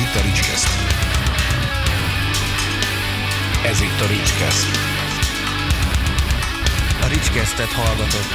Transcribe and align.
itt 0.00 0.14
a 0.14 0.22
Ricskeszt. 0.22 0.68
Ez 3.66 3.80
itt 3.80 4.00
a 4.00 4.06
Ricskeszt. 4.06 4.66
A 7.02 7.06
Ricskesztet 7.08 7.68
hallgatott. 7.68 8.32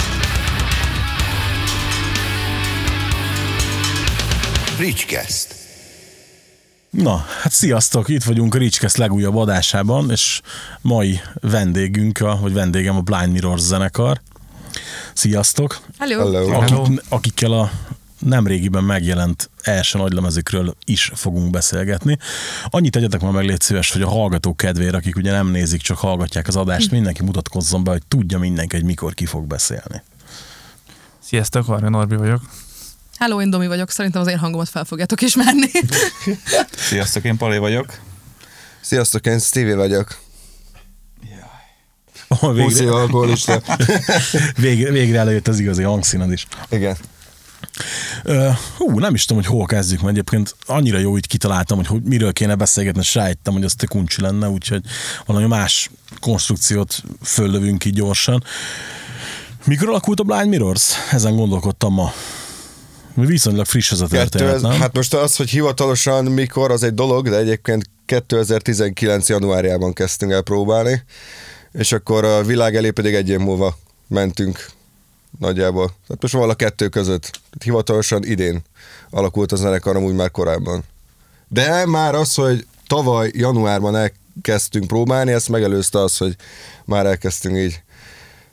Ricskeszt. 4.79 5.55
Na, 6.89 7.25
hát 7.41 7.51
sziasztok, 7.51 8.09
itt 8.09 8.23
vagyunk 8.23 8.55
a 8.55 8.57
Ricskesz 8.57 8.95
legújabb 8.95 9.35
adásában, 9.35 10.11
és 10.11 10.41
mai 10.81 11.19
vendégünk, 11.41 12.19
a, 12.19 12.37
vagy 12.41 12.53
vendégem 12.53 12.95
a 12.95 13.01
Blind 13.01 13.31
Mirror 13.31 13.59
zenekar. 13.59 14.21
Sziasztok! 15.13 15.79
Hello. 15.99 16.31
Hello. 16.31 16.51
Akik, 16.51 17.01
akikkel 17.09 17.51
a 17.51 17.71
nemrégiben 18.25 18.83
megjelent 18.83 19.49
első 19.61 19.97
nagylemezükről 19.97 20.75
is 20.85 21.11
fogunk 21.15 21.49
beszélgetni. 21.49 22.17
Annyit 22.65 22.91
tegyetek 22.91 23.21
már 23.21 23.31
meg, 23.31 23.45
légy 23.45 23.61
szíves, 23.61 23.91
hogy 23.91 24.01
a 24.01 24.09
hallgatók 24.09 24.57
kedvére, 24.57 24.97
akik 24.97 25.15
ugye 25.15 25.31
nem 25.31 25.47
nézik, 25.47 25.81
csak 25.81 25.97
hallgatják 25.97 26.47
az 26.47 26.55
adást, 26.55 26.91
mindenki 26.91 27.23
mutatkozzon 27.23 27.83
be, 27.83 27.91
hogy 27.91 28.05
tudja 28.07 28.39
mindenki, 28.39 28.75
hogy 28.75 28.85
mikor 28.85 29.13
ki 29.13 29.25
fog 29.25 29.47
beszélni. 29.47 30.01
Sziasztok, 31.19 31.65
Varga 31.65 31.89
Norbi 31.89 32.15
vagyok. 32.15 32.41
Hello, 33.17 33.41
én 33.41 33.49
Domi 33.49 33.67
vagyok, 33.67 33.89
szerintem 33.89 34.21
az 34.21 34.27
én 34.27 34.37
hangomat 34.37 34.69
fel 34.69 34.85
fogjátok 34.85 35.21
ismerni. 35.21 35.71
Sziasztok, 36.89 37.23
én 37.23 37.37
Pali 37.37 37.57
vagyok. 37.57 37.99
Sziasztok, 38.81 39.25
én 39.25 39.39
Stevie 39.39 39.75
vagyok. 39.75 40.23
Oh, 42.27 42.39
20 42.39 42.73
év 42.73 42.77
végre, 42.77 42.93
alkoholista. 42.93 43.61
végre, 44.55 44.91
végre 44.91 45.19
előjött 45.19 45.47
az 45.47 45.59
igazi 45.59 45.83
hangszíned 45.83 46.31
is. 46.31 46.47
Igen. 46.69 46.97
Hú, 48.77 48.99
nem 48.99 49.13
is 49.13 49.25
tudom, 49.25 49.43
hogy 49.43 49.51
hol 49.51 49.65
kezdjük, 49.65 49.99
mert 50.01 50.11
egyébként 50.11 50.55
annyira 50.65 50.97
jó, 50.97 51.11
hogy 51.11 51.27
kitaláltam, 51.27 51.77
hogy, 51.77 51.87
hogy 51.87 52.01
miről 52.03 52.33
kéne 52.33 52.55
beszélgetni, 52.55 52.99
és 52.99 53.15
rájöttem, 53.15 53.53
hogy 53.53 53.63
az 53.63 53.73
te 53.73 53.85
kuncsi 53.85 54.21
lenne, 54.21 54.49
úgyhogy 54.49 54.81
valami 55.25 55.47
más 55.47 55.89
konstrukciót 56.19 57.03
föllövünk 57.21 57.79
ki 57.79 57.89
gyorsan. 57.89 58.43
Mikor 59.65 59.89
alakult 59.89 60.19
a 60.19 60.23
Blind 60.23 60.47
Mirrors? 60.47 60.91
Ezen 61.11 61.35
gondolkodtam 61.35 61.93
ma. 61.93 62.13
Viszonylag 63.13 63.65
friss 63.65 63.91
ez 63.91 64.01
a 64.01 64.07
történet, 64.07 64.61
nem? 64.61 64.71
hát 64.71 64.95
most 64.95 65.13
az, 65.13 65.35
hogy 65.35 65.49
hivatalosan 65.49 66.25
mikor, 66.25 66.71
az 66.71 66.83
egy 66.83 66.93
dolog, 66.93 67.29
de 67.29 67.37
egyébként 67.37 67.89
2019. 68.05 69.29
januárjában 69.29 69.93
kezdtünk 69.93 70.31
el 70.31 70.41
próbálni, 70.41 71.03
és 71.71 71.91
akkor 71.91 72.25
a 72.25 72.43
világ 72.43 72.75
elé 72.75 72.89
pedig 72.89 73.13
egy 73.13 73.29
év 73.29 73.39
múlva 73.39 73.77
mentünk 74.07 74.69
nagyjából. 75.39 75.87
Tehát 75.87 76.21
most 76.21 76.33
van 76.33 76.49
a 76.49 76.53
kettő 76.53 76.87
között. 76.87 77.21
Tehát 77.21 77.63
hivatalosan 77.63 78.23
idén 78.23 78.61
alakult 79.09 79.51
a 79.51 79.55
zenekar, 79.55 79.95
amúgy 79.95 80.13
már 80.13 80.31
korábban. 80.31 80.83
De 81.47 81.85
már 81.85 82.15
az, 82.15 82.33
hogy 82.33 82.67
tavaly 82.87 83.31
januárban 83.33 83.95
elkezdtünk 83.95 84.87
próbálni, 84.87 85.31
ezt 85.31 85.49
megelőzte 85.49 85.99
az, 85.99 86.17
hogy 86.17 86.35
már 86.85 87.05
elkezdtünk 87.05 87.57
így 87.57 87.81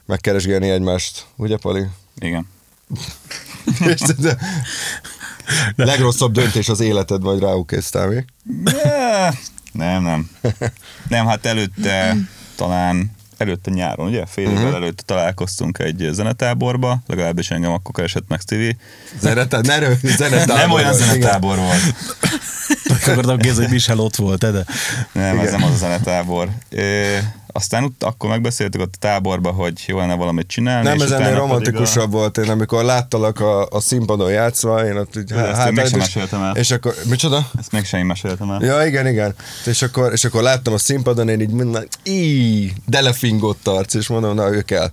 megkeresgélni 0.05 0.69
egymást. 0.69 1.25
Ugye, 1.35 1.57
Pali? 1.57 1.85
Igen. 2.15 2.47
De- 4.19 4.37
Legrosszabb 5.75 6.31
döntés 6.33 6.69
az 6.69 6.79
életed, 6.79 7.21
vagy 7.21 7.39
ráukésztál 7.39 8.07
mi? 8.07 8.25
Nem, 9.71 10.03
nem. 10.03 10.29
Nem, 11.07 11.25
hát 11.25 11.45
előtte 11.45 12.17
talán 12.55 13.11
előtte 13.37 13.71
nyáron, 13.71 14.07
ugye? 14.07 14.25
Fél 14.25 14.49
évvel 14.49 14.63
uh-huh. 14.63 14.75
előtte 14.75 15.03
találkoztunk 15.05 15.79
egy 15.79 16.09
zenetáborba, 16.11 17.01
legalábbis 17.07 17.51
engem 17.51 17.71
akkor 17.71 17.91
keresett 17.95 18.27
meg 18.27 18.39
Stevie. 18.39 18.75
Zenetá, 19.19 19.59
ne 19.61 19.79
röv, 19.79 19.97
zenetábor. 20.01 20.55
nem 20.55 20.71
olyan 20.71 20.91
vagy, 20.91 20.99
igen. 20.99 21.09
zenetábor 21.09 21.57
volt. 21.57 21.95
Akartam 23.01 23.37
kérdezni, 23.37 23.63
hogy 23.63 23.73
Michel 23.73 23.99
ott 23.99 24.15
volt, 24.15 24.51
de 24.51 24.65
Nem, 25.11 25.39
ez 25.39 25.51
nem 25.51 25.63
az 25.63 25.71
a 25.71 25.75
zenetábor. 25.75 26.49
É, 26.69 27.19
aztán 27.55 27.83
ott, 27.83 28.03
akkor 28.03 28.29
megbeszéltük 28.29 28.81
ott 28.81 28.93
a 28.93 28.97
táborba, 28.99 29.51
hogy 29.51 29.83
jó 29.87 29.97
lenne 29.97 30.15
valamit 30.15 30.47
csinálni. 30.47 30.87
Nem, 30.87 31.01
ez 31.01 31.11
ennél 31.11 31.35
romantikusabb 31.35 32.11
volt, 32.11 32.37
én 32.37 32.49
amikor 32.49 32.83
láttalak 32.83 33.39
a, 33.39 33.67
a 33.69 33.79
színpadon 33.79 34.31
játszva, 34.31 34.85
én 34.85 34.97
ott 34.97 35.15
így 35.17 35.31
ezt 35.31 35.67
én 35.67 35.73
mégsem 35.73 35.99
és, 35.99 36.05
meséltem 36.05 36.41
el. 36.41 36.55
és 36.55 36.71
akkor, 36.71 36.95
micsoda? 37.09 37.37
A, 37.37 37.49
ezt 37.59 37.71
még 37.71 37.85
sem 37.85 38.05
meséltem 38.05 38.51
el. 38.51 38.63
Ja, 38.63 38.85
igen, 38.85 39.07
igen. 39.07 39.35
És 39.65 39.81
akkor, 39.81 40.11
és 40.11 40.25
akkor 40.25 40.41
láttam 40.41 40.73
a 40.73 40.77
színpadon, 40.77 41.29
én 41.29 41.41
így 41.41 41.49
minden, 41.49 41.87
így, 42.03 42.73
delefingott 42.85 43.67
arc, 43.67 43.93
és 43.93 44.07
mondom, 44.07 44.35
na, 44.35 44.53
ő 44.53 44.61
kell. 44.61 44.91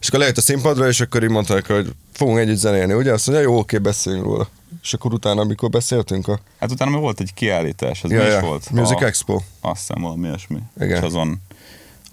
És 0.00 0.08
akkor 0.08 0.18
lejött 0.18 0.36
a 0.36 0.40
színpadra, 0.40 0.88
és 0.88 1.00
akkor 1.00 1.22
így 1.22 1.30
mondták, 1.30 1.66
hogy 1.66 1.92
fogunk 2.12 2.38
együtt 2.38 2.56
zenélni, 2.56 2.92
ugye? 2.92 3.12
Azt 3.12 3.26
mondja, 3.26 3.44
jó, 3.44 3.58
oké, 3.58 3.78
beszéljünk 3.78 4.24
róla. 4.24 4.48
És 4.82 4.94
akkor 4.94 5.12
utána, 5.12 5.40
amikor 5.40 5.68
beszéltünk 5.68 6.28
a... 6.28 6.40
Hát 6.60 6.70
utána 6.70 6.98
volt 6.98 7.20
egy 7.20 7.34
kiállítás, 7.34 8.04
ez 8.04 8.10
Ja, 8.10 8.18
mi 8.18 8.26
is 8.26 8.32
ja, 8.32 8.40
volt? 8.40 8.70
Music 8.70 9.02
a, 9.02 9.04
Expo. 9.04 9.40
Azt 9.60 9.78
hiszem 9.78 10.02
valami 10.02 10.26
ilyesmi. 10.26 10.58
Igen. 10.80 10.96
És 10.96 11.02
azon, 11.02 11.40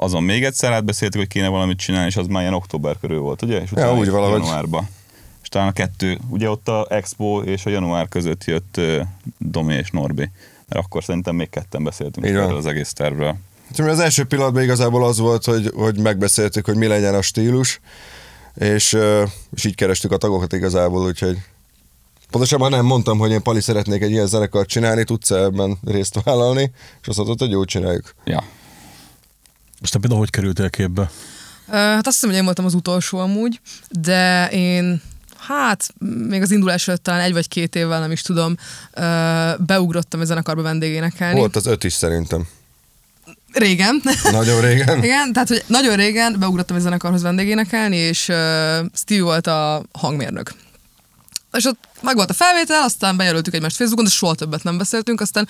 azon 0.02 0.24
még 0.24 0.44
egyszer 0.44 0.72
átbeszéltük, 0.72 1.20
hogy 1.20 1.30
kéne 1.30 1.48
valamit 1.48 1.78
csinálni, 1.78 2.08
és 2.08 2.16
az 2.16 2.28
már 2.28 2.42
ilyen 2.42 2.54
október 2.54 2.96
körül 3.02 3.20
volt, 3.20 3.42
ugye? 3.42 3.62
És 3.62 3.72
utána 3.72 3.94
úgy 3.94 4.06
jött 4.06 4.16
valahogy. 4.16 4.40
Januárba. 4.40 4.88
És 5.42 5.50
talán 5.50 5.68
a 5.68 5.72
kettő, 5.72 6.20
ugye 6.30 6.50
ott 6.50 6.68
a 6.68 6.88
Expo 6.90 7.42
és 7.42 7.66
a 7.66 7.70
január 7.70 8.08
között 8.08 8.44
jött 8.44 8.82
Domi 9.38 9.74
és 9.74 9.90
Norbi. 9.92 10.32
Mert 10.68 10.86
akkor 10.86 11.04
szerintem 11.04 11.36
még 11.36 11.50
ketten 11.50 11.84
beszéltünk 11.84 12.26
erről 12.26 12.56
az 12.56 12.66
egész 12.66 12.94
tervről. 12.94 13.36
Hát, 13.78 13.88
Az 13.88 14.00
első 14.00 14.24
pillanatban 14.24 14.64
igazából 14.64 15.06
az 15.06 15.20
volt, 15.20 15.46
hogy, 15.46 15.72
hogy 15.76 16.00
megbeszéltük, 16.00 16.66
hogy 16.66 16.76
mi 16.76 16.88
legyen 16.88 17.16
a 17.16 17.22
stílus, 17.22 17.80
és, 18.56 18.98
és 19.56 19.66
így 19.66 19.76
kerestük 19.76 20.12
a 20.12 20.18
tagokat 20.18 20.54
igazából, 20.54 21.06
úgyhogy 21.06 21.38
pontosabban 22.30 22.72
nem 22.72 22.86
mondtam, 22.86 23.18
hogy 23.18 23.32
én 23.32 23.42
Pali 23.42 23.62
szeretnék 23.62 24.02
egy 24.02 24.12
ilyen 24.12 24.28
zenekart 24.28 24.68
csinálni, 24.68 25.04
tudsz 25.04 25.32
ebben 25.32 25.78
részt 25.86 26.24
vállalni, 26.24 26.72
és 27.02 27.08
azt 27.08 27.18
mondta, 27.18 27.44
hogy 27.44 27.54
jó, 27.54 27.64
csináljuk. 27.66 28.14
Ja. 28.26 28.44
Most 29.80 29.94
te 29.94 30.00
például 30.00 30.20
hogy 30.20 30.30
kerültél 30.30 30.70
képbe? 30.70 31.10
Hát 31.72 32.08
azt 32.08 32.16
hiszem, 32.16 32.30
hogy 32.30 32.38
én 32.38 32.46
voltam 32.46 32.66
az 32.66 32.74
utolsó 32.74 33.18
amúgy, 33.18 33.60
de 33.90 34.50
én 34.50 35.02
hát 35.38 35.94
még 36.28 36.42
az 36.42 36.52
indulás 36.52 36.88
előtt 36.88 37.04
talán 37.04 37.20
egy 37.20 37.34
vagy 37.34 37.48
két 37.48 37.76
évvel, 37.76 38.00
nem 38.00 38.12
is 38.12 38.22
tudom, 38.22 38.56
beugrottam 39.58 40.20
a 40.20 40.26
zenekarba 40.26 40.62
vendégénekelni. 40.62 41.40
Volt 41.40 41.56
az 41.56 41.66
öt 41.66 41.84
is 41.84 41.94
szerintem. 41.94 42.48
Régen. 43.54 44.02
Nagyon 44.32 44.62
régen. 44.62 45.04
Igen, 45.04 45.34
tehát 45.34 45.48
hogy 45.48 45.64
nagyon 45.68 45.96
régen 45.96 46.36
beugrottam 46.40 46.76
a 46.76 46.80
zenekarhoz 46.80 47.22
vendégénekelni, 47.22 47.96
és 47.96 48.28
uh, 48.28 48.36
Steve 48.94 49.22
volt 49.22 49.48
a 49.48 49.84
hangmérnök. 49.92 50.54
És 51.54 51.66
ott 51.66 51.88
meg 52.02 52.16
volt 52.16 52.30
a 52.30 52.34
felvétel, 52.34 52.84
aztán 52.84 53.18
bejelöltük 53.18 53.54
egymást 53.54 53.76
Facebookon, 53.76 54.06
de 54.06 54.10
soha 54.12 54.36
többet 54.36 54.64
nem 54.64 54.78
beszéltünk, 54.78 55.22
aztán 55.22 55.48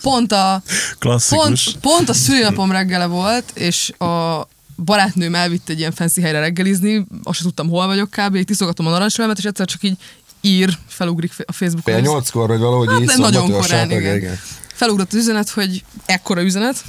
pont 0.00 0.32
a, 0.32 0.62
Klasszikus. 0.98 1.64
pont, 1.64 1.80
pont 1.80 2.08
a 2.08 2.14
szülinapom 2.14 2.70
reggele 2.70 3.06
volt, 3.06 3.50
és 3.54 3.90
a 3.90 4.46
barátnőm 4.76 5.34
elvitt 5.34 5.68
egy 5.68 5.78
ilyen 5.78 5.92
fancy 5.92 6.20
helyre 6.20 6.40
reggelizni, 6.40 7.06
azt 7.22 7.38
sem 7.38 7.46
tudtam, 7.46 7.68
hol 7.68 7.86
vagyok 7.86 8.10
kb. 8.10 8.34
Így 8.34 8.44
tiszogatom 8.44 8.86
a 8.86 8.90
narancslemet, 8.90 9.38
és 9.38 9.44
egyszer 9.44 9.66
csak 9.66 9.82
így 9.82 9.96
ír, 10.40 10.78
felugrik 10.86 11.32
a 11.44 11.52
Facebookon. 11.52 11.94
Fél 11.94 12.02
nyolckor, 12.02 12.48
vagy 12.48 12.58
valahogy 12.58 12.88
Hát 12.88 13.00
így 13.00 13.06
nem 13.06 13.20
nagyon 13.20 13.50
korán, 13.50 13.62
sátag, 13.64 14.00
igen. 14.00 14.16
igen. 14.16 14.38
Felugrott 14.74 15.12
az 15.12 15.18
üzenet, 15.18 15.48
hogy 15.48 15.84
ekkora 16.06 16.42
üzenet, 16.42 16.84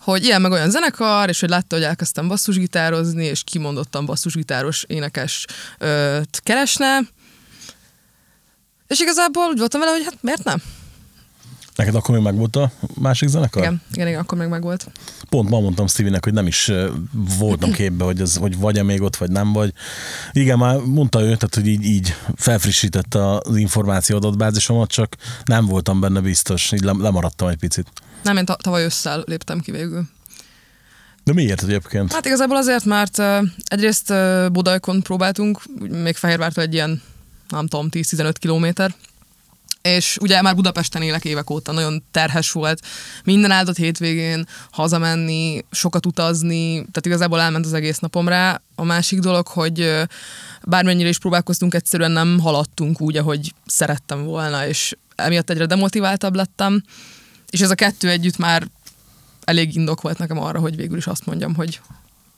hogy 0.00 0.24
ilyen 0.24 0.40
meg 0.40 0.50
olyan 0.50 0.70
zenekar, 0.70 1.28
és 1.28 1.40
hogy 1.40 1.48
látta, 1.48 1.76
hogy 1.76 1.84
elkezdtem 1.84 2.28
basszusgitározni, 2.28 3.24
és 3.24 3.42
kimondottan 3.44 4.06
basszusgitáros 4.06 4.84
énekes 4.86 5.44
ö, 5.78 6.20
keresne. 6.42 6.98
És 8.88 9.00
igazából 9.00 9.44
úgy 9.44 9.58
voltam 9.58 9.80
vele, 9.80 9.92
hogy 9.92 10.04
hát 10.04 10.16
miért 10.20 10.44
nem? 10.44 10.62
Neked 11.76 11.94
akkor 11.94 12.14
még 12.14 12.24
megvolt 12.24 12.56
a 12.56 12.70
másik 12.94 13.28
zenekar? 13.28 13.62
Igen, 13.62 13.82
igen, 13.92 14.06
igen, 14.06 14.20
akkor 14.20 14.38
meg 14.38 14.48
megvolt. 14.48 14.86
Pont 15.28 15.48
ma 15.50 15.60
mondtam 15.60 15.86
Stevie-nek, 15.86 16.24
hogy 16.24 16.32
nem 16.32 16.46
is 16.46 16.70
voltam 17.38 17.72
képbe, 17.72 18.04
hogy, 18.04 18.20
ez, 18.20 18.36
hogy 18.36 18.58
vagy-e 18.58 18.82
még 18.82 19.02
ott, 19.02 19.16
vagy 19.16 19.30
nem 19.30 19.52
vagy. 19.52 19.72
Igen, 20.32 20.58
már 20.58 20.76
mondta 20.76 21.20
ő, 21.20 21.22
tehát, 21.24 21.54
hogy 21.54 21.66
így, 21.66 21.84
így 21.84 22.14
felfrissítette 22.36 23.30
az 23.36 23.56
információ 23.56 24.16
adatbázisomat, 24.16 24.90
csak 24.90 25.16
nem 25.44 25.66
voltam 25.66 26.00
benne 26.00 26.20
biztos, 26.20 26.72
így 26.72 26.82
lem- 26.82 27.00
lemaradtam 27.00 27.48
egy 27.48 27.56
picit. 27.58 27.86
Nem, 28.22 28.36
én 28.36 28.44
ta- 28.44 28.62
tavaly 28.62 28.84
ősszel 28.84 29.22
léptem 29.26 29.60
ki 29.60 29.70
végül. 29.70 30.02
De 31.24 31.32
miért 31.32 31.62
egyébként? 31.62 32.12
Hát 32.12 32.26
igazából 32.26 32.56
azért, 32.56 32.84
mert 32.84 33.22
egyrészt 33.64 34.12
Budajkon 34.52 35.02
próbáltunk, 35.02 35.62
még 35.78 36.16
Fehérvártól 36.16 36.64
egy 36.64 36.74
ilyen, 36.74 37.02
nem 37.48 37.66
tudom, 37.66 37.88
10-15 37.90 38.34
kilométer, 38.38 38.94
és 39.82 40.16
ugye 40.20 40.42
már 40.42 40.54
Budapesten 40.54 41.02
élek 41.02 41.24
évek 41.24 41.50
óta, 41.50 41.72
nagyon 41.72 42.04
terhes 42.10 42.52
volt, 42.52 42.80
minden 43.24 43.50
áldott 43.50 43.76
hétvégén 43.76 44.46
hazamenni, 44.70 45.64
sokat 45.70 46.06
utazni, 46.06 46.72
tehát 46.74 47.06
igazából 47.06 47.40
elment 47.40 47.64
az 47.64 47.72
egész 47.72 47.98
napom 47.98 48.28
rá. 48.28 48.60
A 48.74 48.84
másik 48.84 49.18
dolog, 49.18 49.46
hogy 49.46 50.06
bármennyire 50.64 51.08
is 51.08 51.18
próbálkoztunk, 51.18 51.74
egyszerűen 51.74 52.10
nem 52.10 52.38
haladtunk 52.38 53.00
úgy, 53.00 53.16
ahogy 53.16 53.54
szerettem 53.66 54.24
volna, 54.24 54.66
és 54.66 54.96
emiatt 55.14 55.50
egyre 55.50 55.66
demotiváltabb 55.66 56.34
lettem, 56.34 56.82
és 57.50 57.60
ez 57.60 57.70
a 57.70 57.74
kettő 57.74 58.08
együtt 58.08 58.36
már 58.36 58.68
elég 59.44 59.74
indok 59.74 60.00
volt 60.00 60.18
nekem 60.18 60.38
arra, 60.38 60.58
hogy 60.58 60.76
végül 60.76 60.96
is 60.96 61.06
azt 61.06 61.26
mondjam, 61.26 61.54
hogy 61.54 61.80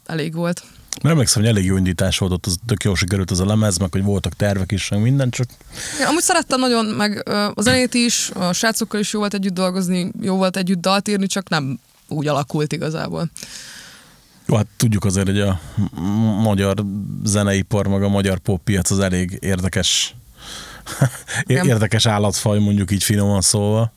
elég 0.06 0.34
volt. 0.34 0.62
Mert 1.02 1.14
emlékszem, 1.14 1.43
hogy 1.43 1.50
elég 1.50 1.64
jó 1.64 1.76
indítás 1.76 2.19
volt 2.19 2.32
ott, 2.32 2.47
az 2.47 2.56
tök 2.67 2.85
jól 2.85 2.97
sikerült 2.97 3.31
az 3.31 3.41
a 3.41 3.47
lemez, 3.47 3.79
meg 3.79 3.93
hogy 3.93 4.02
voltak 4.02 4.32
tervek 4.32 4.73
is, 4.73 4.88
meg 4.88 5.00
minden, 5.00 5.31
csak 5.31 5.47
Én 6.00 6.06
amúgy 6.06 6.23
szerettem 6.23 6.61
nagyon, 6.61 6.85
meg 6.85 7.23
ö, 7.26 7.49
a 7.55 7.62
zenét 7.62 7.94
is, 7.94 8.31
a 8.31 8.52
srácokkal 8.52 9.00
is 9.00 9.12
jó 9.12 9.19
volt 9.19 9.35
együtt 9.35 9.55
dolgozni, 9.55 10.11
jó 10.20 10.37
volt 10.37 10.56
együtt 10.56 10.81
dalt 10.81 11.08
írni, 11.08 11.26
csak 11.26 11.49
nem 11.49 11.79
úgy 12.08 12.26
alakult 12.26 12.73
igazából. 12.73 13.31
jó, 14.47 14.56
hát 14.56 14.67
tudjuk 14.76 15.05
azért, 15.05 15.26
hogy 15.26 15.41
a 15.41 15.61
magyar 16.43 16.85
zeneipar, 17.25 17.87
meg 17.87 18.02
a 18.02 18.08
magyar 18.08 18.38
poppiac 18.38 18.91
az 18.91 18.99
elég 18.99 19.38
érdekes 19.41 20.14
érdekes 21.47 22.06
állatfaj, 22.06 22.58
mondjuk 22.58 22.91
így 22.91 23.02
finoman 23.02 23.41
szólva. 23.41 23.93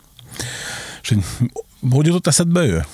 És 1.01 1.09
hogy, 1.09 1.23
hogy 1.91 2.05
jutott 2.05 2.27
eszedbe 2.27 2.65
ő? 2.65 2.85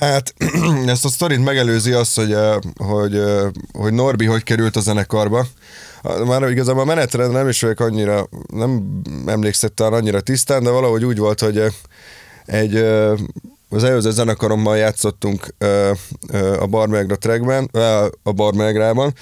Hát 0.00 0.34
ezt 0.86 1.04
a 1.04 1.08
sztorit 1.08 1.44
megelőzi 1.44 1.92
az, 1.92 2.14
hogy, 2.14 2.36
hogy, 2.76 3.22
hogy 3.72 3.92
Norbi 3.92 4.24
hogy 4.24 4.42
került 4.42 4.76
a 4.76 4.80
zenekarba. 4.80 5.46
Már 6.26 6.50
igazából 6.50 6.82
a 6.82 6.84
menetrend 6.84 7.32
nem 7.32 7.48
is 7.48 7.60
vagyok 7.60 7.80
annyira, 7.80 8.28
nem 8.46 9.00
emlékszem 9.26 9.70
talán 9.74 9.92
annyira 9.92 10.20
tisztán, 10.20 10.62
de 10.62 10.70
valahogy 10.70 11.04
úgy 11.04 11.18
volt, 11.18 11.40
hogy 11.40 11.62
egy 12.46 12.76
az 13.68 13.84
előző 13.84 14.10
zenekarommal 14.10 14.76
játszottunk 14.76 15.54
a 16.58 16.66
Barmegra 16.66 17.16
trackben, 17.16 17.68
ö, 17.72 18.06
a 18.22 18.32
Barmegrában, 18.32 19.14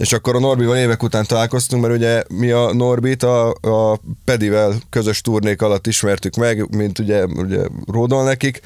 és 0.00 0.12
akkor 0.12 0.36
a 0.36 0.38
Norbival 0.38 0.76
évek 0.76 1.02
után 1.02 1.26
találkoztunk, 1.26 1.82
mert 1.82 1.94
ugye 1.94 2.22
mi 2.28 2.50
a 2.50 2.72
Norbit 2.72 3.22
a, 3.22 3.48
a 3.50 4.00
Pedivel 4.24 4.74
közös 4.90 5.20
turnék 5.20 5.62
alatt 5.62 5.86
ismertük 5.86 6.34
meg, 6.34 6.76
mint 6.76 6.98
ugye, 6.98 7.24
ugye 7.24 7.58
Ródol 7.86 8.24
nekik, 8.24 8.60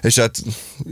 és 0.00 0.18
hát 0.18 0.36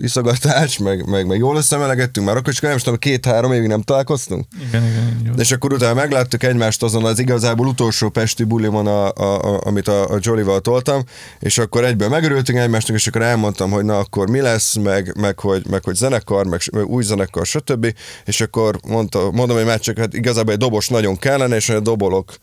iszogatás, 0.00 0.78
meg, 0.78 1.08
meg, 1.08 1.26
meg 1.26 1.38
jól 1.38 1.56
összemelegettünk 1.56 2.26
már 2.26 2.36
akkor, 2.36 2.52
és 2.52 2.60
nem 2.60 2.76
is 2.76 2.82
tudom, 2.82 2.98
két-három 2.98 3.52
évig 3.52 3.68
nem 3.68 3.82
találkoztunk. 3.82 4.46
Igen, 4.68 4.82
igen. 5.20 5.38
És 5.38 5.52
akkor 5.52 5.72
utána 5.72 5.94
megláttuk 5.94 6.42
egymást 6.42 6.82
azon 6.82 7.04
az 7.04 7.18
igazából 7.18 7.66
utolsó 7.66 8.08
pesti 8.08 8.44
bulimon, 8.44 8.86
a, 8.86 9.12
a, 9.12 9.54
a, 9.54 9.60
amit 9.64 9.88
a, 9.88 10.10
a 10.10 10.18
Jolly-val 10.20 10.60
toltam, 10.60 11.02
és 11.38 11.58
akkor 11.58 11.84
egyből 11.84 12.08
megörültünk 12.08 12.58
egymásnak, 12.58 12.96
és 12.96 13.06
akkor 13.06 13.22
elmondtam, 13.22 13.70
hogy 13.70 13.84
na 13.84 13.98
akkor 13.98 14.30
mi 14.30 14.40
lesz, 14.40 14.74
meg, 14.74 15.14
meg, 15.20 15.38
hogy, 15.38 15.66
meg 15.70 15.84
hogy 15.84 15.94
zenekar, 15.94 16.46
meg, 16.46 16.60
meg 16.72 16.86
új 16.86 17.02
zenekar, 17.02 17.46
stb. 17.46 17.94
És 18.24 18.40
akkor 18.40 18.78
mondta, 18.86 19.30
mondom, 19.30 19.56
hogy 19.56 19.66
már 19.66 19.86
csak 19.88 19.98
hát 19.98 20.14
igazából 20.14 20.52
egy 20.52 20.58
dobos 20.58 20.88
nagyon 20.88 21.16
kellene, 21.18 21.56
és 21.56 21.68
olyan 21.68 21.82
dobolok. 21.82 22.34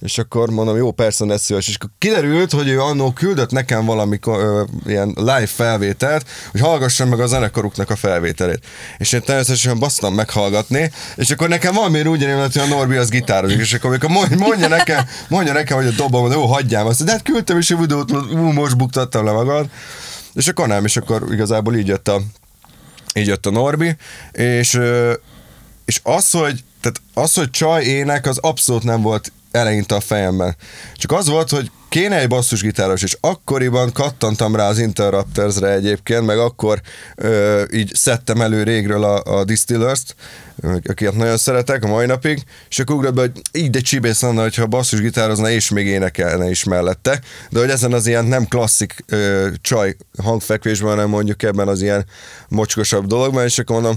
És 0.00 0.18
akkor 0.18 0.50
mondom, 0.50 0.76
jó, 0.76 0.90
persze, 0.90 1.24
ne 1.24 1.36
szíves. 1.36 1.68
És 1.68 1.74
akkor 1.74 1.90
kiderült, 1.98 2.52
hogy 2.52 2.68
ő 2.68 2.80
annó 2.80 3.12
küldött 3.12 3.50
nekem 3.50 3.84
valami 3.84 4.18
ö, 4.26 4.62
ilyen 4.86 5.12
live 5.16 5.46
felvételt, 5.46 6.26
hogy 6.50 6.60
hallgassam 6.60 7.08
meg 7.08 7.20
a 7.20 7.26
zenekaruknak 7.26 7.90
a 7.90 7.96
felvételét. 7.96 8.66
És 8.98 9.12
én 9.12 9.22
természetesen 9.22 9.78
basztam 9.78 10.14
meghallgatni, 10.14 10.90
és 11.16 11.30
akkor 11.30 11.48
nekem 11.48 11.74
valamiért 11.74 12.06
úgy 12.06 12.22
érem, 12.22 12.38
hogy 12.38 12.58
a 12.58 12.66
Norbi 12.66 12.96
az 12.96 13.08
gitározik, 13.08 13.60
és 13.60 13.72
akkor 13.72 13.90
amikor 13.90 14.10
mond- 14.10 14.38
mondja 14.38 14.68
nekem, 14.68 15.04
mondja 15.28 15.52
nekem, 15.52 15.76
hogy 15.76 15.86
a 15.86 15.96
dobom, 15.96 16.32
jó, 16.32 16.46
hagyjám 16.46 16.86
azt, 16.86 17.04
de 17.04 17.10
hát 17.10 17.22
küldtem 17.22 17.58
is 17.58 17.70
a 17.70 17.76
videót, 17.76 18.12
ú, 18.12 18.36
most 18.36 18.76
buktattam 18.76 19.24
le 19.24 19.32
magad. 19.32 19.68
És 20.34 20.48
akkor 20.48 20.68
nem, 20.68 20.84
és 20.84 20.96
akkor 20.96 21.26
igazából 21.30 21.76
így 21.76 21.86
jött 21.86 22.08
a, 22.08 22.20
így 23.14 23.26
jött 23.26 23.46
a 23.46 23.50
Norbi, 23.50 23.96
és, 24.32 24.80
és 25.84 26.00
az, 26.02 26.30
hogy, 26.30 26.64
tehát 26.84 27.00
az, 27.14 27.34
hogy 27.34 27.50
csaj 27.50 27.84
ének, 27.84 28.26
az 28.26 28.38
abszolút 28.38 28.82
nem 28.82 29.02
volt 29.02 29.32
eleinte 29.50 29.94
a 29.94 30.00
fejemben. 30.00 30.56
Csak 30.96 31.12
az 31.12 31.28
volt, 31.28 31.50
hogy 31.50 31.70
kéne 31.88 32.18
egy 32.18 32.28
basszusgitáros, 32.28 33.02
és 33.02 33.16
akkoriban 33.20 33.92
kattantam 33.92 34.56
rá 34.56 34.68
az 34.68 34.78
Interrupters-re 34.78 35.70
egyébként, 35.70 36.26
meg 36.26 36.38
akkor 36.38 36.80
ö, 37.16 37.62
így 37.72 37.94
szedtem 37.94 38.40
elő 38.40 38.62
régről 38.62 39.04
a, 39.04 39.38
a 39.38 39.44
Distillers-t, 39.44 40.14
akiket 40.62 41.14
nagyon 41.14 41.36
szeretek 41.36 41.84
a 41.84 41.88
mai 41.88 42.06
napig, 42.06 42.42
és 42.68 42.78
akkor 42.78 42.96
ugrott 42.96 43.14
be, 43.14 43.20
hogy 43.20 43.40
így 43.52 43.70
de 43.70 43.80
csibész 43.80 44.20
lenne, 44.20 44.42
hogyha 44.42 44.66
basszusgitározna 44.66 45.50
és 45.50 45.70
még 45.70 45.86
énekelne 45.86 46.50
is 46.50 46.64
mellette, 46.64 47.20
de 47.50 47.58
hogy 47.60 47.70
ezen 47.70 47.92
az 47.92 48.06
ilyen 48.06 48.24
nem 48.24 48.46
klasszik 48.46 49.04
ö, 49.08 49.48
csaj 49.60 49.96
hangfekvésben, 50.22 50.90
hanem 50.90 51.08
mondjuk 51.08 51.42
ebben 51.42 51.68
az 51.68 51.82
ilyen 51.82 52.06
mocskosabb 52.48 53.06
dologban, 53.06 53.44
és 53.44 53.58
akkor 53.58 53.80
mondom, 53.80 53.96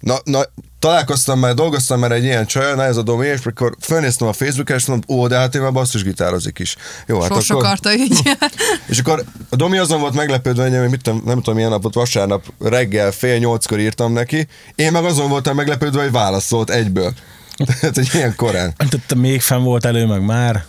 Na, 0.00 0.16
na, 0.24 0.42
találkoztam 0.78 1.38
már, 1.38 1.54
dolgoztam 1.54 1.98
már 1.98 2.12
egy 2.12 2.24
ilyen 2.24 2.46
csajjal, 2.46 2.82
ez 2.82 2.96
a 2.96 3.02
Domi, 3.02 3.26
és 3.26 3.46
akkor 3.46 3.76
fölnéztem 3.80 4.28
a 4.28 4.32
Facebookra, 4.32 4.74
és 4.74 4.86
mondom, 4.86 5.16
ó, 5.16 5.26
de 5.26 5.36
hát 5.36 5.54
én 5.54 5.60
már 5.60 5.72
basszusgitározik 5.72 6.58
is. 6.58 6.76
Jó, 7.06 7.20
hát 7.20 7.32
Sors 7.32 7.50
akkor... 7.50 7.64
akarta 7.64 7.94
így. 7.94 8.20
És 8.88 8.98
akkor 8.98 9.24
a 9.48 9.56
Domi 9.56 9.78
azon 9.78 10.00
volt 10.00 10.14
meglepődve, 10.14 10.62
hogy 10.62 10.72
én 10.72 10.80
mit 10.80 11.02
tudom, 11.02 11.22
nem 11.24 11.36
tudom 11.36 11.54
milyen 11.54 11.70
napot, 11.70 11.94
vasárnap 11.94 12.44
reggel 12.58 13.12
fél 13.12 13.38
nyolckor 13.38 13.80
írtam 13.80 14.12
neki, 14.12 14.46
én 14.74 14.92
meg 14.92 15.04
azon 15.04 15.28
voltam 15.28 15.56
meglepődve, 15.56 16.02
hogy 16.02 16.12
válaszolt 16.12 16.70
egyből. 16.70 17.12
Tehát, 17.80 17.94
hogy 17.94 18.08
ilyen 18.12 18.34
korán. 18.36 18.74
Tehát 18.76 19.14
még 19.14 19.40
fenn 19.40 19.62
volt 19.62 19.84
elő, 19.84 20.06
meg 20.06 20.24
már. 20.24 20.64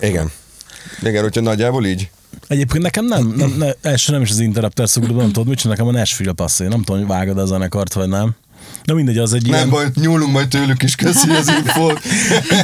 Igen. 0.00 0.30
Igen, 1.02 1.24
úgyhogy 1.24 1.42
nagyjából 1.42 1.86
így. 1.86 2.10
Egyébként 2.48 2.82
nekem 2.82 3.04
nem, 3.04 3.26
nem, 3.36 3.54
nem 3.58 3.70
első 3.82 4.12
nem 4.12 4.22
is 4.22 4.30
az 4.30 4.38
Interrupter 4.38 4.88
szokott, 4.88 5.16
nem 5.16 5.32
tudod, 5.32 5.48
mit 5.48 5.58
csinál 5.58 5.76
nekem 5.76 5.94
a 5.94 5.98
Nashville 5.98 6.32
passzé. 6.32 6.66
Nem 6.66 6.82
tudom, 6.82 7.00
hogy 7.00 7.08
vágod 7.08 7.38
a 7.38 7.46
zenekart, 7.46 7.92
vagy 7.92 8.08
nem. 8.08 8.34
Na 8.84 8.94
mindegy, 8.94 9.18
az 9.18 9.32
egy 9.32 9.42
Nem 9.42 9.52
ilyen... 9.52 9.70
baj, 9.70 9.90
nyúlunk 9.94 10.32
majd 10.32 10.48
tőlük 10.48 10.82
is, 10.82 10.94
köszi 10.94 11.30
az 11.30 11.48
infót. 11.64 12.00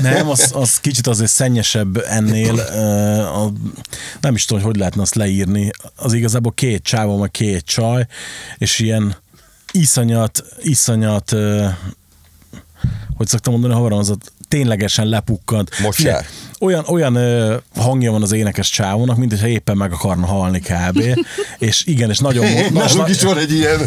Nem, 0.03 0.29
az, 0.29 0.51
az 0.55 0.81
kicsit 0.81 1.07
azért 1.07 1.31
szennyesebb 1.31 2.05
ennél. 2.09 2.55
Uh, 2.55 3.43
a, 3.43 3.53
nem 4.21 4.35
is 4.35 4.45
tudom, 4.45 4.63
hogy 4.63 4.71
hogy 4.71 4.81
lehetne 4.81 5.03
azt 5.03 5.15
leírni. 5.15 5.71
Az 5.97 6.13
igazából 6.13 6.53
két 6.53 6.83
csávó, 6.83 7.19
meg 7.19 7.31
két 7.31 7.65
csaj, 7.65 8.07
és 8.59 8.79
ilyen 8.79 9.17
iszonyat, 9.73 10.45
iszonyat, 10.63 11.33
uh, 11.33 11.67
hogy 13.17 13.27
szoktam 13.27 13.53
mondani, 13.53 13.75
havarom, 13.75 13.99
az 13.99 14.11
ott 14.11 14.33
ténylegesen 14.49 15.07
lepukkant. 15.07 15.75
Figyelj, 15.91 16.25
Olyan, 16.61 16.85
olyan 16.87 17.15
ö, 17.15 17.57
hangja 17.77 18.11
van 18.11 18.23
az 18.23 18.33
énekes 18.33 18.71
csávónak, 18.71 19.17
mint 19.17 19.31
hogyha 19.31 19.47
éppen 19.47 19.77
meg 19.77 19.93
akarna 19.93 20.27
halni 20.27 20.61
kb. 20.61 21.03
és 21.59 21.85
igen, 21.87 22.11
és 22.11 22.19
nagyon... 22.19 22.51
mo- 22.51 22.71
most 22.83 22.95
Nálunk 22.95 23.09
is 23.09 23.23
van 23.23 23.39
egy 23.39 23.53
ilyen. 23.53 23.81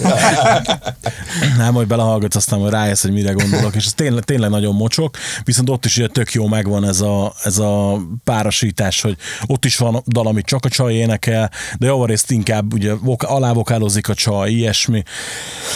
nem, 1.57 1.73
hogy 1.73 1.87
belehallgatsz, 1.87 2.35
aztán 2.35 2.59
majd 2.59 2.71
rájössz, 2.71 3.01
hogy 3.01 3.11
mire 3.11 3.31
gondolok, 3.31 3.75
és 3.75 3.85
ez 3.85 3.93
tényleg, 3.93 4.23
tényleg 4.23 4.49
nagyon 4.49 4.75
mocsok, 4.75 5.17
viszont 5.43 5.69
ott 5.69 5.85
is 5.85 5.97
ugye 5.97 6.07
tök 6.07 6.33
jó 6.33 6.47
megvan 6.47 6.85
ez 6.87 7.01
a, 7.01 7.33
ez 7.43 7.57
a 7.57 8.01
párosítás, 8.23 9.01
hogy 9.01 9.17
ott 9.45 9.65
is 9.65 9.77
van 9.77 10.03
dal, 10.07 10.27
amit 10.27 10.45
csak 10.45 10.65
a 10.65 10.69
csaj 10.69 10.93
énekel, 10.93 11.51
de 11.79 11.85
javarészt 11.85 12.31
inkább 12.31 12.73
ugye 12.73 12.93
voka, 12.93 13.27
alávokálozik 13.27 14.09
a 14.09 14.13
csaj, 14.13 14.51
ilyesmi, 14.51 15.03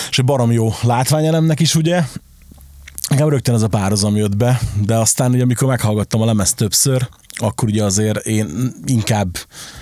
és 0.09 0.21
barom 0.21 0.51
jó 0.51 0.73
látványelemnek 0.81 1.59
is, 1.59 1.75
ugye, 1.75 2.03
Nekem 3.09 3.29
rögtön 3.29 3.55
ez 3.55 3.61
a 3.61 3.67
párhuzam 3.67 4.15
jött 4.15 4.37
be, 4.37 4.59
de 4.85 4.95
aztán 4.95 5.31
ugye 5.31 5.43
amikor 5.43 5.67
meghallgattam 5.67 6.21
a 6.21 6.25
lemezt 6.25 6.55
többször, 6.55 7.07
akkor 7.37 7.67
ugye 7.67 7.83
azért 7.83 8.25
én 8.25 8.73
inkább, 8.85 9.37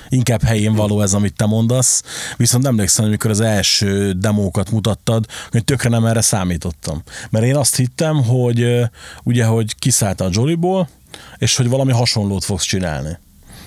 inkább 0.09 0.43
helyén 0.43 0.73
való 0.75 1.01
ez, 1.01 1.13
amit 1.13 1.35
te 1.35 1.45
mondasz, 1.45 2.03
viszont 2.37 2.65
emlékszem, 2.65 3.05
amikor 3.05 3.29
az 3.29 3.39
első 3.39 4.11
demókat 4.11 4.71
mutattad, 4.71 5.25
hogy 5.51 5.63
tökre 5.63 5.89
nem 5.89 6.05
erre 6.05 6.21
számítottam. 6.21 7.03
Mert 7.29 7.45
én 7.45 7.55
azt 7.55 7.75
hittem, 7.75 8.23
hogy 8.23 8.79
ugye, 9.23 9.45
hogy 9.45 9.75
kiszállt 9.79 10.21
a 10.21 10.29
Jollyból, 10.31 10.89
és 11.37 11.55
hogy 11.55 11.69
valami 11.69 11.91
hasonlót 11.91 12.43
fogsz 12.43 12.65
csinálni. 12.65 13.17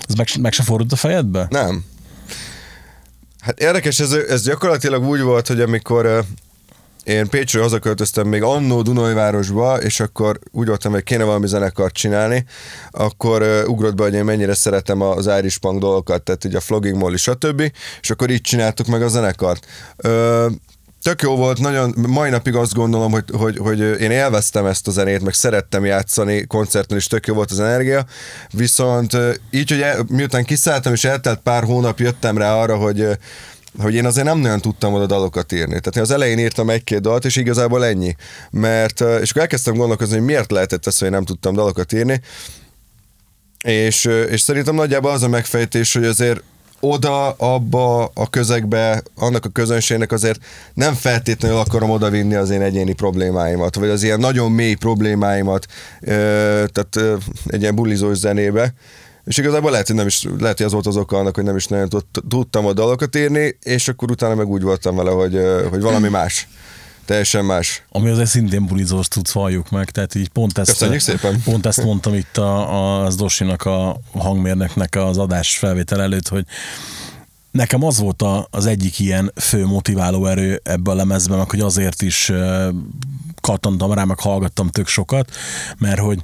Ez 0.07 0.15
meg, 0.15 0.27
meg 0.39 0.53
se 0.53 0.63
fordult 0.63 0.91
a 0.91 0.95
fejedbe? 0.95 1.47
Nem. 1.49 1.85
Hát 3.39 3.59
érdekes, 3.59 3.99
ez, 3.99 4.11
ez 4.11 4.43
gyakorlatilag 4.43 5.03
úgy 5.03 5.21
volt, 5.21 5.47
hogy 5.47 5.61
amikor 5.61 6.25
én 7.07 7.27
Pécsről 7.27 7.61
hazaköltöztem 7.61 8.27
még 8.27 8.43
annó 8.43 8.81
Dunajvárosba, 8.81 9.81
és 9.81 9.99
akkor 9.99 10.39
úgy 10.51 10.67
voltam, 10.67 10.91
hogy 10.91 11.03
kéne 11.03 11.23
valami 11.23 11.47
zenekart 11.47 11.93
csinálni, 11.93 12.45
akkor 12.91 13.41
uh, 13.41 13.69
ugrott 13.69 13.95
be, 13.95 14.03
hogy 14.03 14.13
én 14.13 14.23
mennyire 14.23 14.53
szeretem 14.53 15.01
az 15.01 15.29
Irish 15.37 15.57
Punk 15.57 15.79
dolgokat, 15.79 16.21
tehát 16.21 16.43
ugye 16.43 16.57
a 16.57 16.61
Flogging 16.61 16.97
Molly, 16.97 17.15
stb. 17.15 17.71
És 18.01 18.09
akkor 18.09 18.29
így 18.29 18.41
csináltuk 18.41 18.87
meg 18.87 19.01
a 19.01 19.07
zenekart. 19.07 19.65
Uh, 20.03 20.51
tök 21.01 21.21
jó 21.21 21.35
volt, 21.35 21.59
nagyon, 21.59 21.93
mai 22.07 22.29
napig 22.29 22.55
azt 22.55 22.73
gondolom, 22.73 23.11
hogy, 23.11 23.25
hogy, 23.31 23.57
hogy 23.57 23.79
én 23.79 24.11
élveztem 24.11 24.65
ezt 24.65 24.87
a 24.87 24.91
zenét, 24.91 25.23
meg 25.23 25.33
szerettem 25.33 25.85
játszani 25.85 26.45
koncerten, 26.45 26.97
és 26.97 27.07
tök 27.07 27.27
jó 27.27 27.33
volt 27.33 27.51
az 27.51 27.59
energia, 27.59 28.05
viszont 28.51 29.17
így, 29.51 29.69
hogy 29.69 29.81
el, 29.81 30.05
miután 30.09 30.43
kiszálltam, 30.43 30.93
és 30.93 31.03
eltelt 31.03 31.39
pár 31.39 31.63
hónap, 31.63 31.99
jöttem 31.99 32.37
rá 32.37 32.55
arra, 32.55 32.75
hogy 32.75 33.07
hogy 33.77 33.95
én 33.95 34.05
azért 34.05 34.25
nem 34.25 34.37
nagyon 34.37 34.61
tudtam 34.61 34.93
oda 34.93 35.05
dalokat 35.05 35.51
írni. 35.51 35.79
Tehát 35.79 35.95
én 35.95 36.01
az 36.01 36.11
elején 36.11 36.39
írtam 36.39 36.69
egy-két 36.69 37.01
dalt, 37.01 37.25
és 37.25 37.35
igazából 37.35 37.85
ennyi. 37.85 38.15
Mert, 38.51 39.01
és 39.21 39.29
akkor 39.29 39.41
elkezdtem 39.41 39.75
gondolkozni, 39.75 40.15
hogy 40.15 40.25
miért 40.25 40.51
lehetett 40.51 40.87
ez, 40.87 40.97
hogy 40.97 41.09
nem 41.09 41.25
tudtam 41.25 41.53
dalokat 41.53 41.93
írni, 41.93 42.21
és, 43.63 44.05
és 44.29 44.41
szerintem 44.41 44.75
nagyjából 44.75 45.11
az 45.11 45.23
a 45.23 45.27
megfejtés, 45.27 45.93
hogy 45.93 46.05
azért 46.05 46.41
oda, 46.79 47.31
abba 47.31 48.11
a 48.13 48.29
közegbe, 48.29 49.03
annak 49.15 49.45
a 49.45 49.49
közönségnek 49.49 50.11
azért 50.11 50.39
nem 50.73 50.93
feltétlenül 50.93 51.57
akarom 51.57 51.89
oda 51.89 52.09
vinni 52.09 52.35
az 52.35 52.49
én 52.49 52.61
egyéni 52.61 52.93
problémáimat, 52.93 53.75
vagy 53.75 53.89
az 53.89 54.03
ilyen 54.03 54.19
nagyon 54.19 54.51
mély 54.51 54.73
problémáimat, 54.73 55.65
tehát 56.01 56.99
egy 57.45 57.61
ilyen 57.61 57.75
bulizós 57.75 58.17
zenébe. 58.17 58.73
És 59.27 59.37
igazából 59.37 59.71
lehet, 59.71 59.87
hogy, 59.87 59.95
nem 59.95 60.07
is, 60.07 60.23
lehet, 60.39 60.57
hogy 60.57 60.65
az 60.65 60.71
volt 60.71 60.87
az 60.87 60.97
oka 60.97 61.17
annak, 61.17 61.35
hogy 61.35 61.43
nem 61.43 61.55
is 61.55 61.65
nagyon 61.65 61.89
tud- 61.89 62.23
tudtam 62.29 62.65
a 62.65 62.73
dalokat 62.73 63.15
írni, 63.15 63.57
és 63.63 63.87
akkor 63.87 64.11
utána 64.11 64.35
meg 64.35 64.47
úgy 64.47 64.61
voltam 64.61 64.95
vele, 64.95 65.09
hogy, 65.11 65.39
hogy 65.69 65.81
valami 65.81 66.07
más. 66.07 66.47
Teljesen 67.05 67.45
más. 67.45 67.83
Ami 67.89 68.09
azért 68.09 68.29
szintén 68.29 68.65
bulizós 68.65 69.07
tudsz, 69.07 69.31
valljuk 69.31 69.69
meg, 69.69 69.89
tehát 69.89 70.15
így 70.15 70.29
pont 70.29 70.57
ezt, 70.57 70.69
Köszönjük 70.69 70.99
szépen. 70.99 71.41
pont 71.43 71.65
ezt 71.65 71.83
mondtam 71.83 72.13
itt 72.13 72.37
a, 72.37 72.73
a, 72.73 73.05
az 73.05 73.15
Dosinak, 73.15 73.61
a 73.65 73.99
hangmérnöknek 74.13 74.95
az 74.95 75.17
adás 75.17 75.57
felvétel 75.57 76.01
előtt, 76.01 76.27
hogy 76.27 76.45
nekem 77.51 77.83
az 77.83 77.99
volt 77.99 78.21
a, 78.21 78.47
az 78.51 78.65
egyik 78.65 78.99
ilyen 78.99 79.31
fő 79.35 79.65
motiváló 79.65 80.25
erő 80.25 80.61
ebben 80.63 80.93
a 80.93 80.97
lemezben, 80.97 81.37
meg 81.37 81.49
hogy 81.49 81.59
azért 81.61 82.01
is 82.01 82.31
kattantam 83.41 83.93
rá, 83.93 84.03
meg 84.03 84.19
hallgattam 84.19 84.69
tök 84.69 84.87
sokat, 84.87 85.31
mert 85.77 85.99
hogy 85.99 86.19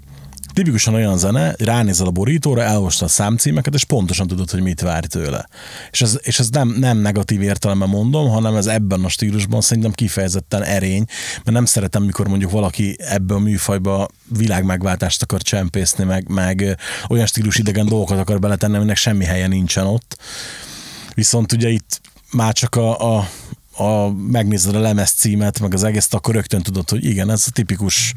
tipikusan 0.53 0.93
olyan 0.93 1.17
zene, 1.17 1.55
ránézel 1.57 2.07
a 2.07 2.11
borítóra, 2.11 2.61
elolvastad 2.61 3.07
a 3.07 3.11
számcímeket, 3.11 3.73
és 3.73 3.83
pontosan 3.83 4.27
tudod, 4.27 4.49
hogy 4.49 4.61
mit 4.61 4.81
várj 4.81 5.07
tőle. 5.07 5.47
És 5.91 6.01
ez, 6.01 6.19
és 6.21 6.39
ez 6.39 6.49
nem, 6.49 6.67
nem 6.67 6.97
negatív 6.97 7.41
értelemben 7.41 7.89
mondom, 7.89 8.29
hanem 8.29 8.55
ez 8.55 8.65
ebben 8.65 9.03
a 9.03 9.09
stílusban 9.09 9.61
szerintem 9.61 9.91
kifejezetten 9.91 10.63
erény, 10.63 11.05
mert 11.35 11.51
nem 11.51 11.65
szeretem, 11.65 12.03
mikor 12.03 12.27
mondjuk 12.27 12.51
valaki 12.51 12.95
ebbe 12.99 13.33
a 13.33 13.39
műfajba 13.39 14.07
világmegváltást 14.37 15.21
akar 15.21 15.41
csempészni, 15.41 16.03
meg, 16.03 16.27
meg 16.27 16.77
olyan 17.09 17.25
stílus 17.25 17.57
idegen 17.57 17.85
dolgokat 17.85 18.19
akar 18.19 18.39
beletenni, 18.39 18.75
aminek 18.75 18.97
semmi 18.97 19.25
helye 19.25 19.47
nincsen 19.47 19.85
ott. 19.85 20.17
Viszont 21.13 21.51
ugye 21.51 21.69
itt 21.69 22.01
már 22.31 22.53
csak 22.53 22.75
a, 22.75 23.15
a, 23.17 23.29
a, 23.75 24.09
megnézed 24.09 24.75
a 24.75 24.79
lemez 24.79 25.11
címet, 25.11 25.59
meg 25.59 25.73
az 25.73 25.83
egész, 25.83 26.13
akkor 26.13 26.33
rögtön 26.33 26.61
tudod, 26.61 26.89
hogy 26.89 27.05
igen, 27.05 27.29
ez 27.29 27.45
a 27.47 27.51
tipikus 27.51 28.13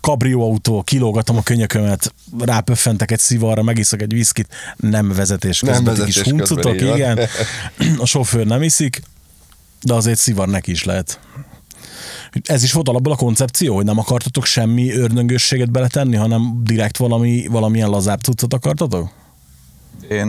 kabrióautó, 0.00 0.82
kilógatom 0.82 1.36
a 1.36 1.42
könyökömet, 1.42 2.14
rápöffentek 2.38 3.10
egy 3.10 3.18
szivarra, 3.18 3.62
megiszok 3.62 4.00
egy 4.00 4.12
viszkit, 4.12 4.48
nem 4.76 5.08
vezetés 5.08 5.58
közben, 5.58 5.82
Nem 5.82 5.92
vezetés 5.92 6.22
kis 6.22 6.32
huncutok, 6.32 6.80
igen. 6.80 7.18
A 7.98 8.06
sofőr 8.06 8.46
nem 8.46 8.62
iszik, 8.62 9.02
de 9.82 9.94
azért 9.94 10.18
szivar 10.18 10.48
neki 10.48 10.70
is 10.70 10.84
lehet. 10.84 11.20
Ez 12.44 12.62
is 12.62 12.72
volt 12.72 12.88
alapból 12.88 13.12
a 13.12 13.16
koncepció, 13.16 13.74
hogy 13.74 13.84
nem 13.84 13.98
akartatok 13.98 14.44
semmi 14.44 14.92
ördöngősséget 14.92 15.70
beletenni, 15.70 16.16
hanem 16.16 16.60
direkt 16.62 16.96
valami, 16.96 17.46
valamilyen 17.46 17.88
lazább 17.88 18.20
cuccot 18.20 18.54
akartatok? 18.54 19.10
Én, 20.08 20.26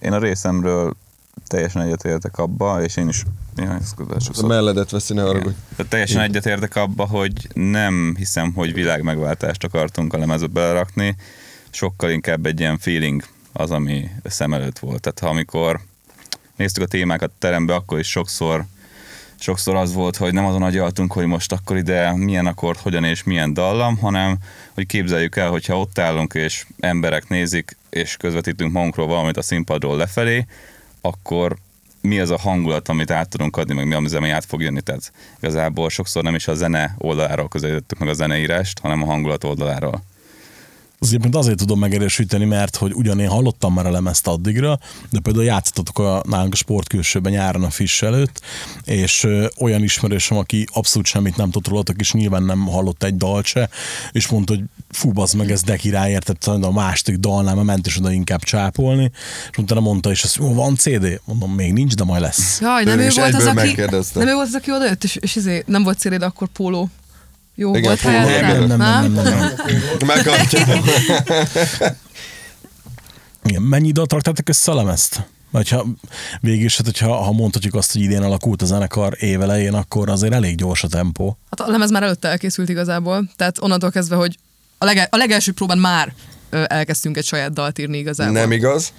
én 0.00 0.12
a 0.12 0.18
részemről 0.18 0.96
teljesen 1.46 1.82
egyetértek 1.82 2.38
abba, 2.38 2.82
és 2.82 2.96
én 2.96 3.08
is 3.08 3.24
néha 3.54 3.74
ezt 3.74 4.40
A 4.42 4.46
melledet 4.46 4.90
veszi, 4.90 5.14
ne 5.14 5.22
haragudj. 5.22 5.56
Tehát 5.76 5.90
teljesen 5.90 6.20
egyetértek 6.22 6.76
abba, 6.76 7.06
hogy 7.06 7.48
nem 7.54 8.14
hiszem, 8.18 8.52
hogy 8.52 8.72
világmegváltást 8.72 9.64
akartunk 9.64 10.14
a 10.14 10.18
lemezbe 10.18 10.46
belerakni, 10.46 11.16
sokkal 11.70 12.10
inkább 12.10 12.46
egy 12.46 12.60
ilyen 12.60 12.78
feeling 12.78 13.24
az, 13.52 13.70
ami 13.70 14.10
szem 14.24 14.54
előtt 14.54 14.78
volt. 14.78 15.00
Tehát 15.00 15.18
ha 15.18 15.28
amikor 15.28 15.80
néztük 16.56 16.82
a 16.82 16.86
témákat 16.86 17.30
a 17.30 17.38
terembe, 17.38 17.74
akkor 17.74 17.98
is 17.98 18.10
sokszor 18.10 18.64
sokszor 19.40 19.76
az 19.76 19.92
volt, 19.92 20.16
hogy 20.16 20.32
nem 20.32 20.44
azon 20.44 20.62
agyaltunk, 20.62 21.12
hogy 21.12 21.26
most 21.26 21.52
akkor 21.52 21.76
ide 21.76 22.12
milyen 22.16 22.46
akkord, 22.46 22.78
hogyan 22.78 23.04
és 23.04 23.22
milyen 23.22 23.54
dallam, 23.54 23.98
hanem 23.98 24.38
hogy 24.74 24.86
képzeljük 24.86 25.36
el, 25.36 25.50
hogyha 25.50 25.78
ott 25.78 25.98
állunk 25.98 26.34
és 26.34 26.66
emberek 26.80 27.28
nézik, 27.28 27.76
és 27.90 28.16
közvetítünk 28.16 28.72
magunkról 28.72 29.06
valamit 29.06 29.36
a 29.36 29.42
színpadról 29.42 29.96
lefelé, 29.96 30.46
akkor 31.00 31.56
mi 32.00 32.20
az 32.20 32.30
a 32.30 32.38
hangulat, 32.38 32.88
amit 32.88 33.10
át 33.10 33.28
tudunk 33.28 33.56
adni, 33.56 33.74
meg 33.74 33.86
mi 33.86 33.94
az, 33.94 34.14
ami 34.14 34.30
át 34.30 34.44
fog 34.44 34.62
jönni. 34.62 34.80
Tehát 34.80 35.12
igazából 35.38 35.90
sokszor 35.90 36.22
nem 36.22 36.34
is 36.34 36.48
a 36.48 36.54
zene 36.54 36.94
oldaláról 36.98 37.48
közelítettük 37.48 37.98
meg 37.98 38.08
a 38.08 38.12
zeneírást, 38.14 38.78
hanem 38.78 39.02
a 39.02 39.06
hangulat 39.06 39.44
oldaláról. 39.44 40.02
Az 41.02 41.08
egyébként 41.08 41.34
azért 41.34 41.58
tudom 41.58 41.78
megerősíteni, 41.78 42.44
mert 42.44 42.76
hogy 42.76 42.92
ugyan 42.94 43.20
én 43.20 43.28
hallottam 43.28 43.74
már 43.74 43.86
a 43.86 43.90
lemezt 43.90 44.26
addigra, 44.26 44.78
de 45.10 45.20
például 45.20 45.44
játszottatok 45.44 45.98
a, 45.98 46.22
nálunk 46.28 46.52
a 46.52 46.56
sportkülsőben 46.56 47.32
nyáron 47.32 47.64
a 47.64 47.70
Fish 47.70 48.04
előtt, 48.04 48.40
és 48.84 49.24
ö, 49.24 49.46
olyan 49.58 49.82
ismerősöm, 49.82 50.38
aki 50.38 50.66
abszolút 50.72 51.06
semmit 51.06 51.36
nem 51.36 51.50
tudott 51.50 51.68
rólatok, 51.68 52.00
és 52.00 52.12
nyilván 52.12 52.42
nem 52.42 52.66
hallott 52.66 53.02
egy 53.02 53.16
dalt 53.16 53.44
se, 53.44 53.68
és 54.12 54.28
mondta, 54.28 54.54
hogy 54.54 54.64
fú, 54.90 55.12
bazd 55.12 55.36
meg, 55.36 55.50
ez 55.50 55.62
de 55.62 55.76
király, 55.76 56.10
érted, 56.10 56.36
a 56.46 56.72
második 56.72 57.20
dalnál 57.20 57.54
már 57.54 57.64
ment 57.64 57.86
is 57.86 57.98
oda 57.98 58.12
inkább 58.12 58.42
csápolni, 58.42 59.10
és 59.50 59.58
utána 59.58 59.80
mondta, 59.80 60.10
és 60.10 60.22
azt, 60.22 60.36
jó, 60.36 60.54
van 60.54 60.76
CD? 60.76 61.20
Mondom, 61.24 61.52
még 61.52 61.72
nincs, 61.72 61.94
de 61.94 62.04
majd 62.04 62.20
lesz. 62.20 62.60
Jaj, 62.60 62.84
nem 62.84 62.98
Ő 62.98 63.04
ő, 63.04 63.10
volt 63.14 63.34
az, 63.34 63.46
aki, 63.46 63.74
nem 64.14 64.28
ő 64.28 64.32
volt 64.32 64.46
az, 64.46 64.54
aki 64.54 64.72
odajött, 64.72 65.04
és, 65.04 65.16
és 65.16 65.36
izé, 65.36 65.62
nem 65.66 65.82
volt 65.82 65.98
céléd, 65.98 66.22
akkor 66.22 66.48
póló. 66.48 66.90
Jó 67.60 67.74
Igen, 67.74 67.82
volt 67.82 68.00
helyed? 68.00 68.56
volt. 68.56 68.66
Nem, 68.66 68.78
nem, 68.78 69.12
nem, 69.12 69.12
nem, 69.12 69.24
nem. 69.24 69.52
Megkapja. 70.06 70.64
Igen, 73.44 73.62
mennyi 73.62 73.92
dalt 73.92 74.12
raktátok 74.12 74.48
össze 74.48 74.72
a 74.72 74.74
lemezt? 74.74 75.28
Vagy 75.50 75.68
ha 75.68 75.86
végül 76.40 76.64
is, 76.64 76.76
hát, 76.76 76.86
hogyha, 76.86 77.14
ha 77.14 77.32
mondhatjuk 77.32 77.74
azt, 77.74 77.92
hogy 77.92 78.02
idén 78.02 78.22
alakult 78.22 78.62
a 78.62 78.64
zenekar 78.64 79.16
évelején, 79.18 79.74
akkor 79.74 80.08
azért 80.08 80.32
elég 80.32 80.56
gyors 80.56 80.82
a 80.82 80.88
tempó. 80.88 81.38
Hát 81.50 81.68
a 81.68 81.70
lemez 81.70 81.90
már 81.90 82.02
előtte 82.02 82.28
elkészült 82.28 82.68
igazából, 82.68 83.30
tehát 83.36 83.62
onnantól 83.62 83.90
kezdve, 83.90 84.16
hogy 84.16 84.38
a, 84.78 84.84
lege, 84.84 85.08
a 85.10 85.16
legelső 85.16 85.52
próbán 85.52 85.78
már 85.78 86.12
ö, 86.50 86.64
elkezdtünk 86.66 87.16
egy 87.16 87.24
saját 87.24 87.52
dalt 87.52 87.78
írni 87.78 87.98
igazából. 87.98 88.32
Nem 88.32 88.52
igaz. 88.52 88.92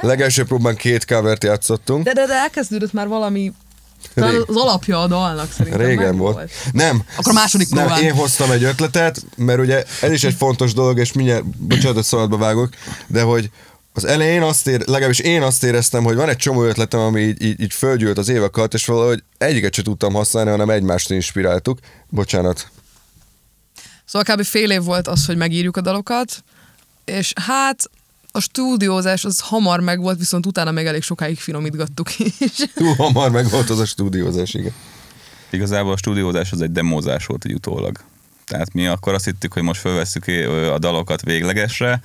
Legelső 0.00 0.44
próbán 0.44 0.76
két 0.76 1.04
covert 1.04 1.44
játszottunk. 1.44 2.04
De, 2.04 2.12
de, 2.12 2.26
de 2.26 2.34
elkezdődött 2.34 2.92
már 2.92 3.08
valami, 3.08 3.52
Rég. 4.14 4.44
az 4.46 4.56
alapja 4.56 5.00
a 5.02 5.06
dalnak 5.06 5.52
szerintem. 5.52 5.80
Régen 5.80 6.04
meg 6.04 6.16
volt. 6.16 6.50
Nem. 6.72 7.02
Akkor 7.16 7.32
a 7.32 7.34
második 7.34 7.68
Nem, 7.68 7.86
próbán. 7.86 8.02
én 8.02 8.12
hoztam 8.12 8.50
egy 8.50 8.64
ötletet, 8.64 9.24
mert 9.36 9.60
ugye 9.60 9.84
ez 10.00 10.12
is 10.12 10.24
egy 10.24 10.34
fontos 10.34 10.72
dolog, 10.72 10.98
és 10.98 11.12
mindjárt, 11.12 11.44
bocsánat, 11.44 11.94
hogy 11.94 12.04
szabadba 12.04 12.36
vágok, 12.36 12.68
de 13.06 13.22
hogy 13.22 13.50
az 13.92 14.04
elején 14.04 14.42
azt 14.42 14.66
ér, 14.66 14.82
legalábbis 14.86 15.18
én 15.18 15.42
azt 15.42 15.64
éreztem, 15.64 16.04
hogy 16.04 16.16
van 16.16 16.28
egy 16.28 16.36
csomó 16.36 16.62
ötletem, 16.64 17.00
ami 17.00 17.20
így, 17.20 17.42
így, 17.42 17.60
így 17.60 17.72
földgyűlt 17.72 18.18
az 18.18 18.28
évek 18.28 18.56
alatt, 18.56 18.74
és 18.74 18.86
valahogy 18.86 19.22
egyiket 19.38 19.74
sem 19.74 19.84
tudtam 19.84 20.12
használni, 20.12 20.50
hanem 20.50 20.70
egymást 20.70 21.10
inspiráltuk. 21.10 21.78
Bocsánat. 22.08 22.68
Szóval 24.04 24.36
kb. 24.36 24.44
fél 24.44 24.70
év 24.70 24.82
volt 24.82 25.08
az, 25.08 25.26
hogy 25.26 25.36
megírjuk 25.36 25.76
a 25.76 25.80
dalokat, 25.80 26.44
és 27.04 27.32
hát 27.46 27.90
a 28.32 28.40
stúdiózás 28.40 29.24
az 29.24 29.40
hamar 29.40 29.80
megvolt, 29.80 30.18
viszont 30.18 30.46
utána 30.46 30.70
még 30.70 30.86
elég 30.86 31.02
sokáig 31.02 31.38
finomítgattuk 31.38 32.18
is. 32.18 32.56
Túl 32.74 32.94
hamar 32.94 33.30
meg 33.30 33.48
volt 33.48 33.70
az 33.70 33.78
a 33.78 33.86
stúdiózás, 33.86 34.54
igen. 34.54 34.72
Igazából 35.50 35.92
a 35.92 35.96
stúdiózás 35.96 36.52
az 36.52 36.60
egy 36.60 36.72
demózás 36.72 37.26
volt 37.26 37.44
egy 37.44 37.54
utólag. 37.54 37.98
Tehát 38.44 38.72
mi 38.72 38.86
akkor 38.86 39.14
azt 39.14 39.24
hittük, 39.24 39.52
hogy 39.52 39.62
most 39.62 39.80
felvesszük 39.80 40.24
a 40.72 40.78
dalokat 40.78 41.22
véglegesre, 41.22 42.02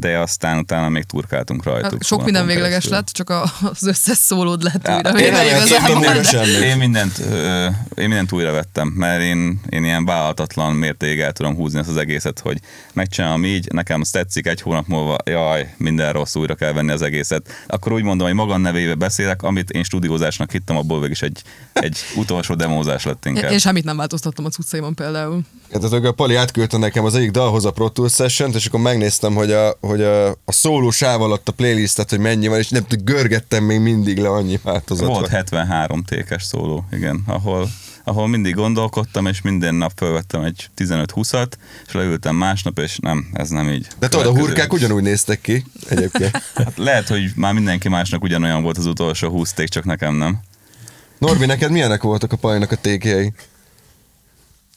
de 0.00 0.18
aztán 0.18 0.58
utána 0.58 0.88
még 0.88 1.04
turkáltunk 1.04 1.64
rajtuk. 1.64 1.90
Hát 1.92 2.04
Sok 2.04 2.24
minden 2.24 2.46
végleges 2.46 2.68
keresztül. 2.70 2.92
lett, 2.92 3.08
csak 3.08 3.30
a, 3.30 3.42
az 3.70 3.86
összes 3.86 4.16
szólód 4.18 4.62
lett 4.62 4.86
Ja, 4.86 4.96
újra. 4.96 5.18
én 5.20 5.32
De- 5.32 6.22
semmit. 6.22 6.62
Én 6.62 6.76
mindent, 6.76 7.18
ö, 7.18 7.64
én 7.94 8.08
mindent 8.08 8.32
újra 8.32 8.52
vettem, 8.52 8.88
mert 8.88 9.22
én, 9.22 9.60
én 9.68 9.84
ilyen 9.84 10.04
vállalhatatlan 10.04 10.74
mértékig 10.74 11.20
el 11.20 11.32
tudom 11.32 11.54
húzni 11.54 11.78
ezt 11.78 11.88
az 11.88 11.96
egészet, 11.96 12.38
hogy 12.38 12.58
megcsinálom 12.92 13.44
így, 13.44 13.72
nekem 13.72 14.00
azt 14.00 14.12
tetszik, 14.12 14.46
egy 14.46 14.60
hónap 14.60 14.86
múlva, 14.86 15.16
jaj, 15.24 15.74
minden 15.76 16.12
rossz, 16.12 16.34
újra 16.34 16.54
kell 16.54 16.72
venni 16.72 16.90
az 16.92 17.02
egészet. 17.02 17.64
Akkor 17.66 17.92
úgy 17.92 18.02
mondom, 18.02 18.26
hogy 18.26 18.36
magam 18.36 18.60
nevébe 18.60 18.94
beszélek, 18.94 19.42
amit 19.42 19.70
én 19.70 19.82
stúdiózásnak 19.84 20.50
hittem, 20.50 20.76
abból 20.76 20.96
végig 21.00 21.12
is 21.14 21.22
egy, 21.22 21.42
egy 21.72 21.98
utolsó 22.16 22.54
demózás 22.54 23.04
lett 23.04 23.26
Én, 23.26 23.34
inkább. 23.34 23.50
én 23.50 23.58
semmit 23.58 23.84
nem 23.84 23.96
változtattam 23.96 24.44
a 24.44 24.48
cuccaimon 24.48 24.94
például. 24.94 25.40
Hát 25.72 25.82
az 25.82 25.92
a 25.92 26.12
Pali 26.12 26.34
átküldte 26.34 26.76
nekem 26.78 27.04
az 27.04 27.14
egyik 27.14 27.30
dalhoz 27.30 27.64
a 27.64 27.70
Pro 27.70 27.88
Tools 27.88 28.12
session 28.14 28.50
és 28.54 28.66
akkor 28.66 28.80
megnéztem, 28.80 29.34
hogy 29.34 29.52
a, 29.52 29.76
hogy 29.86 30.02
a, 30.02 30.28
a 30.30 30.52
szóló 30.52 30.90
sáv 30.90 31.22
alatt 31.22 31.48
a 31.48 31.52
playlistet, 31.52 32.10
hogy 32.10 32.18
mennyi 32.18 32.48
van, 32.48 32.58
és 32.58 32.68
nem 32.68 32.86
tudom, 32.86 33.04
görgettem 33.04 33.64
még 33.64 33.80
mindig 33.80 34.18
le 34.18 34.28
annyi 34.28 34.58
változat. 34.62 35.06
Volt 35.06 35.20
van. 35.20 35.30
73 35.30 36.02
tékes 36.02 36.42
szóló, 36.42 36.84
igen, 36.92 37.22
ahol, 37.26 37.68
ahol 38.04 38.28
mindig 38.28 38.54
gondolkodtam, 38.54 39.26
és 39.26 39.40
minden 39.40 39.74
nap 39.74 39.92
felvettem 39.96 40.42
egy 40.42 40.68
15-20-at, 40.76 41.50
és 41.86 41.92
leültem 41.92 42.36
másnap, 42.36 42.78
és 42.78 42.98
nem, 42.98 43.28
ez 43.32 43.48
nem 43.48 43.70
így. 43.70 43.86
De 43.98 44.08
tudod, 44.08 44.26
a 44.26 44.38
hurkák 44.38 44.72
ugyanúgy 44.72 45.02
néztek 45.02 45.40
ki 45.40 45.64
egyébként. 45.88 46.42
Hát 46.54 46.76
lehet, 46.76 47.08
hogy 47.08 47.32
már 47.34 47.52
mindenki 47.52 47.88
másnak 47.88 48.22
ugyanolyan 48.22 48.62
volt 48.62 48.78
az 48.78 48.86
utolsó 48.86 49.28
20 49.28 49.52
ték, 49.52 49.68
csak 49.68 49.84
nekem 49.84 50.14
nem. 50.14 50.40
Norbi, 51.18 51.46
neked 51.46 51.70
milyenek 51.70 52.02
voltak 52.02 52.32
a 52.32 52.36
Palinak 52.36 52.70
a 52.70 52.76
tékjei? 52.76 53.32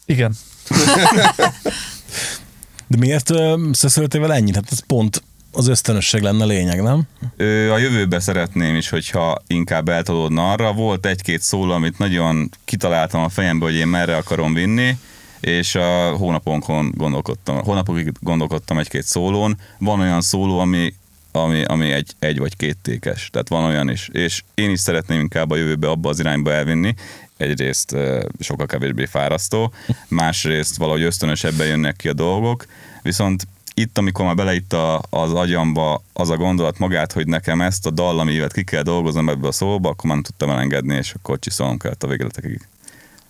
Igen. 0.06 0.36
De 2.90 2.96
miért 2.96 3.30
ö, 3.30 3.68
szeszöltél 3.72 4.20
vele 4.20 4.34
ennyit? 4.34 4.54
Hát 4.54 4.68
ez 4.70 4.86
pont 4.86 5.22
az 5.52 5.68
ösztönösség 5.68 6.20
lenne 6.20 6.44
lényeg, 6.44 6.82
nem? 6.82 7.02
Ö, 7.36 7.72
a 7.72 7.78
jövőbe 7.78 8.20
szeretném 8.20 8.74
is, 8.74 8.88
hogyha 8.88 9.42
inkább 9.46 9.88
eltolódna 9.88 10.52
arra. 10.52 10.72
Volt 10.72 11.06
egy-két 11.06 11.40
szóló, 11.42 11.72
amit 11.72 11.98
nagyon 11.98 12.50
kitaláltam 12.64 13.22
a 13.22 13.28
fejembe, 13.28 13.64
hogy 13.64 13.74
én 13.74 13.86
merre 13.86 14.16
akarom 14.16 14.54
vinni, 14.54 14.98
és 15.40 15.74
a 15.74 16.16
hónaponkon 16.16 16.92
gondolkodtam, 16.96 17.62
hónapokig 17.62 18.12
gondolkodtam 18.20 18.78
egy-két 18.78 19.04
szólón. 19.04 19.58
Van 19.78 20.00
olyan 20.00 20.20
szóló, 20.20 20.58
ami, 20.58 20.94
ami, 21.32 21.64
ami 21.64 21.90
egy, 21.90 22.12
egy 22.18 22.38
vagy 22.38 22.56
két 22.56 22.76
tékes, 22.82 23.28
tehát 23.32 23.48
van 23.48 23.64
olyan 23.64 23.90
is. 23.90 24.08
És 24.12 24.42
én 24.54 24.70
is 24.70 24.80
szeretném 24.80 25.20
inkább 25.20 25.50
a 25.50 25.56
jövőbe 25.56 25.88
abba 25.88 26.08
az 26.08 26.18
irányba 26.18 26.52
elvinni, 26.52 26.94
egyrészt 27.40 27.96
sokkal 28.40 28.66
kevésbé 28.66 29.06
fárasztó, 29.06 29.72
másrészt 30.08 30.76
valahogy 30.76 31.02
ösztönösebben 31.02 31.66
jönnek 31.66 31.96
ki 31.96 32.08
a 32.08 32.12
dolgok, 32.12 32.66
viszont 33.02 33.46
itt, 33.74 33.98
amikor 33.98 34.24
már 34.24 34.34
beleitt 34.34 34.72
a, 34.72 35.02
az 35.10 35.32
agyamba 35.32 36.02
az 36.12 36.30
a 36.30 36.36
gondolat 36.36 36.78
magát, 36.78 37.12
hogy 37.12 37.26
nekem 37.26 37.60
ezt 37.60 37.86
a 37.86 37.90
dallamívet 37.90 38.52
ki 38.52 38.64
kell 38.64 38.82
dolgoznom 38.82 39.28
ebbe 39.28 39.46
a 39.46 39.52
szóba, 39.52 39.88
akkor 39.88 40.04
már 40.04 40.14
nem 40.14 40.22
tudtam 40.22 40.50
elengedni, 40.50 40.96
és 40.96 41.12
akkor 41.12 41.38
csiszolnom 41.38 41.78
kellett 41.78 42.02
a 42.02 42.06
végletekig. 42.06 42.68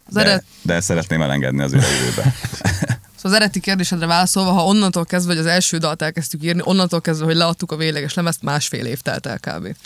De, 0.09 0.21
ered, 0.21 0.45
de 0.63 0.81
szeretném 0.81 1.23
elengedni 1.23 1.63
az 1.63 1.73
jövőbe. 1.73 2.35
szóval 3.17 3.31
az 3.31 3.33
eredeti 3.33 3.61
kérdésedre 3.61 4.07
válaszolva, 4.07 4.51
ha 4.51 4.65
onnantól 4.65 5.05
kezdve, 5.05 5.33
hogy 5.33 5.41
az 5.41 5.47
első 5.47 5.79
dalt 5.79 6.03
elkezdtük 6.03 6.43
írni, 6.43 6.61
onnantól 6.65 7.01
kezdve, 7.01 7.25
hogy 7.25 7.37
leadtuk 7.37 7.73
a 7.73 7.77
végleges 7.77 8.15
lemezt, 8.15 8.43
másfél 8.43 8.87
év 8.87 9.01
telt 9.01 9.27
el 9.27 9.39
kb. 9.39 9.77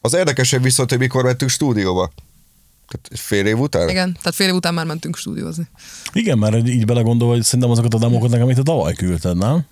Az 0.00 0.14
érdekesebb 0.14 0.62
viszont, 0.62 0.90
hogy 0.90 0.98
mikor 0.98 1.24
mentünk 1.24 1.50
stúdióba. 1.50 2.10
Tehát 2.88 3.24
fél 3.26 3.46
év 3.46 3.58
után? 3.58 3.88
Igen, 3.88 4.12
tehát 4.12 4.34
fél 4.34 4.48
év 4.48 4.54
után 4.54 4.74
már 4.74 4.86
mentünk 4.86 5.16
stúdiózni. 5.16 5.68
Igen, 6.12 6.38
mert 6.38 6.68
így 6.68 6.84
belegondolva, 6.84 7.34
hogy 7.34 7.42
szerintem 7.42 7.70
azokat 7.70 7.94
a 7.94 7.98
demokat 7.98 8.28
nekem, 8.28 8.44
amit 8.44 8.58
a 8.58 8.62
tavaly 8.62 8.94
küldted, 8.94 9.36
nem? 9.36 9.64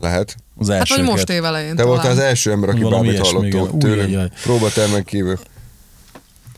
Lehet. 0.00 0.36
Az 0.58 0.68
Hát 0.68 0.88
vagy 0.88 1.02
most 1.02 1.30
év 1.30 1.44
elején 1.44 1.76
Te 1.76 1.84
voltál 1.84 2.10
az 2.10 2.18
első 2.18 2.50
ember, 2.50 2.68
aki 2.68 2.80
Valami 2.80 3.06
bármit 3.06 3.26
hallott 3.26 3.78
tőlem. 3.78 4.30
Próbatermen 4.42 5.04
kívül. 5.04 5.38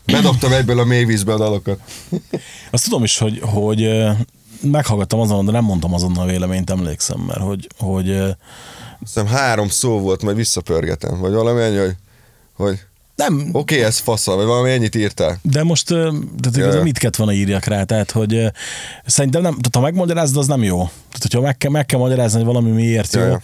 Bedobtam 0.05 0.51
egyből 0.51 0.79
a 0.79 0.83
mély 0.85 1.05
vízbe 1.05 1.33
a 1.33 1.37
dalokat. 1.37 1.79
Azt 2.71 2.83
tudom 2.83 3.03
is, 3.03 3.17
hogy, 3.17 3.39
hogy 3.41 3.89
meghallgattam 4.61 5.19
azon, 5.19 5.45
de 5.45 5.51
nem 5.51 5.63
mondtam 5.63 5.93
azonnal 5.93 6.23
a 6.23 6.31
véleményt, 6.31 6.69
emlékszem, 6.69 7.19
mert 7.19 7.41
hogy, 7.41 7.67
hogy 7.77 8.11
Azt 8.11 8.35
hiszem 8.99 9.27
három 9.27 9.69
szó 9.69 9.99
volt, 9.99 10.21
majd 10.21 10.35
visszapörgetem. 10.35 11.19
Vagy 11.19 11.33
valami 11.33 11.61
ennyi, 11.61 11.77
hogy, 11.77 11.95
hogy 12.53 12.79
nem, 13.19 13.49
oké, 13.51 13.75
okay, 13.75 13.87
ez 13.87 13.97
faszal, 13.97 14.35
vagy 14.35 14.45
valami 14.45 14.71
ennyit 14.71 14.95
írtál. 14.95 15.39
De 15.41 15.63
most, 15.63 15.87
tehát 15.87 16.55
Ja, 16.55 16.73
ja. 16.73 16.83
mit 16.83 16.97
kellett 16.97 17.15
volna 17.15 17.33
írjak 17.33 17.65
rá, 17.65 17.83
tehát 17.83 18.11
hogy 18.11 18.51
szerintem 19.05 19.41
nem, 19.41 19.51
tehát 19.51 19.75
ha 19.75 19.81
megmagyarázod, 19.81 20.37
az 20.37 20.47
nem 20.47 20.63
jó. 20.63 20.77
Tehát 20.77 21.21
hogyha 21.21 21.41
meg 21.41 21.57
kell, 21.57 21.71
meg 21.71 21.85
kell 21.85 21.99
magyarázni, 21.99 22.37
hogy 22.37 22.47
valami 22.47 22.71
miért 22.71 23.15
jó, 23.15 23.21
Ja, 23.21 23.27
ja. 23.27 23.41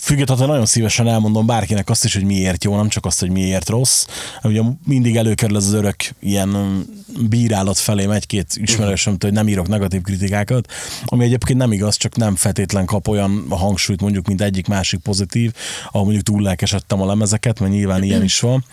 Függetlenül 0.00 0.46
nagyon 0.46 0.66
szívesen 0.66 1.08
elmondom 1.08 1.46
bárkinek 1.46 1.90
azt 1.90 2.04
is, 2.04 2.14
hogy 2.14 2.24
miért 2.24 2.64
jó, 2.64 2.76
nem 2.76 2.88
csak 2.88 3.06
azt, 3.06 3.20
hogy 3.20 3.30
miért 3.30 3.68
rossz. 3.68 4.06
Ugye 4.42 4.62
mindig 4.86 5.16
előkerül 5.16 5.56
az 5.56 5.72
örök 5.72 5.96
ilyen 6.20 6.48
mm, 6.48 6.80
bírálat 7.28 7.78
felém 7.78 8.10
egy-két 8.10 8.46
ismerősömtől, 8.54 9.30
hogy 9.30 9.38
nem 9.38 9.48
írok 9.48 9.68
negatív 9.68 10.00
kritikákat, 10.00 10.72
ami 11.04 11.24
egyébként 11.24 11.58
nem 11.58 11.72
igaz, 11.72 11.96
csak 11.96 12.16
nem 12.16 12.36
feltétlen 12.36 12.84
kap 12.84 13.08
olyan 13.08 13.44
hangsúlyt 13.48 14.00
mondjuk, 14.00 14.26
mint 14.26 14.40
egyik 14.40 14.66
másik 14.66 15.00
pozitív, 15.00 15.52
ahol 15.86 16.02
mondjuk 16.02 16.24
túl 16.24 16.42
lelkesedtem 16.42 17.02
a 17.02 17.06
lemezeket, 17.06 17.60
mert 17.60 17.72
nyilván 17.72 18.02
ilyen 18.02 18.22
is 18.22 18.40
van. 18.40 18.64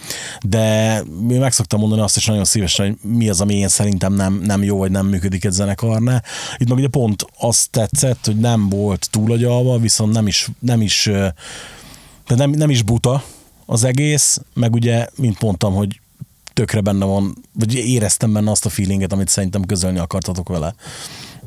De 0.45 1.01
mi 1.21 1.37
meg 1.37 1.51
szoktam 1.51 1.79
mondani 1.79 2.01
azt 2.01 2.17
is 2.17 2.25
nagyon 2.25 2.45
szívesen, 2.45 2.85
hogy 2.85 3.11
mi 3.11 3.29
az, 3.29 3.41
ami 3.41 3.55
én 3.55 3.67
szerintem 3.67 4.13
nem, 4.13 4.41
nem 4.43 4.63
jó, 4.63 4.77
vagy 4.77 4.91
nem 4.91 5.05
működik 5.05 5.45
egy 5.45 5.51
zenekarnál. 5.51 6.23
Itt 6.57 6.67
meg 6.67 6.77
ugye 6.77 6.87
pont 6.87 7.25
azt 7.39 7.69
tetszett, 7.69 8.25
hogy 8.25 8.37
nem 8.37 8.69
volt 8.69 9.07
túlagyalva, 9.11 9.77
viszont 9.77 10.13
nem 10.13 10.27
is, 10.27 10.49
nem 10.59 10.81
is, 10.81 11.09
de 12.27 12.35
nem, 12.35 12.49
nem 12.49 12.69
is 12.69 12.81
buta 12.81 13.23
az 13.65 13.83
egész, 13.83 14.41
meg 14.53 14.73
ugye, 14.73 15.07
mint 15.15 15.41
mondtam, 15.41 15.73
hogy 15.73 15.99
tökre 16.53 16.81
benne 16.81 17.05
van, 17.05 17.35
vagy 17.53 17.73
éreztem 17.73 18.33
benne 18.33 18.51
azt 18.51 18.65
a 18.65 18.69
feelinget, 18.69 19.13
amit 19.13 19.27
szerintem 19.27 19.65
közölni 19.65 19.99
akartatok 19.99 20.49
vele. 20.49 20.75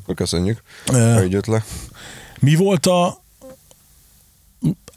Akkor 0.03 0.15
köszönjük, 0.15 0.63
Ö. 0.93 1.15
hogy 1.15 1.33
jött 1.33 1.47
le. 1.47 1.65
Mi 2.41 2.55
volt 2.55 2.87
a 2.87 3.23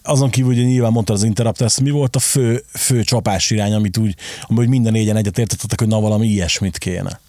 azon 0.04 0.30
kívül, 0.30 0.56
hogy 0.56 0.66
nyilván 0.66 0.92
mondta 0.92 1.14
az 1.14 1.24
Interrupters, 1.24 1.80
mi 1.80 1.90
volt 1.90 2.16
a 2.16 2.20
fő, 2.20 2.64
fő 2.74 3.04
csapás 3.04 3.50
irány, 3.50 3.74
amit 3.74 3.98
úgy, 3.98 4.16
amit 4.42 4.70
minden 4.70 4.92
négyen 4.92 5.16
egyet 5.16 5.38
értettek, 5.38 5.80
hogy 5.80 5.88
na 5.88 6.00
valami 6.00 6.28
ilyesmit 6.28 6.78
kéne. 6.78 7.20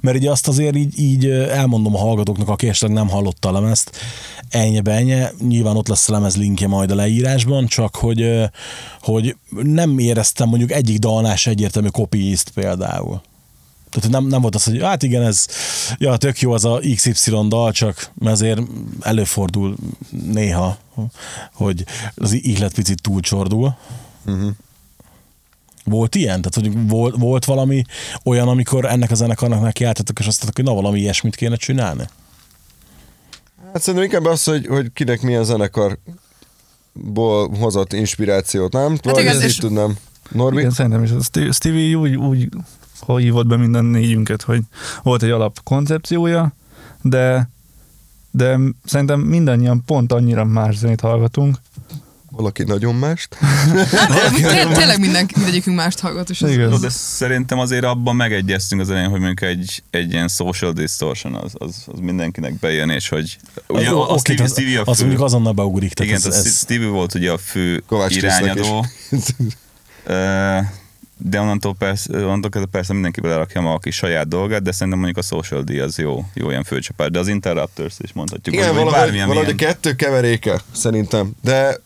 Mert 0.00 0.16
ugye 0.16 0.30
azt 0.30 0.48
azért 0.48 0.76
így, 0.76 0.98
így 0.98 1.26
elmondom 1.30 1.94
a 1.94 1.98
hallgatóknak, 1.98 2.48
aki 2.48 2.68
esetleg 2.68 2.96
nem 2.96 3.08
hallotta 3.08 3.48
a 3.48 3.52
lemezt, 3.52 3.90
ennyi 4.48 4.80
ennyi, 4.84 5.22
nyilván 5.48 5.76
ott 5.76 5.88
lesz 5.88 6.08
a 6.08 6.12
lemez 6.12 6.36
linkje 6.36 6.66
majd 6.66 6.90
a 6.90 6.94
leírásban, 6.94 7.66
csak 7.66 7.96
hogy, 7.96 8.44
hogy 9.00 9.36
nem 9.50 9.98
éreztem 9.98 10.48
mondjuk 10.48 10.72
egyik 10.72 10.98
dalnál 10.98 11.36
egyértelmű 11.44 11.88
copy 11.88 12.36
például. 12.54 13.20
Tehát 13.90 14.10
nem, 14.10 14.26
nem 14.26 14.40
volt 14.40 14.54
az, 14.54 14.64
hogy 14.64 14.82
hát 14.82 15.02
igen, 15.02 15.22
ez 15.22 15.46
ja, 15.98 16.16
tök 16.16 16.40
jó 16.40 16.52
az 16.52 16.64
a 16.64 16.80
XY 16.94 17.30
dal, 17.48 17.72
csak 17.72 18.10
azért 18.24 18.60
előfordul 19.00 19.76
néha, 20.32 20.76
hogy 21.52 21.84
az 22.14 22.32
ihlet 22.32 22.74
picit 22.74 23.02
túlcsordul. 23.02 23.76
Uh-huh. 24.26 24.50
Volt 25.84 26.14
ilyen? 26.14 26.42
Tehát, 26.42 26.54
hogy 26.54 26.88
volt, 26.88 27.16
volt 27.16 27.44
valami 27.44 27.84
olyan, 28.24 28.48
amikor 28.48 28.84
ennek 28.84 29.10
a 29.10 29.14
zenekarnak 29.14 29.60
nekiálltatok, 29.60 30.18
és 30.18 30.26
azt 30.26 30.42
mondtak, 30.42 30.64
hogy 30.64 30.74
na 30.74 30.80
valami 30.80 31.00
ilyesmit 31.00 31.36
kéne 31.36 31.56
csinálni? 31.56 32.04
Hát 33.72 33.82
szerintem 33.82 34.04
inkább 34.04 34.24
az, 34.24 34.44
hogy, 34.44 34.66
hogy 34.66 34.92
kinek 34.92 35.22
milyen 35.22 35.44
zenekarból 35.44 35.98
hozott 37.58 37.92
inspirációt, 37.92 38.72
nem? 38.72 38.98
Hát 39.04 39.18
igen, 39.18 39.34
ezt 39.34 39.42
és- 39.42 39.50
is 39.50 39.56
tudnám. 39.56 39.96
Norbi? 40.30 40.58
Igen, 40.58 40.70
szerintem 40.70 41.02
is. 41.02 41.10
Stevie 41.54 41.96
úgy, 41.96 42.16
úgy 42.16 42.48
hogy 43.00 43.22
hívott 43.22 43.46
be 43.46 43.56
minden 43.56 43.84
négyünket, 43.84 44.42
hogy 44.42 44.60
volt 45.02 45.22
egy 45.22 45.30
alap 45.30 45.62
koncepciója, 45.62 46.52
de 47.02 47.52
de 48.30 48.58
szerintem 48.84 49.20
mindannyian 49.20 49.82
pont 49.86 50.12
annyira 50.12 50.44
más 50.44 50.76
zenét 50.76 51.00
hallgatunk. 51.00 51.56
Valaki 52.36 52.62
nagyon 52.62 52.94
mást. 52.94 53.38
Té- 54.36 54.72
tényleg 54.78 55.00
mindenki, 55.00 55.34
mindegyikünk 55.36 55.76
mást 55.76 56.00
hallgat, 56.00 56.30
és 56.30 56.40
Igen. 56.40 56.68
No, 56.68 56.78
de 56.78 56.88
szerintem 56.88 57.58
azért 57.58 57.84
abban 57.84 58.16
megegyeztünk 58.16 58.80
az 58.80 58.90
elején, 58.90 59.08
hogy 59.08 59.20
mondjuk 59.20 59.50
egy, 59.50 59.82
egy 59.90 60.12
ilyen 60.12 60.28
social 60.28 60.72
distortion 60.72 61.34
az, 61.34 61.52
az, 61.54 61.84
az 61.86 61.98
mindenkinek 61.98 62.58
bejön, 62.58 62.90
és 62.90 63.08
hogy 63.08 63.36
ugye 63.68 63.94
Ó, 63.94 64.00
a, 64.00 64.10
a 64.10 64.18
Stevie, 64.18 64.44
az, 64.44 64.50
Stevie 64.50 64.80
a 64.80 64.82
az 64.86 64.96
fő, 64.96 65.02
mondjuk 65.02 65.24
azonnal 65.24 65.52
beugrik. 65.52 65.92
Tehát 65.92 66.12
igen, 66.12 66.32
ez, 66.32 66.38
ez, 66.38 66.56
Stevie 66.56 66.88
volt 66.88 67.14
ugye 67.14 67.32
a 67.32 67.38
fő 67.38 67.82
Kovács 67.86 68.16
irányadó, 68.16 68.86
de 71.16 71.40
onnantól 71.40 71.74
persze, 71.74 72.16
onnantól 72.16 72.50
kezdve 72.50 72.70
persze 72.70 72.92
mindenki 72.92 73.20
belerakja 73.20 73.60
maga 73.60 73.74
a 73.74 73.78
kis 73.78 73.96
saját 73.96 74.28
dolgát, 74.28 74.62
de 74.62 74.72
szerintem 74.72 74.98
mondjuk 74.98 75.24
a 75.24 75.26
Social 75.26 75.62
D 75.62 75.70
az 75.70 75.98
jó, 75.98 76.24
jó 76.34 76.50
ilyen 76.50 76.64
főcsapás, 76.64 77.10
de 77.10 77.18
az 77.18 77.28
Interrupters 77.28 77.94
is 77.98 78.12
mondhatjuk, 78.12 78.54
Igen, 78.54 78.66
hogy 78.66 78.76
valahogy, 78.76 79.00
bármilyen 79.00 79.26
valahogy 79.26 79.50
a 79.50 79.54
milyen, 79.54 79.72
kettő 79.72 79.94
keveréke, 79.94 80.60
szerintem. 80.72 81.30
De 81.42 81.80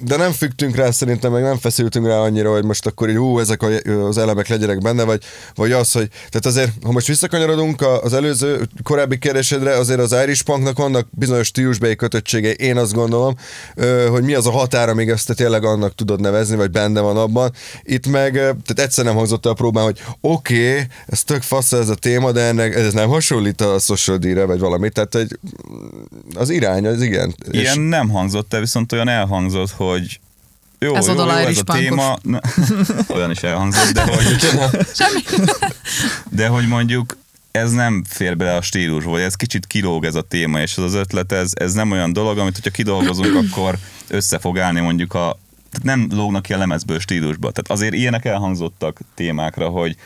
de 0.00 0.16
nem 0.16 0.32
fügtünk 0.32 0.76
rá 0.76 0.90
szerintem, 0.90 1.32
meg 1.32 1.42
nem 1.42 1.58
feszültünk 1.58 2.06
rá 2.06 2.16
annyira, 2.16 2.52
hogy 2.52 2.64
most 2.64 2.86
akkor 2.86 3.08
így 3.08 3.16
ú, 3.16 3.38
ezek 3.38 3.62
az 4.08 4.18
elemek 4.18 4.48
legyenek 4.48 4.78
benne, 4.78 5.04
vagy, 5.04 5.22
vagy 5.54 5.72
az, 5.72 5.92
hogy 5.92 6.08
tehát 6.08 6.46
azért, 6.46 6.70
ha 6.82 6.92
most 6.92 7.06
visszakanyarodunk 7.06 7.82
az 8.02 8.12
előző 8.12 8.68
korábbi 8.82 9.18
kérdésedre, 9.18 9.76
azért 9.76 10.00
az 10.00 10.16
Irish 10.22 10.44
Punknak 10.44 10.78
vannak 10.78 11.06
bizonyos 11.10 11.46
stílusbeli 11.46 11.96
kötöttségei, 11.96 12.54
én 12.58 12.76
azt 12.76 12.92
gondolom, 12.92 13.34
hogy 14.10 14.22
mi 14.22 14.34
az 14.34 14.46
a 14.46 14.50
határ, 14.50 14.88
amíg 14.88 15.08
ezt 15.08 15.26
te 15.26 15.34
tényleg 15.34 15.64
annak 15.64 15.94
tudod 15.94 16.20
nevezni, 16.20 16.56
vagy 16.56 16.70
benne 16.70 17.00
van 17.00 17.16
abban. 17.16 17.52
Itt 17.82 18.06
meg, 18.06 18.32
tehát 18.32 18.78
egyszer 18.78 19.04
nem 19.04 19.14
hangzott 19.14 19.46
el 19.46 19.52
a 19.52 19.54
próbán, 19.54 19.84
hogy 19.84 19.98
oké, 20.20 20.70
okay, 20.70 20.86
ez 21.06 21.22
tök 21.22 21.42
fasz 21.42 21.72
ez 21.72 21.88
a 21.88 21.94
téma, 21.94 22.32
de 22.32 22.40
ennek 22.40 22.74
ez 22.74 22.92
nem 22.92 23.08
hasonlít 23.08 23.60
a 23.60 23.78
social 23.78 24.16
D-re, 24.16 24.44
vagy 24.44 24.58
valami, 24.58 24.90
tehát 24.90 25.14
egy, 25.14 25.38
az 26.34 26.50
irány, 26.50 26.86
az 26.86 27.02
igen. 27.02 27.34
ilyen 27.50 27.80
nem 27.80 28.08
hangzott 28.08 28.54
el, 28.54 28.60
viszont 28.60 28.92
olyan 28.92 29.08
elhangzott, 29.08 29.70
hogy 29.70 29.89
jó, 30.78 30.94
Ez 30.94 31.06
jó, 31.06 31.14
jó, 31.14 31.28
ez 31.28 31.58
a 31.58 31.62
téma, 31.62 32.18
Na, 32.22 32.40
olyan 33.14 33.30
is 33.30 33.42
elhangzott, 33.42 33.92
de 33.92 34.02
hogy, 34.02 34.36
Semmi. 34.98 35.20
de 36.30 36.48
hogy 36.48 36.66
mondjuk 36.66 37.16
ez 37.50 37.72
nem 37.72 38.04
fér 38.08 38.36
bele 38.36 38.54
a 38.54 38.62
stílusba, 38.62 39.10
vagy 39.10 39.20
ez 39.20 39.34
kicsit 39.34 39.66
kilóg 39.66 40.04
ez 40.04 40.14
a 40.14 40.22
téma, 40.22 40.60
és 40.60 40.76
ez 40.76 40.84
az 40.84 40.94
ötlet, 40.94 41.32
ez, 41.32 41.50
ez 41.54 41.72
nem 41.72 41.90
olyan 41.90 42.12
dolog, 42.12 42.38
amit 42.38 42.54
hogyha 42.54 42.70
kidolgozunk, 42.70 43.36
akkor 43.50 43.78
össze 44.08 44.38
fog 44.38 44.58
állni 44.58 44.80
mondjuk 44.80 45.14
a 45.14 45.38
tehát 45.70 45.98
nem 45.98 46.18
lógnak 46.18 46.42
ki 46.42 46.52
a 46.52 46.58
lemezből 46.58 46.98
stílusba. 46.98 47.50
Tehát 47.50 47.70
azért 47.70 47.94
ilyenek 47.94 48.24
elhangzottak 48.24 49.00
témákra, 49.14 49.68
hogy, 49.68 49.96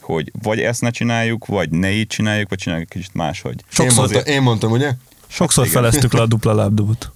hogy 0.00 0.32
vagy 0.42 0.60
ezt 0.60 0.80
ne 0.80 0.90
csináljuk, 0.90 1.46
vagy 1.46 1.70
ne 1.70 1.90
így 1.90 2.06
csináljuk, 2.06 2.48
vagy 2.48 2.58
csináljuk 2.58 2.88
kicsit 2.88 3.14
máshogy. 3.14 3.54
Én 3.58 3.64
Sokszor, 3.68 3.98
mondtam, 3.98 4.34
én 4.34 4.42
mondtam, 4.42 4.70
ugye? 4.70 4.92
Sokszor 5.32 5.66
igen. 5.66 5.82
feleztük 5.82 6.12
le 6.12 6.20
a 6.20 6.26
dupla 6.26 6.54
lábdobot. 6.54 7.10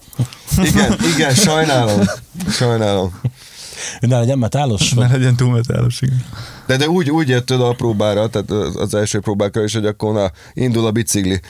Igen, 0.62 0.96
igen, 1.14 1.34
sajnálom. 1.34 2.00
Sajnálom. 2.50 3.20
ne 4.00 4.18
legyen 4.18 4.38
metálos? 4.38 4.92
Ne 4.92 5.06
legyen 5.06 5.36
túl 5.36 5.50
metálos, 5.50 6.00
igen. 6.00 6.24
De, 6.66 6.76
de 6.76 6.88
úgy, 6.88 7.10
úgy 7.10 7.28
jött 7.28 7.50
a 7.50 7.74
próbára, 7.76 8.28
tehát 8.28 8.50
az 8.50 8.76
az 8.76 8.94
első 8.94 9.20
próbákra 9.20 9.64
is, 9.64 9.72
hogy 9.72 9.86
akkor 9.86 10.12
na, 10.12 10.30
indul 10.54 10.86
a 10.86 10.90
bicikli. 10.90 11.40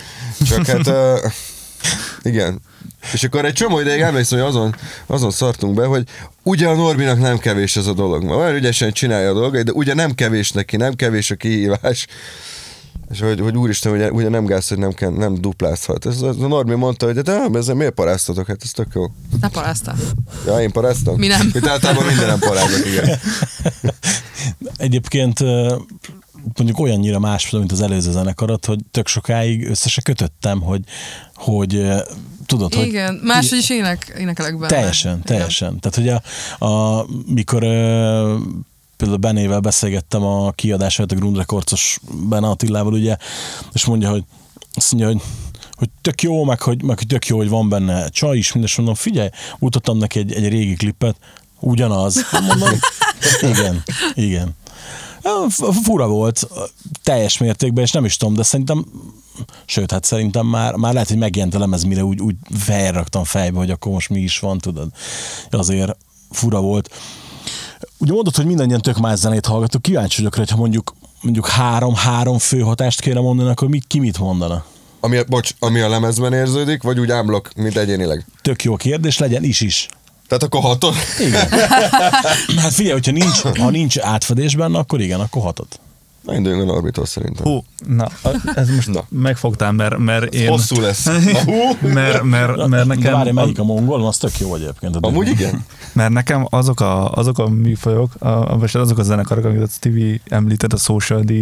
Csak 0.47 0.67
hát, 0.67 0.87
uh, 0.87 1.33
igen. 2.23 2.61
És 3.13 3.25
akkor 3.25 3.45
egy 3.45 3.53
csomó 3.53 3.81
ideig 3.81 4.01
emlékszem, 4.01 4.39
hogy 4.39 4.49
azon, 4.49 4.75
azon 5.07 5.31
szartunk 5.31 5.75
be, 5.75 5.85
hogy 5.85 6.05
ugye 6.43 6.69
a 6.69 6.75
Norbinak 6.75 7.19
nem 7.19 7.39
kevés 7.39 7.77
ez 7.77 7.87
a 7.87 7.93
dolog. 7.93 8.25
Mert 8.25 8.37
olyan 8.37 8.55
ügyesen 8.55 8.93
csinálja 8.93 9.31
a 9.31 9.35
dolgait, 9.35 9.65
de 9.65 9.73
ugye 9.73 9.95
nem 9.95 10.15
kevés 10.15 10.53
neki, 10.53 10.77
nem 10.77 10.95
kevés 10.95 11.31
a 11.31 11.35
kihívás. 11.35 12.07
És 13.11 13.21
hogy, 13.21 13.41
hogy 13.41 13.57
úristen, 13.57 13.93
ugye, 13.93 14.11
ugye 14.11 14.29
nem 14.29 14.45
gáz, 14.45 14.69
hogy 14.69 14.79
nem, 14.79 14.93
kell, 14.93 15.11
nem 15.11 15.35
duplázhat. 15.35 16.07
Ez, 16.07 16.23
az 16.23 16.43
a 16.43 16.47
Norbi 16.47 16.75
mondta, 16.75 17.07
hogy 17.07 17.15
de 17.15 17.47
ezzel 17.53 17.75
miért 17.75 17.95
paráztatok? 17.95 18.47
Hát 18.47 18.63
ez 18.63 18.71
tök 18.71 18.89
jó. 18.95 19.05
Ne 19.41 19.49
paráztál. 19.49 19.97
Ja, 20.47 20.61
én 20.61 20.71
paráztam? 20.71 21.17
Mi 21.17 21.27
nem. 21.27 21.51
Itt 21.55 21.67
általában 21.67 22.07
mindenem 22.07 22.39
parázok, 22.39 22.87
igen. 22.87 23.19
Egyébként 24.77 25.41
mondjuk 26.57 26.79
olyannyira 26.79 27.19
más, 27.19 27.51
mint 27.51 27.73
az 27.73 27.81
előző 27.81 28.11
zenekarat, 28.11 28.65
hogy 28.67 28.79
tök 28.91 29.07
sokáig 29.07 29.69
össze 29.69 29.89
se 29.89 30.03
kötöttem, 30.03 30.61
hogy, 30.61 30.81
hogy 31.35 31.87
tudod, 32.47 32.75
hogy 32.75 32.87
Igen, 32.87 33.21
máshogy 33.23 33.59
is 33.59 33.71
ének, 33.71 34.15
énekelek 34.19 34.59
benne. 34.59 34.67
Teljesen, 34.67 35.13
Igen. 35.13 35.25
teljesen. 35.25 35.81
Tehát, 35.81 35.97
hogy 35.97 36.23
a, 36.59 36.67
a, 36.67 37.07
mikor 37.27 37.63
például 38.97 39.19
Benével 39.19 39.61
beszélgettem 39.61 40.23
a 40.23 40.51
kiadás 40.51 40.99
előtt 40.99 41.13
a 41.13 41.15
Grund 41.15 41.37
Recordsos 41.37 41.99
Bene 42.29 42.49
Attilával, 42.49 42.93
ugye, 42.93 43.17
és 43.73 43.85
mondja, 43.85 44.11
hogy 44.11 44.25
azt 44.75 44.93
mondja, 44.93 45.11
hogy 45.11 45.23
hogy 45.77 45.89
tök 46.01 46.23
jó, 46.23 46.45
meg 46.45 46.61
hogy, 46.61 46.83
meg 46.83 46.99
hogy 46.99 47.07
tök 47.07 47.27
jó, 47.27 47.37
hogy 47.37 47.49
van 47.49 47.69
benne 47.69 48.09
csaj 48.09 48.37
is, 48.37 48.53
mindes 48.53 48.77
mondom, 48.77 48.95
figyelj, 48.95 49.29
mutattam 49.59 49.99
neki 49.99 50.19
egy, 50.19 50.33
egy 50.33 50.49
régi 50.49 50.75
klippet, 50.75 51.17
ugyanaz. 51.61 52.17
Mondom, 52.47 52.79
igen, 53.53 53.83
igen. 54.15 54.57
Fura 55.83 56.09
volt 56.09 56.49
teljes 57.03 57.39
mértékben, 57.39 57.85
és 57.85 57.91
nem 57.91 58.05
is 58.05 58.17
tudom, 58.17 58.35
de 58.35 58.43
szerintem 58.43 58.85
sőt, 59.65 59.91
hát 59.91 60.05
szerintem 60.05 60.47
már, 60.47 60.75
már 60.75 60.93
lehet, 60.93 61.09
hogy 61.09 61.19
megjelent 61.19 61.55
a 61.55 61.59
lemez, 61.59 61.85
mire 61.85 62.05
úgy, 62.05 62.21
úgy 62.21 62.37
felraktam 62.59 63.25
fejbe, 63.25 63.59
hogy 63.59 63.71
akkor 63.71 63.93
most 63.93 64.09
mi 64.09 64.21
is 64.21 64.39
van, 64.39 64.59
tudod. 64.59 64.89
Azért 65.51 65.97
fura 66.31 66.61
volt. 66.61 66.91
Ugye 67.99 68.13
mondod, 68.13 68.37
hogy 68.37 68.47
mindannyian 68.47 68.81
tök 68.81 68.99
más 68.99 69.19
zenét 69.19 69.47
hallgatok, 69.47 69.83
kíváncsi 69.83 70.17
vagyok 70.17 70.35
hogy 70.35 70.51
ha 70.51 70.57
mondjuk, 70.57 70.95
mondjuk 71.21 71.49
három-három 71.49 72.39
fő 72.39 72.61
hatást 72.61 73.01
kéne 73.01 73.21
mondani, 73.21 73.51
akkor 73.51 73.69
mi, 73.69 73.81
ki 73.87 73.99
mit 73.99 74.19
mondana? 74.19 74.65
Ami, 75.01 75.19
bocs, 75.29 75.51
ami 75.59 75.81
a 75.81 75.89
lemezben 75.89 76.33
érződik, 76.33 76.83
vagy 76.83 77.01
úgy 77.01 77.11
ámblok, 77.11 77.51
mint 77.57 77.77
egyénileg? 77.77 78.27
Tök 78.43 78.63
jó 78.63 78.77
kérdés, 78.77 79.19
legyen 79.19 79.45
is 79.45 79.61
is. 79.61 79.89
Tehát 80.29 80.43
akkor 80.43 80.61
hatod? 80.61 80.95
Igen. 81.19 81.49
Hát 82.63 82.73
figyelj, 82.73 82.93
hogyha 82.93 83.13
nincs, 83.13 83.59
ha 83.59 83.71
nincs 83.71 83.99
átfedés 83.99 84.57
benne, 84.57 84.79
akkor 84.79 85.01
igen, 85.01 85.21
akkor 85.21 85.43
hatott. 85.43 85.81
Na, 86.27 86.35
induljunk 86.35 86.71
a 86.71 86.73
Norbitól 86.73 87.07
szerintem. 87.07 87.45
Hú, 87.45 87.65
na, 87.87 88.09
ez 88.55 88.69
most 88.71 88.89
Na. 88.93 89.05
megfogtál, 89.09 89.73
mert, 89.73 89.99
mert 89.99 90.35
én... 90.35 90.49
Hosszú 90.49 90.81
lesz. 90.81 91.05
Na, 91.33 91.39
hú. 91.45 91.53
Mert, 91.81 92.23
mert, 92.23 92.57
mert 92.57 92.71
De 92.89 92.95
nekem... 92.95 93.13
várj, 93.13 93.31
melyik 93.31 93.59
a 93.59 93.65
mongol? 93.65 94.07
Az 94.07 94.17
tök 94.19 94.39
jó 94.39 94.55
egyébként. 94.55 94.97
Amúgy 95.01 95.29
igen? 95.29 95.65
Mert 95.93 96.13
nekem 96.13 96.47
azok 96.51 96.81
a, 96.81 97.11
azok 97.13 97.39
a 97.39 97.49
műfajok, 97.49 98.15
a, 98.19 98.29
a- 98.29 98.59
vagy 98.59 98.71
azok 98.77 98.99
a 98.99 99.03
zenekarok, 99.03 99.45
amiket 99.45 99.63
a 99.63 99.71
Stevie 99.71 100.21
említett, 100.29 100.73
a 100.73 100.77
Social 100.77 101.21
D, 101.23 101.33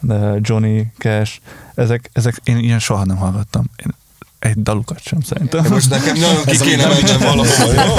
de 0.00 0.38
Johnny 0.40 0.86
Cash, 0.98 1.38
ezek, 1.74 2.10
ezek 2.12 2.40
én 2.44 2.58
ilyen 2.58 2.78
soha 2.78 3.04
nem 3.04 3.16
hallgattam. 3.16 3.64
Én 3.76 3.94
egy 4.40 4.62
dalukat 4.62 5.02
sem 5.02 5.20
szerintem. 5.20 5.66
Most 5.68 5.90
nekem 5.90 6.16
nagyon 6.16 6.44
ki 6.44 6.56
kéne 6.56 6.86
mennem 6.86 7.18
valahol, 7.18 7.74
jó? 7.74 7.94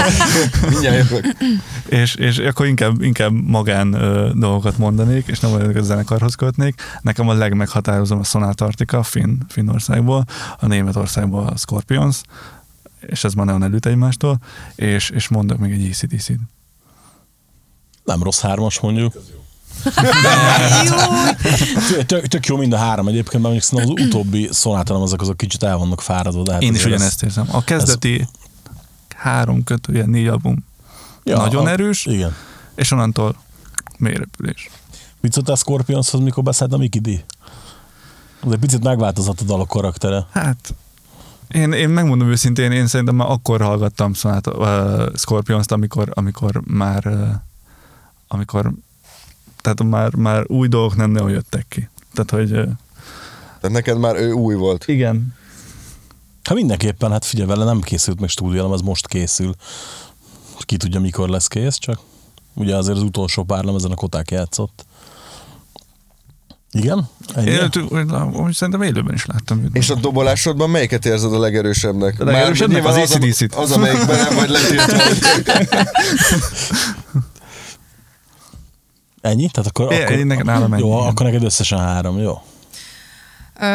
Mindjárt 0.70 0.98
jövök. 0.98 1.26
és, 1.86 2.16
és 2.16 2.38
akkor 2.38 2.66
inkább, 2.66 3.02
inkább 3.02 3.32
magán 3.32 3.94
ö, 3.94 4.32
dolgokat 4.34 4.78
mondanék, 4.78 5.28
és 5.28 5.40
nem 5.40 5.52
olyan 5.52 5.76
a 5.76 5.82
zenekarhoz 5.82 6.36
kötnék. 6.36 6.82
Nekem 7.02 7.30
a 7.30 7.34
legmeghatározom 7.34 8.20
a 8.20 8.24
Sonata 8.24 8.66
Arctica, 8.66 9.04
Finn, 9.04 9.38
Finnországból, 9.48 10.26
a 10.60 10.68
Németországból 10.68 11.48
a 11.48 11.58
Scorpions, 11.58 12.22
és 13.00 13.24
ez 13.24 13.34
már 13.34 13.46
nagyon 13.46 13.64
elüt 13.64 13.86
egymástól, 13.86 14.38
és, 14.76 15.10
és 15.10 15.28
mondok 15.28 15.58
még 15.58 15.72
egy 15.72 15.90
ACDC-t. 15.90 16.40
Nem 18.04 18.24
rossz 18.24 18.42
hármas 18.42 18.80
mondjuk. 18.80 19.14
Tök, 22.06 22.28
tök, 22.28 22.46
jó 22.46 22.58
mind 22.58 22.74
a 22.74 22.78
három 22.78 23.08
egyébként, 23.08 23.44
mert 23.44 23.54
mondjuk 23.54 23.64
szerintem 23.64 23.94
az 23.98 24.04
utóbbi 24.06 24.48
szonáta 24.52 24.94
nem 24.94 25.02
azok, 25.02 25.22
azok 25.22 25.38
kicsit 25.38 25.64
el 25.64 25.78
vannak 25.78 26.02
fáradva. 26.02 26.44
De 26.44 26.52
hát 26.52 26.62
Én 26.62 26.74
is 26.76 26.86
ugyanezt 26.86 27.24
érzem. 27.24 27.46
A 27.52 27.64
kezdeti 27.64 28.28
három 29.16 29.64
kötője, 29.64 30.06
négy 30.06 30.28
album 30.28 30.66
Ja, 31.24 31.38
nagyon 31.38 31.66
a- 31.66 31.70
erős, 31.70 32.06
Igen. 32.06 32.36
és 32.76 32.92
onnantól 32.92 33.36
mélyrepülés. 33.98 34.70
Mit 35.20 35.34
szóltál 35.34 35.56
Scorpionshoz, 35.56 36.22
mikor 36.22 36.44
beszélt 36.44 36.74
a 36.74 36.78
Mickey 36.78 37.02
D? 37.02 37.24
Az 38.44 38.52
egy 38.52 38.60
picit 38.60 38.84
megváltozott 38.84 39.42
a 39.42 39.44
dalok 39.44 39.68
karaktere. 39.68 40.26
Hát 40.32 40.74
én, 41.48 41.72
én 41.72 41.90
megmondom 41.90 42.30
őszintén, 42.30 42.72
én 42.72 42.88
szerintem 42.88 43.16
már 43.16 43.30
akkor 43.30 43.62
hallgattam 43.62 44.14
Sonata, 44.14 44.52
uh, 44.52 45.16
Scorpions-t, 45.18 45.72
amikor, 45.72 46.12
amikor 46.14 46.62
már 46.66 47.06
uh, 47.08 47.28
amikor 48.28 48.72
tehát 49.62 49.84
már, 49.84 50.16
már 50.16 50.44
új 50.48 50.68
dolgok 50.68 50.96
nem 50.96 51.12
nagyon 51.12 51.30
jöttek 51.30 51.66
ki. 51.70 51.90
Tehát, 52.14 52.32
hogy 52.32 52.50
Tehát 52.50 53.76
neked 53.76 53.98
már 53.98 54.16
ő 54.16 54.32
új 54.32 54.56
volt. 54.56 54.88
igen, 54.88 55.40
Hát 56.44 56.56
mindenképpen, 56.56 57.12
hát 57.12 57.26
figyelj 57.26 57.48
vele, 57.48 57.64
nem 57.64 57.82
készült 57.82 58.20
meg 58.20 58.30
stúdió, 58.30 58.74
ez 58.74 58.82
most 58.82 59.08
készül. 59.08 59.54
Ki 60.60 60.78
tudja, 60.78 61.00
mikor 61.00 61.30
lesz 61.30 61.48
kész, 61.48 61.78
csak 61.78 62.00
ugye 62.54 62.76
azért 62.76 62.98
az 62.98 63.04
utolsó 63.04 63.44
pár 63.44 63.66
ezen 63.66 63.92
a 63.92 63.96
koták 63.96 64.32
játszott. 64.32 64.86
Igen? 66.72 67.10
Ennyi? 67.36 67.50
én 67.50 67.62
őt, 67.62 67.78
úgy 68.34 68.54
szerintem 68.54 68.82
élőben 68.82 69.14
is 69.14 69.26
láttam 69.26 69.64
őt. 69.64 69.76
És 69.76 69.90
a 69.90 69.96
dobolásodban 69.96 70.70
melyiket 70.70 71.06
érzed 71.06 71.34
a 71.34 71.40
legerősebbnek? 71.40 72.20
A 72.20 72.24
legerősebbnek? 72.24 72.84
Már 72.84 72.94
Az. 72.98 73.12
Az, 73.56 73.72
az, 73.72 73.72
amelyikben 73.72 74.18
nem 74.18 74.36
vagy 74.46 74.50
letiltva. 74.50 75.04
Ennyi? 79.22 79.50
Tehát 79.52 79.70
akkor, 79.70 79.92
É, 79.94 80.02
akkor, 80.04 80.16
én 80.16 80.28
neked- 80.28 80.46
nálam 80.46 80.74
ennyi, 80.74 80.82
Jó, 80.82 80.94
igen. 80.98 81.08
akkor 81.08 81.26
neked 81.26 81.44
összesen 81.44 81.80
három, 81.80 82.18
jó? 82.20 82.32
Ö, 83.60 83.66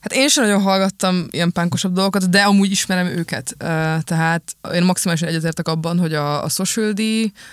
hát 0.00 0.12
én 0.12 0.28
sem 0.28 0.44
nagyon 0.44 0.62
hallgattam 0.62 1.26
ilyen 1.30 1.52
pánkosabb 1.52 1.92
dolgokat, 1.92 2.30
de 2.30 2.40
amúgy 2.42 2.70
ismerem 2.70 3.06
őket. 3.06 3.54
Ö, 3.58 3.64
tehát 4.04 4.42
én 4.74 4.82
maximálisan 4.84 5.28
egyetértek 5.28 5.68
abban, 5.68 5.98
hogy 5.98 6.14
a, 6.14 6.44
a 6.44 6.48
Social 6.48 6.92
D, 6.92 7.00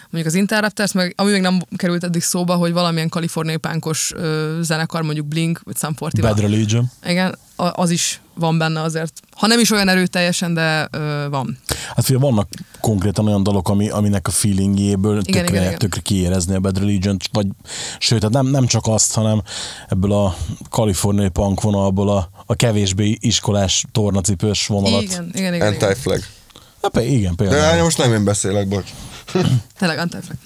mondjuk 0.10 0.26
az 0.26 0.34
Interrupters, 0.34 0.92
meg 0.92 1.14
ami 1.18 1.32
még 1.32 1.42
nem 1.42 1.60
került 1.76 2.04
eddig 2.04 2.22
szóba, 2.22 2.56
hogy 2.56 2.74
valamilyen 2.74 3.10
kaliforniai 3.10 3.58
pánkos 3.58 4.12
ö, 4.16 4.58
zenekar, 4.62 5.02
mondjuk 5.02 5.26
Blink, 5.28 5.62
vagy 5.64 5.76
41. 5.82 6.22
Bad 6.22 6.40
Religion. 6.40 6.92
Igen, 7.06 7.36
az 7.56 7.90
is 7.90 8.22
van 8.36 8.58
benne 8.58 8.82
azért. 8.82 9.14
Ha 9.36 9.48
nem 9.48 9.60
is 9.60 9.72
olyan 9.72 9.90
erőteljesen, 9.90 10.54
de 10.54 10.88
ö, 10.92 11.28
van. 11.30 11.58
Hát 11.96 12.06
figyelj, 12.06 12.24
vannak 12.24 12.48
konkrétan 12.82 13.28
olyan 13.28 13.44
dalok, 13.44 13.70
ami, 13.70 13.90
aminek 13.90 14.28
a 14.28 14.32
feelingjéből 14.32 15.22
Igen, 15.26 15.42
tökre, 15.42 15.50
igen, 15.58 15.68
igen. 15.68 15.78
tökre 15.78 16.02
kiérezni 16.02 16.56
a 16.56 16.60
Bad 16.60 16.78
Religion, 16.78 17.18
vagy 17.32 17.48
sőt, 18.00 18.22
hát 18.22 18.32
nem, 18.32 18.46
nem 18.48 18.66
csak 18.66 18.88
azt, 18.88 19.14
hanem 19.14 19.42
ebből 19.90 20.12
a 20.12 20.36
kaliforniai 20.70 21.30
punk 21.30 21.62
vonalból 21.62 22.10
a, 22.10 22.30
a 22.46 22.56
kevésbé 22.56 23.18
iskolás 23.20 23.86
tornacipős 23.92 24.68
vonalat. 24.68 25.02
Igen, 25.02 25.30
igen, 25.34 25.54
igen. 25.54 25.54
igen. 25.54 25.68
Anti-flag. 25.90 26.20
Hát, 26.82 26.92
pe- 26.92 27.06
igen, 27.06 27.36
De 27.36 27.44
például. 27.44 27.84
most 27.84 27.98
nem 27.98 28.14
én 28.14 28.24
beszélek, 28.24 28.68
bocs. 28.68 28.90
Tényleg 29.80 29.98
antiflag. 29.98 30.38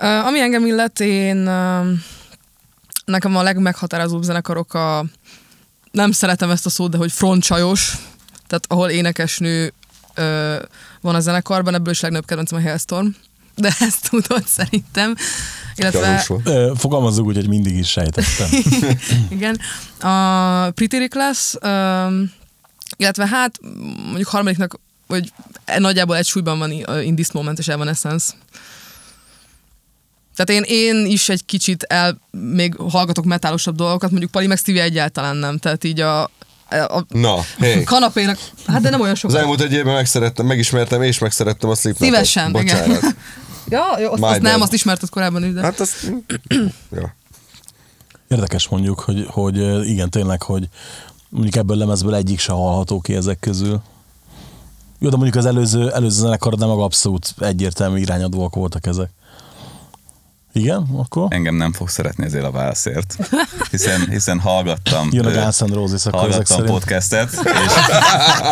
Uh, 0.00 0.26
ami 0.26 0.40
engem 0.40 0.66
illet, 0.66 1.00
én 1.00 1.48
uh, 1.48 1.86
nekem 3.04 3.36
a 3.36 3.42
legmeghatározóbb 3.42 4.22
zenekarok 4.22 4.74
a 4.74 5.04
nem 5.94 6.12
szeretem 6.12 6.50
ezt 6.50 6.66
a 6.66 6.70
szót, 6.70 6.90
de 6.90 6.96
hogy 6.96 7.12
frontcsajos, 7.12 7.96
tehát 8.46 8.64
ahol 8.68 8.90
énekesnő 8.90 9.72
uh, 10.16 10.54
van 11.00 11.14
a 11.14 11.20
zenekarban, 11.20 11.74
ebből 11.74 11.92
is 11.92 12.00
legnagyobb 12.00 12.26
kedvencem 12.26 12.58
a 12.58 12.62
Hailstorm, 12.62 13.06
de 13.54 13.76
ezt 13.86 14.10
tudod 14.10 14.46
szerintem. 14.46 15.14
Illetve. 15.74 16.26
Ö, 16.44 16.72
Fogalmazzuk 16.76 17.26
úgy, 17.26 17.34
hogy 17.34 17.48
mindig 17.48 17.76
is 17.76 17.88
sejtettem. 17.88 18.48
igen. 19.36 19.58
A 20.00 20.70
Pretty 20.70 20.98
Reckless, 20.98 21.54
illetve 22.96 23.26
hát 23.26 23.58
mondjuk 24.04 24.28
harmadiknak, 24.28 24.80
hogy 25.06 25.32
nagyjából 25.78 26.16
egy 26.16 26.26
súlyban 26.26 26.58
van 26.58 26.70
In 27.02 27.14
This 27.14 27.32
Moment 27.32 27.58
és 27.58 27.68
Evanescence. 27.68 28.32
Tehát 30.36 30.62
én, 30.62 30.76
én 30.76 31.06
is 31.06 31.28
egy 31.28 31.44
kicsit 31.44 31.82
el, 31.82 32.18
még 32.30 32.74
hallgatok 32.88 33.24
metálosabb 33.24 33.76
dolgokat, 33.76 34.10
mondjuk 34.10 34.30
Pali 34.30 34.46
meg 34.46 34.58
Stevie 34.58 34.82
egyáltalán 34.82 35.36
nem. 35.36 35.58
Tehát 35.58 35.84
így 35.84 36.00
a, 36.00 36.22
a 36.70 37.04
Na, 37.08 37.36
hé. 37.58 37.82
kanapénak, 37.82 38.38
hát 38.66 38.82
de 38.82 38.90
nem 38.90 39.00
olyan 39.00 39.12
Az 39.12 39.18
sokat. 39.18 39.36
elmúlt 39.36 39.60
egy 39.60 39.72
évben 39.72 39.94
megszerettem, 39.94 40.46
megismertem 40.46 41.02
és 41.02 41.18
megszerettem 41.18 41.70
a 41.70 41.74
Slipknotot. 41.74 42.14
Szívesen, 42.14 42.50
igen. 42.50 42.88
Bocsánat. 42.88 43.14
Ja, 43.68 43.84
jó, 44.00 44.10
azt, 44.10 44.20
My 44.20 44.26
azt 44.26 44.40
nem, 44.40 44.60
azt 44.60 44.72
ismerted 44.72 45.08
korábban 45.08 45.44
is, 45.44 45.52
de... 45.52 45.60
Hát 45.60 45.80
azt... 45.80 46.12
ja. 47.00 47.14
Érdekes 48.28 48.68
mondjuk, 48.68 49.00
hogy, 49.00 49.26
hogy 49.28 49.56
igen, 49.88 50.10
tényleg, 50.10 50.42
hogy 50.42 50.68
mondjuk 51.28 51.56
ebből 51.56 51.76
a 51.76 51.78
lemezből 51.78 52.14
egyik 52.14 52.38
se 52.38 52.52
hallható 52.52 53.00
ki 53.00 53.14
ezek 53.14 53.38
közül. 53.40 53.80
Jó, 54.98 55.08
de 55.08 55.16
mondjuk 55.16 55.36
az 55.36 55.46
előző, 55.46 55.90
előző 55.92 56.20
zenekar, 56.20 56.54
de 56.54 56.66
meg 56.66 56.78
abszolút 56.78 57.34
egyértelmű 57.38 57.98
irányadóak 58.00 58.54
voltak 58.54 58.86
ezek. 58.86 59.10
Igen, 60.54 60.86
akkor? 60.96 61.26
Engem 61.28 61.54
nem 61.54 61.72
fog 61.72 61.88
szeretni 61.88 62.24
ezért 62.24 62.44
a 62.44 62.50
válaszért, 62.50 63.16
hiszen, 63.70 64.08
hiszen 64.10 64.40
hallgattam, 64.40 65.08
Jön 65.12 65.26
a 65.26 65.30
Guns 65.30 65.58
N' 65.58 65.72
Roses, 65.72 66.06
akkor 66.06 66.20
hallgattam 66.20 66.64
podcastet, 66.64 67.30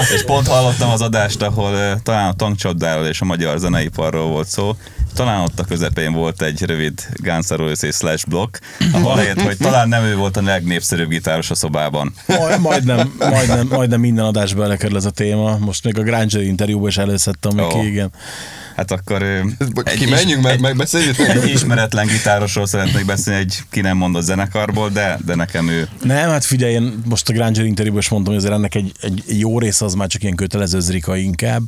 és, 0.00 0.10
és 0.14 0.24
pont 0.24 0.46
hallottam 0.46 0.90
az 0.90 1.00
adást, 1.00 1.42
ahol 1.42 2.00
talán 2.02 2.28
a 2.28 2.32
tankcsapdáról 2.32 3.06
és 3.06 3.20
a 3.20 3.24
magyar 3.24 3.58
zeneiparról 3.58 4.26
volt 4.26 4.48
szó, 4.48 4.76
talán 5.14 5.40
ott 5.40 5.60
a 5.60 5.64
közepén 5.64 6.12
volt 6.12 6.42
egy 6.42 6.62
rövid 6.62 7.08
Guns 7.14 7.48
N' 7.48 7.54
Roses 7.54 7.94
slash 7.94 8.28
block, 8.28 8.60
ahol 8.92 9.14
leírt, 9.16 9.40
hogy 9.40 9.56
talán 9.56 9.88
nem 9.88 10.04
ő 10.04 10.16
volt 10.16 10.36
a 10.36 10.42
legnépszerűbb 10.42 11.08
gitáros 11.08 11.50
a 11.50 11.54
szobában. 11.54 12.14
Majd, 12.26 12.60
majdnem, 12.60 13.14
majdnem, 13.18 13.66
majdnem 13.66 14.00
minden 14.00 14.24
adásba 14.24 14.60
belekerül 14.60 14.96
ez 14.96 15.04
a 15.04 15.10
téma. 15.10 15.56
Most 15.58 15.84
még 15.84 15.98
a 15.98 16.02
Granger 16.02 16.42
interjúban 16.42 16.88
is 16.88 16.96
előszedtem 16.96 17.58
Ó. 17.58 17.62
neki, 17.62 17.86
igen. 17.86 18.10
Hát 18.88 19.00
akkor 19.00 19.44
Ki 19.96 20.08
menjünk, 20.10 20.42
meg, 20.42 20.60
megbeszéljük? 20.60 21.18
egy 21.18 21.48
ismeretlen 21.48 22.06
gitárosról 22.06 22.66
szeretnék 22.66 23.06
beszélni, 23.06 23.40
egy 23.40 23.58
ki 23.70 23.80
nem 23.80 23.96
mondott 23.96 24.22
zenekarból, 24.22 24.88
de, 24.88 25.18
de 25.24 25.34
nekem 25.34 25.68
ő 25.68 25.88
Nem, 26.02 26.30
hát 26.30 26.44
figyelj, 26.44 26.72
én 26.72 27.02
most 27.04 27.28
a 27.28 27.32
Granger 27.32 27.64
interjúban 27.64 28.00
is 28.00 28.08
mondtam, 28.08 28.32
hogy 28.34 28.42
azért 28.42 28.58
ennek 28.58 28.74
egy, 28.74 28.92
egy 29.00 29.24
jó 29.26 29.58
része 29.58 29.84
az 29.84 29.94
már 29.94 30.08
csak 30.08 30.22
ilyen 30.22 30.36
kötelező 30.36 30.80
zrika 30.80 31.16
inkább. 31.16 31.62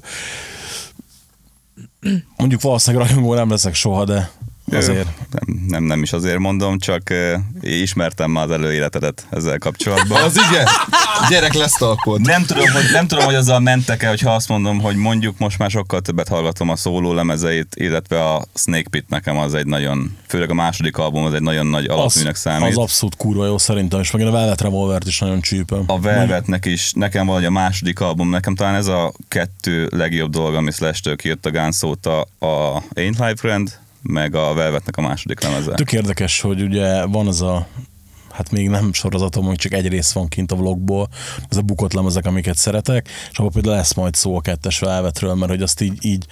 Mondjuk 2.36 2.60
valószínűleg 2.60 3.06
rajongó 3.06 3.34
nem 3.34 3.50
leszek 3.50 3.74
soha, 3.74 4.04
de 4.04 4.30
Azért. 4.72 5.08
Nem, 5.30 5.64
nem, 5.68 5.82
nem 5.82 6.02
is 6.02 6.12
azért 6.12 6.38
mondom, 6.38 6.78
csak 6.78 7.10
ö, 7.10 7.34
ismertem 7.60 8.30
már 8.30 8.44
az 8.44 8.50
előéletedet 8.50 9.26
ezzel 9.30 9.58
kapcsolatban. 9.58 10.22
Az 10.22 10.36
igen, 10.50 10.66
gyerek 11.30 11.52
lesz 11.52 11.72
talpod. 11.72 12.20
Nem 12.20 12.44
tudom, 12.44 12.70
hogy, 12.70 12.84
nem 12.92 13.06
tudom, 13.06 13.24
hogy 13.24 13.34
azzal 13.34 13.60
mentek-e, 13.60 14.08
hogyha 14.08 14.34
azt 14.34 14.48
mondom, 14.48 14.80
hogy 14.80 14.96
mondjuk 14.96 15.38
most 15.38 15.58
már 15.58 15.70
sokkal 15.70 16.00
többet 16.00 16.28
hallgatom 16.28 16.68
a 16.68 16.76
szóló 16.76 17.12
lemezeit, 17.12 17.74
illetve 17.74 18.24
a 18.32 18.44
Snake 18.54 18.88
Pit 18.90 19.08
nekem 19.08 19.36
az 19.38 19.54
egy 19.54 19.66
nagyon, 19.66 20.16
főleg 20.26 20.50
a 20.50 20.54
második 20.54 20.96
album 20.96 21.24
az 21.24 21.34
egy 21.34 21.42
nagyon 21.42 21.66
nagy 21.66 21.86
alapműnek 21.86 22.36
számít. 22.36 22.68
az 22.68 22.76
abszolút 22.76 23.16
kurva 23.16 23.46
jó 23.46 23.58
szerintem, 23.58 24.00
és 24.00 24.10
meg 24.10 24.26
a 24.26 24.30
Velvet 24.30 24.60
Revolvert 24.60 25.06
is 25.06 25.18
nagyon 25.18 25.40
csípem. 25.40 25.84
a 25.86 26.00
Velvetnek 26.00 26.64
is, 26.64 26.92
nekem 26.92 27.26
valahogy 27.26 27.46
a 27.46 27.50
második 27.50 28.00
album, 28.00 28.28
nekem 28.30 28.54
talán 28.54 28.74
ez 28.74 28.86
a 28.86 29.12
kettő 29.28 29.88
legjobb 29.92 30.30
dolog, 30.30 30.54
ami 30.54 30.70
Slash-től 30.70 31.16
kijött 31.16 31.46
a 31.46 31.50
Guns 31.50 31.82
óta, 31.82 32.20
a 32.38 32.82
Ain't 32.94 33.18
Life 33.18 33.36
Friend, 33.36 33.82
meg 34.08 34.34
a 34.34 34.54
Velvetnek 34.54 34.96
a 34.96 35.00
második 35.00 35.42
lemeze. 35.42 35.74
Tök 35.74 35.92
érdekes, 35.92 36.40
hogy 36.40 36.62
ugye 36.62 37.04
van 37.04 37.26
az 37.26 37.42
a 37.42 37.66
hát 38.34 38.50
még 38.50 38.68
nem 38.68 38.92
sorozatom, 38.92 39.44
hogy 39.44 39.56
csak 39.56 39.72
egy 39.72 39.88
rész 39.88 40.12
van 40.12 40.28
kint 40.28 40.52
a 40.52 40.56
vlogból, 40.56 41.08
ez 41.50 41.56
a 41.56 41.62
bukott 41.62 41.92
lemezek, 41.92 42.26
amiket 42.26 42.56
szeretek, 42.56 43.08
és 43.30 43.38
abban 43.38 43.52
például 43.52 43.76
lesz 43.76 43.94
majd 43.94 44.14
szó 44.14 44.36
a 44.36 44.40
kettes 44.40 44.78
Velvetről, 44.78 45.34
mert 45.34 45.50
hogy 45.50 45.62
azt 45.62 45.80
így, 45.80 46.04
így 46.04 46.26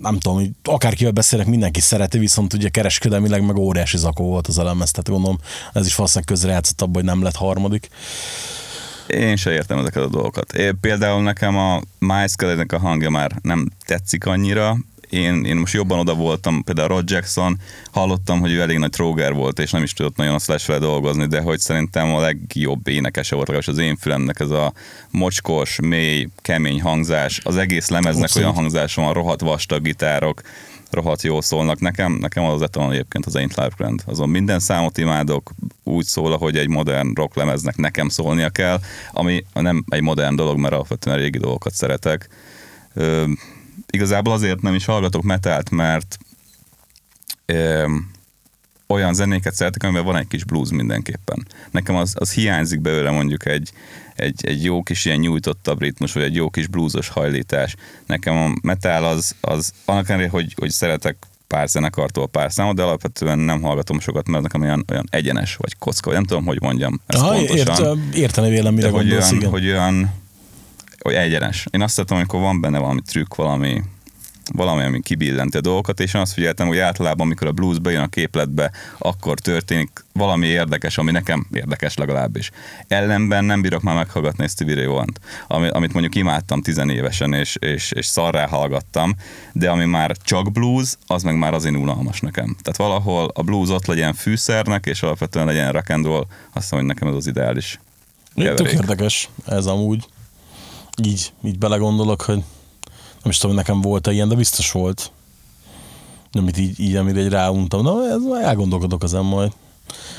nem 0.00 0.18
tudom, 0.18 0.38
hogy 0.38 0.50
akárkivel 0.62 1.12
beszélek, 1.12 1.46
mindenki 1.46 1.80
szereti, 1.80 2.18
viszont 2.18 2.52
ugye 2.52 2.68
kereskedelmileg 2.68 3.46
meg 3.46 3.56
óriási 3.56 3.96
zakó 3.96 4.24
volt 4.24 4.46
az 4.46 4.58
a 4.58 4.64
lemez, 4.64 4.90
tehát 4.90 5.08
gondolom 5.08 5.38
ez 5.72 5.86
is 5.86 5.94
valószínűleg 5.94 6.28
közrejátszott 6.28 6.80
abban, 6.80 6.94
hogy 6.94 7.04
nem 7.04 7.22
lett 7.22 7.36
harmadik. 7.36 7.88
Én 9.06 9.36
se 9.36 9.52
értem 9.52 9.78
ezeket 9.78 10.02
a 10.02 10.08
dolgokat. 10.08 10.52
Én, 10.52 10.80
például 10.80 11.22
nekem 11.22 11.56
a 11.56 11.80
Miles 11.98 12.34
a 12.66 12.78
hangja 12.78 13.10
már 13.10 13.32
nem 13.42 13.70
tetszik 13.86 14.26
annyira, 14.26 14.76
én, 15.10 15.44
én 15.44 15.56
most 15.56 15.74
jobban 15.74 15.98
oda 15.98 16.14
voltam, 16.14 16.64
például 16.64 16.88
Rod 16.88 17.10
Jackson, 17.10 17.58
hallottam, 17.92 18.40
hogy 18.40 18.52
ő 18.52 18.60
elég 18.60 18.78
nagy 18.78 18.90
tróger 18.90 19.32
volt, 19.32 19.58
és 19.58 19.70
nem 19.70 19.82
is 19.82 19.92
tudott 19.92 20.16
nagyon 20.16 20.34
a 20.34 20.38
slash 20.38 20.78
dolgozni, 20.78 21.26
de 21.26 21.40
hogy 21.40 21.58
szerintem 21.58 22.14
a 22.14 22.20
legjobb 22.20 22.88
énekese 22.88 23.34
volt, 23.34 23.48
legalábbis 23.48 23.74
az 23.74 23.84
én 23.84 23.96
fülemnek 23.96 24.40
ez 24.40 24.50
a 24.50 24.72
mocskos, 25.10 25.78
mély, 25.80 26.28
kemény 26.42 26.80
hangzás, 26.80 27.40
az 27.44 27.56
egész 27.56 27.88
lemeznek 27.88 28.24
Abszolút. 28.24 28.48
olyan 28.48 28.60
hangzása 28.60 29.02
van, 29.02 29.12
rohadt 29.12 29.40
vastag 29.40 29.82
gitárok, 29.82 30.40
rohadt 30.90 31.22
jól 31.22 31.42
szólnak. 31.42 31.80
Nekem, 31.80 32.12
nekem 32.12 32.44
az 32.44 32.62
etalon 32.62 32.92
egyébként 32.92 33.26
az 33.26 33.34
Ain't 33.34 33.56
Life 33.56 33.74
Grand. 33.76 34.02
Azon 34.06 34.28
minden 34.28 34.58
számot 34.58 34.98
imádok, 34.98 35.50
úgy 35.82 36.04
szól, 36.04 36.32
ahogy 36.32 36.56
egy 36.56 36.68
modern 36.68 37.12
rock 37.14 37.36
lemeznek 37.36 37.76
nekem 37.76 38.08
szólnia 38.08 38.48
kell, 38.48 38.80
ami 39.12 39.44
nem 39.52 39.84
egy 39.88 40.02
modern 40.02 40.36
dolog, 40.36 40.58
mert 40.58 40.74
alapvetően 40.74 41.16
régi 41.16 41.38
dolgokat 41.38 41.74
szeretek. 41.74 42.28
Igazából 43.90 44.32
azért 44.32 44.62
nem 44.62 44.74
is 44.74 44.84
hallgatok 44.84 45.22
metált, 45.22 45.70
mert 45.70 46.18
ö, 47.46 47.86
olyan 48.86 49.14
zenéket 49.14 49.54
szeretek, 49.54 49.82
amiben 49.82 50.04
van 50.04 50.16
egy 50.16 50.26
kis 50.26 50.44
blues 50.44 50.70
mindenképpen. 50.70 51.46
Nekem 51.70 51.94
az, 51.94 52.14
az 52.18 52.32
hiányzik 52.32 52.80
belőle 52.80 53.10
mondjuk 53.10 53.46
egy, 53.46 53.72
egy, 54.14 54.46
egy 54.46 54.64
jó 54.64 54.82
kis 54.82 55.04
ilyen 55.04 55.18
nyújtottabb 55.18 55.80
ritmus, 55.80 56.12
vagy 56.12 56.22
egy 56.22 56.34
jó 56.34 56.50
kis 56.50 56.66
bluesos 56.66 57.08
hajlítás. 57.08 57.74
Nekem 58.06 58.36
a 58.36 58.50
metal 58.62 59.04
az, 59.04 59.34
az 59.40 59.72
annak 59.84 60.08
ellenére, 60.08 60.30
hogy, 60.30 60.54
hogy 60.56 60.70
szeretek 60.70 61.16
pár 61.46 61.68
zenekartól 61.68 62.28
pár 62.28 62.52
számot, 62.52 62.76
de 62.76 62.82
alapvetően 62.82 63.38
nem 63.38 63.62
hallgatom 63.62 64.00
sokat, 64.00 64.28
mert 64.28 64.42
nekem 64.42 64.60
olyan, 64.60 64.84
olyan 64.90 65.06
egyenes, 65.10 65.56
vagy 65.56 65.76
kocka, 65.78 66.06
vagy 66.06 66.14
nem 66.14 66.24
tudom, 66.26 66.44
hogy 66.44 66.60
mondjam 66.60 67.00
ezt 67.06 67.22
Aha, 67.22 67.34
pontosan. 67.34 67.98
ért, 67.98 68.14
érteni 68.14 68.48
vélem, 68.48 68.74
mire 68.74 68.86
de 68.86 68.92
hogy 68.92 69.12
olyan, 69.12 69.44
hogy 69.44 69.66
olyan, 69.66 70.10
hogy 70.98 71.14
egyenes. 71.14 71.66
Én 71.70 71.82
azt 71.82 71.94
szeretem, 71.94 72.16
amikor 72.16 72.40
van 72.40 72.60
benne 72.60 72.78
valami 72.78 73.00
trükk, 73.02 73.34
valami, 73.34 73.82
valami, 74.52 74.82
ami 74.82 75.00
kibillenti 75.00 75.56
a 75.56 75.60
dolgokat, 75.60 76.00
és 76.00 76.14
én 76.14 76.20
azt 76.20 76.32
figyeltem, 76.32 76.66
hogy 76.66 76.78
általában, 76.78 77.26
amikor 77.26 77.46
a 77.46 77.52
blues 77.52 77.78
bejön 77.78 78.02
a 78.02 78.06
képletbe, 78.06 78.70
akkor 78.98 79.38
történik 79.38 80.04
valami 80.12 80.46
érdekes, 80.46 80.98
ami 80.98 81.10
nekem 81.10 81.46
érdekes 81.52 81.96
legalábbis. 81.96 82.50
Ellenben 82.88 83.44
nem 83.44 83.60
bírok 83.60 83.82
már 83.82 83.94
meghallgatni 83.94 84.48
Stevie 84.48 84.74
Ray 84.74 84.84
Vaughan-t, 84.84 85.20
ami, 85.46 85.68
amit 85.68 85.92
mondjuk 85.92 86.14
imádtam 86.14 86.62
tizenévesen, 86.62 87.32
és, 87.32 87.56
és, 87.56 87.92
és 87.92 88.06
szarrá 88.06 88.46
hallgattam, 88.46 89.14
de 89.52 89.70
ami 89.70 89.84
már 89.84 90.16
csak 90.24 90.52
blues, 90.52 90.94
az 91.06 91.22
meg 91.22 91.38
már 91.38 91.54
azért 91.54 91.76
unalmas 91.76 92.20
nekem. 92.20 92.56
Tehát 92.62 92.76
valahol 92.76 93.30
a 93.34 93.42
blues 93.42 93.68
ott 93.68 93.86
legyen 93.86 94.14
fűszernek, 94.14 94.86
és 94.86 95.02
alapvetően 95.02 95.46
legyen 95.46 95.72
rock 95.72 95.90
and 95.90 96.04
roll, 96.04 96.26
azt 96.52 96.62
hiszem, 96.62 96.78
hogy 96.78 96.86
nekem 96.86 97.08
ez 97.08 97.14
az 97.14 97.26
ideális 97.26 97.80
Tök 98.34 98.44
keverék. 98.44 98.72
érdekes 98.72 99.28
ez 99.46 99.66
amúgy. 99.66 100.04
Így, 101.02 101.32
így 101.44 101.58
belegondolok, 101.58 102.22
hogy 102.22 102.42
nem 103.22 103.30
is 103.30 103.38
tudom, 103.38 103.56
nekem 103.56 103.80
volt-e 103.80 104.12
ilyen, 104.12 104.28
de 104.28 104.34
biztos 104.34 104.72
volt. 104.72 105.10
Amit 106.32 106.58
így, 106.58 106.80
így 106.80 106.96
amire 106.96 107.20
egy 107.20 107.28
ráuntam. 107.28 107.82
Na, 107.82 108.08
ez 108.08 108.22
majd 108.22 108.44
elgondolkodok 108.44 109.02
ezen 109.02 109.24
majd. 109.24 109.52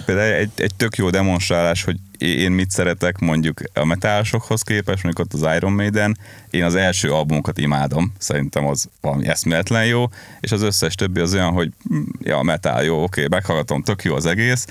Például 0.05 0.33
egy, 0.33 0.51
egy 0.55 0.75
tök 0.75 0.95
jó 0.95 1.09
demonstrálás, 1.09 1.83
hogy 1.83 1.97
én 2.17 2.51
mit 2.51 2.71
szeretek 2.71 3.19
mondjuk 3.19 3.61
a 3.73 3.85
metálsokhoz 3.85 4.61
képest, 4.61 5.03
mondjuk 5.03 5.27
ott 5.27 5.41
az 5.41 5.55
Iron 5.55 5.71
Maiden, 5.71 6.17
én 6.49 6.63
az 6.63 6.75
első 6.75 7.13
albumokat 7.13 7.57
imádom, 7.57 8.13
szerintem 8.17 8.67
az 8.67 8.89
valami 9.01 9.27
eszméletlen 9.27 9.85
jó, 9.85 10.05
és 10.39 10.51
az 10.51 10.61
összes 10.61 10.95
többi 10.95 11.19
az 11.19 11.33
olyan, 11.33 11.51
hogy 11.53 11.71
hm, 11.89 12.01
ja, 12.19 12.41
metal 12.41 12.83
jó, 12.83 13.03
oké, 13.03 13.27
meghallgatom, 13.29 13.83
tök 13.83 14.03
jó 14.03 14.15
az 14.15 14.25
egész, 14.25 14.65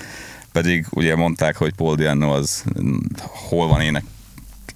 pedig 0.51 0.85
ugye 0.89 1.15
mondták, 1.15 1.55
hogy 1.55 1.73
Paul 1.73 1.95
Diano 1.95 2.33
az 2.33 2.63
hm, 2.75 2.97
hol 3.49 3.67
van 3.67 3.81
ének 3.81 4.03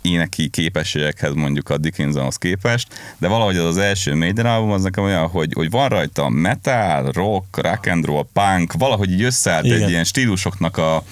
éneki 0.01 0.49
képességekhez 0.49 1.33
mondjuk 1.33 1.69
a 1.69 1.77
Dickinsonhoz 1.77 2.35
képest, 2.35 2.87
de 3.17 3.27
valahogy 3.27 3.57
az 3.57 3.65
az 3.65 3.77
első 3.77 4.15
Maiden 4.15 4.45
album 4.45 4.71
az 4.71 4.81
nekem 4.81 5.03
olyan, 5.03 5.27
hogy, 5.27 5.53
hogy 5.53 5.69
van 5.69 5.89
rajta 5.89 6.29
metal, 6.29 7.11
rock, 7.11 7.57
rock 7.61 7.87
and 7.87 8.05
roll, 8.05 8.25
punk, 8.33 8.73
valahogy 8.73 9.11
így 9.11 9.23
összeállt 9.23 9.65
Igen. 9.65 9.81
egy 9.81 9.89
ilyen 9.89 10.03
stílusoknak 10.03 10.77
a, 10.77 11.03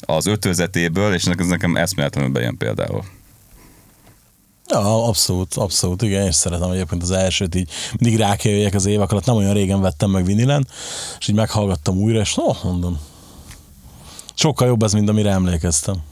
az 0.00 0.26
ötvözetéből, 0.26 1.14
és 1.14 1.24
ez 1.24 1.46
nekem 1.46 1.76
eszméletlenül 1.76 2.30
bejön 2.30 2.56
például. 2.56 3.04
Ja, 4.68 5.06
abszolút, 5.06 5.54
abszolút, 5.54 6.02
igen, 6.02 6.26
és 6.26 6.34
szeretem 6.34 6.70
egyébként 6.70 7.02
az 7.02 7.10
elsőt 7.10 7.54
így, 7.54 7.70
mindig 7.98 8.18
rá 8.20 8.36
kell 8.36 8.52
jöjjek 8.52 8.74
az 8.74 8.86
évek 8.86 9.10
alatt, 9.10 9.24
nem 9.24 9.36
olyan 9.36 9.52
régen 9.52 9.80
vettem 9.80 10.10
meg 10.10 10.24
vinilen, 10.24 10.66
és 11.18 11.28
így 11.28 11.34
meghallgattam 11.34 11.96
újra, 11.96 12.20
és 12.20 12.34
no, 12.34 12.52
mondom, 12.62 12.98
sokkal 14.34 14.66
jobb 14.66 14.82
ez, 14.82 14.92
mint 14.92 15.08
amire 15.08 15.30
emlékeztem. 15.30 16.02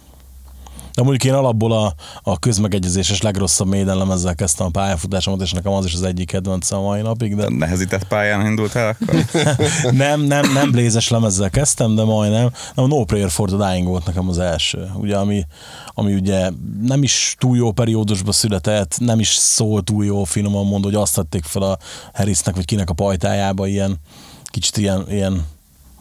De 0.98 1.04
mondjuk 1.04 1.32
én 1.32 1.38
alapból 1.38 1.72
a, 1.72 1.94
a 2.22 2.38
közmegegyezéses 2.38 3.22
legrosszabb 3.22 3.66
Maiden 3.66 3.96
lemezzel 3.96 4.34
kezdtem 4.34 4.66
a 4.66 4.70
pályafutásomat, 4.70 5.40
és 5.40 5.52
nekem 5.52 5.72
az 5.72 5.84
is 5.84 5.94
az 5.94 6.02
egyik 6.02 6.26
kedvencem 6.26 6.78
a 6.78 6.82
mai 6.82 7.00
napig, 7.00 7.36
de 7.36 7.48
Nehezített 7.48 8.04
pályán 8.04 8.46
indult 8.46 8.74
el 8.74 8.88
akkor? 8.88 9.24
nem, 9.92 10.20
nem, 10.20 10.52
nem 10.52 10.70
blézes 10.70 11.08
lemezzel 11.08 11.50
kezdtem, 11.50 11.94
de 11.94 12.04
majdnem. 12.04 12.50
Nem, 12.74 12.84
a 12.84 12.88
No 12.88 13.04
Prayer 13.04 13.30
for 13.30 13.48
the 13.48 13.56
Dying 13.68 13.86
volt 13.86 14.06
nekem 14.06 14.28
az 14.28 14.38
első, 14.38 14.90
ugye, 14.94 15.16
ami, 15.16 15.46
ami 15.86 16.14
ugye 16.14 16.50
nem 16.82 17.02
is 17.02 17.34
túl 17.38 17.56
jó 17.56 17.72
periódusban 17.72 18.32
született, 18.32 18.98
nem 18.98 19.20
is 19.20 19.28
szól 19.28 19.82
túl 19.82 20.04
jó, 20.04 20.24
finoman 20.24 20.66
mondva, 20.66 20.90
hogy 20.90 21.00
azt 21.00 21.14
tették 21.14 21.44
fel 21.44 21.62
a 21.62 21.78
Harrisnek, 22.12 22.54
vagy 22.54 22.64
kinek 22.64 22.90
a 22.90 22.94
pajtájába, 22.94 23.66
ilyen 23.66 24.00
kicsit 24.44 24.76
ilyen, 24.76 25.04
ilyen 25.08 25.46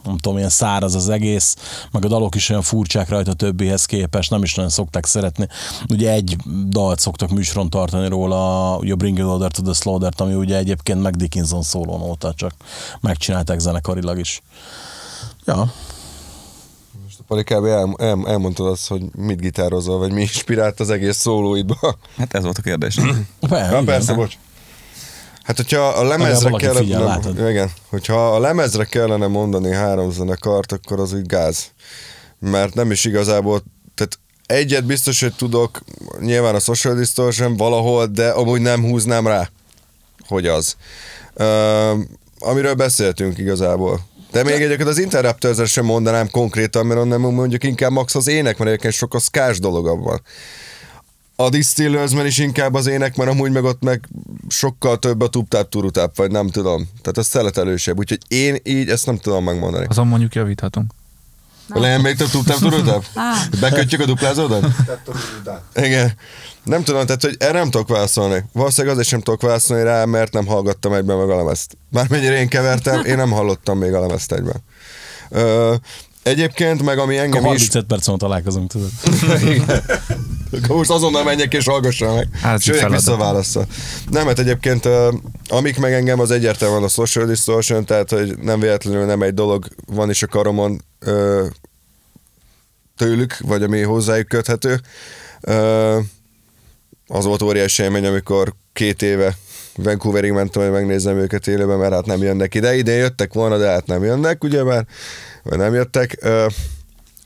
nem 0.08 0.18
tudom, 0.18 0.38
ilyen 0.38 0.50
száraz 0.50 0.96
az 0.96 1.10
egész, 1.10 1.56
meg 1.92 2.06
a 2.06 2.08
dalok 2.08 2.36
is 2.36 2.50
olyan 2.50 2.62
furcsák 2.62 3.10
rajta 3.10 3.32
a 3.32 3.34
többihez 3.34 3.86
képest, 3.86 4.30
nem 4.30 4.44
is 4.44 4.56
nagyon 4.56 4.72
szokták 4.72 5.06
szeretni. 5.06 5.48
Ugye 5.90 6.12
egy 6.12 6.36
dalt 6.68 7.00
szoktak 7.00 7.30
műsoron 7.30 7.70
tartani 7.70 8.08
róla, 8.08 8.76
ugye 8.78 8.94
a 8.94 8.96
Bring 8.96 9.18
It 9.18 9.24
Order 9.24 9.52
to 9.52 9.62
the 9.62 9.74
slaughter 9.74 10.14
ami 10.18 10.34
ugye 10.34 10.58
egyébként 10.58 11.02
meg 11.02 11.16
Dickinson 11.16 11.62
szóló 11.62 11.98
nóta, 11.98 12.34
csak 12.34 12.54
megcsinálták 13.02 13.60
zenekarilag 13.60 14.20
is. 14.20 14.42
Ja, 15.46 15.74
Pali 17.28 17.44
kb. 17.44 17.66
El, 17.66 17.96
el, 17.98 18.24
elmondtad 18.28 18.68
azt, 18.68 18.88
hogy 18.88 19.04
mit 19.16 19.40
gitározol, 19.40 19.98
vagy 19.98 20.12
mi 20.12 20.22
inspirált 20.22 20.80
az 20.80 20.90
egész 20.90 21.18
szólóidba. 21.18 21.98
Hát 22.18 22.34
ez 22.34 22.44
volt 22.44 22.58
a 22.58 22.62
kérdés. 22.62 22.96
nem? 22.96 23.28
Be, 23.50 23.68
igen. 23.68 23.86
persze, 23.86 24.14
bocs. 24.14 24.38
Hát, 25.48 25.56
hogyha 25.56 25.88
a 25.88 26.04
lemezre 26.04 26.50
kellene, 26.50 26.80
figyel, 26.80 27.20
nem, 27.36 27.50
igen, 27.50 27.72
hogyha 27.90 28.36
a 28.36 28.40
lemezre 28.40 28.84
kellene 28.84 29.28
mondani 29.28 29.74
három 29.74 30.12
zenekart, 30.12 30.72
akkor 30.72 31.00
az 31.00 31.14
úgy 31.14 31.26
gáz. 31.26 31.72
Mert 32.40 32.74
nem 32.74 32.92
is 32.92 33.06
igazából, 33.06 33.64
tehát 33.96 34.20
egyet 34.46 34.86
biztos, 34.86 35.22
hogy 35.22 35.36
tudok, 35.36 35.80
nyilván 36.20 36.56
a 36.56 36.60
Social 36.60 36.96
Distortion 36.96 37.58
valahol, 37.58 38.06
de 38.06 38.30
amúgy 38.30 38.62
nem 38.62 38.82
húznám 38.82 39.28
rá, 39.28 39.50
hogy 40.28 40.48
az. 40.48 40.76
Uh, 41.36 42.00
amiről 42.40 42.74
beszéltünk 42.74 43.38
igazából. 43.38 44.00
De 44.32 44.44
még 44.44 44.62
egyébként 44.62 44.90
az 44.90 44.98
interruptors 44.98 45.72
sem 45.72 45.86
mondanám 45.86 46.30
konkrétan, 46.30 46.86
mert 46.86 47.00
onnan 47.00 47.20
mondjuk 47.22 47.64
inkább 47.64 47.92
max 47.92 48.16
az 48.16 48.28
ének, 48.28 48.58
mert 48.58 48.70
egyébként 48.70 48.94
sok 48.94 49.14
a 49.14 49.20
skás 49.20 49.60
dolog 49.60 49.88
abban. 49.88 50.22
A 51.40 51.50
Distillersben 51.50 52.26
is 52.26 52.38
inkább 52.38 52.74
az 52.74 52.88
ének, 52.88 53.16
mert 53.16 53.30
amúgy 53.30 53.52
meg 53.52 53.64
ott 53.64 53.82
meg 53.82 54.10
sokkal 54.48 54.98
több 55.00 55.22
a 55.22 55.28
tuptáp 55.28 55.70
turutáp, 55.70 56.18
vagy 56.18 56.32
nem 56.32 56.48
tudom. 56.48 56.90
Tehát 57.02 57.18
az 57.18 57.28
szeletelősebb, 57.28 57.98
úgyhogy 57.98 58.20
én 58.28 58.58
így 58.64 58.90
ezt 58.90 59.06
nem 59.06 59.18
tudom 59.18 59.44
megmondani. 59.44 59.86
Azon 59.90 60.08
mondjuk 60.08 60.36
javíthatunk. 60.36 60.92
Legyen 61.68 62.02
még 62.02 62.16
több 62.16 62.30
tudtam, 62.30 62.60
tudod? 62.60 63.06
Bekötjük 63.60 64.02
a 64.02 64.06
duplázódat? 64.06 64.66
Igen. 65.76 66.14
Nem 66.64 66.84
tudom, 66.84 67.06
tehát 67.06 67.22
hogy 67.22 67.36
erre 67.40 67.60
nem 67.60 67.70
tudok 67.70 67.88
válaszolni. 67.88 68.44
Valószínűleg 68.54 68.94
azért 68.94 69.08
sem 69.10 69.22
tudok 69.22 69.42
válaszolni 69.42 69.84
rá, 69.84 70.06
mert 70.06 70.34
nem 70.34 70.46
hallgattam 70.46 70.94
egyben 70.94 71.18
meg 71.18 71.30
a 71.30 71.36
lemezt. 71.36 71.78
Bármennyire 71.90 72.40
én 72.40 72.48
kevertem, 72.48 73.06
én 73.06 73.16
nem 73.16 73.32
hallottam 73.32 73.78
még 73.78 73.94
a 73.94 74.00
lemezt 74.00 74.32
egyben. 74.32 74.64
Ö, 75.30 75.76
egyébként, 76.24 76.84
meg 76.84 76.98
ami 76.98 77.18
engem 77.18 77.42
is... 77.42 77.48
35 77.48 77.86
perc 77.86 78.08
múlva 78.08 78.26
találkozunk, 78.26 78.70
tudod. 78.72 78.90
Igen. 79.54 79.82
Most 80.68 80.90
azonnal 80.90 81.24
menjek 81.24 81.54
és 81.54 81.66
hallgassam 81.66 82.16
meg. 82.16 82.28
Hát, 82.34 82.60
és 82.60 82.66
jöjjek 82.66 82.84
feladat. 82.84 83.06
vissza 83.06 83.16
a 83.18 83.24
válaszsal. 83.24 83.66
Nem, 84.10 84.28
hát 84.28 84.40
egyébként 84.40 84.90
amik 85.48 85.80
meg 85.80 85.94
engem 85.94 86.20
az 86.20 86.32
egyértelműen 86.32 86.84
a 86.84 86.88
social 86.88 87.26
distortion, 87.26 87.86
tehát 87.86 88.10
hogy 88.10 88.38
nem 88.38 88.60
véletlenül 88.60 89.06
nem 89.06 89.22
egy 89.22 89.34
dolog 89.34 89.68
van 89.86 90.10
is 90.10 90.24
a 90.24 90.28
karomon 90.28 90.82
tőlük, 92.98 93.38
vagy 93.40 93.64
ami 93.64 93.82
hozzájuk 93.82 94.28
köthető. 94.28 94.82
Az 97.08 97.26
volt 97.26 97.42
óriási 97.42 97.84
élmény, 97.84 98.06
amikor 98.06 98.54
két 98.74 99.02
éve 99.02 99.36
Vancouverig 99.76 100.32
mentem, 100.32 100.62
hogy 100.62 100.72
megnézem 100.72 101.18
őket 101.18 101.48
élőben, 101.48 101.78
mert 101.78 101.94
hát 101.94 102.06
nem 102.06 102.24
jönnek 102.24 102.56
ide. 102.56 102.76
Ide 102.76 102.92
jöttek 102.92 103.34
volna, 103.34 103.58
de 103.58 103.68
hát 103.68 103.86
nem 103.86 104.04
jönnek, 104.04 104.44
ugye 104.44 104.64
már, 104.64 104.86
vagy 105.44 105.58
nem 105.58 105.74
jöttek. 105.74 106.26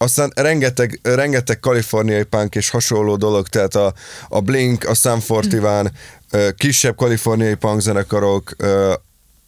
Aztán 0.01 0.31
rengeteg, 0.35 0.99
rengeteg 1.03 1.59
kaliforniai 1.59 2.23
punk 2.23 2.55
és 2.55 2.69
hasonló 2.69 3.15
dolog, 3.15 3.47
tehát 3.47 3.75
a, 3.75 3.93
a 4.29 4.39
Blink, 4.39 4.83
a 4.83 5.19
41, 5.29 5.91
ö, 6.31 6.49
kisebb 6.57 6.95
kaliforniai 6.95 7.55
punk 7.55 7.81
zenekarok, 7.81 8.55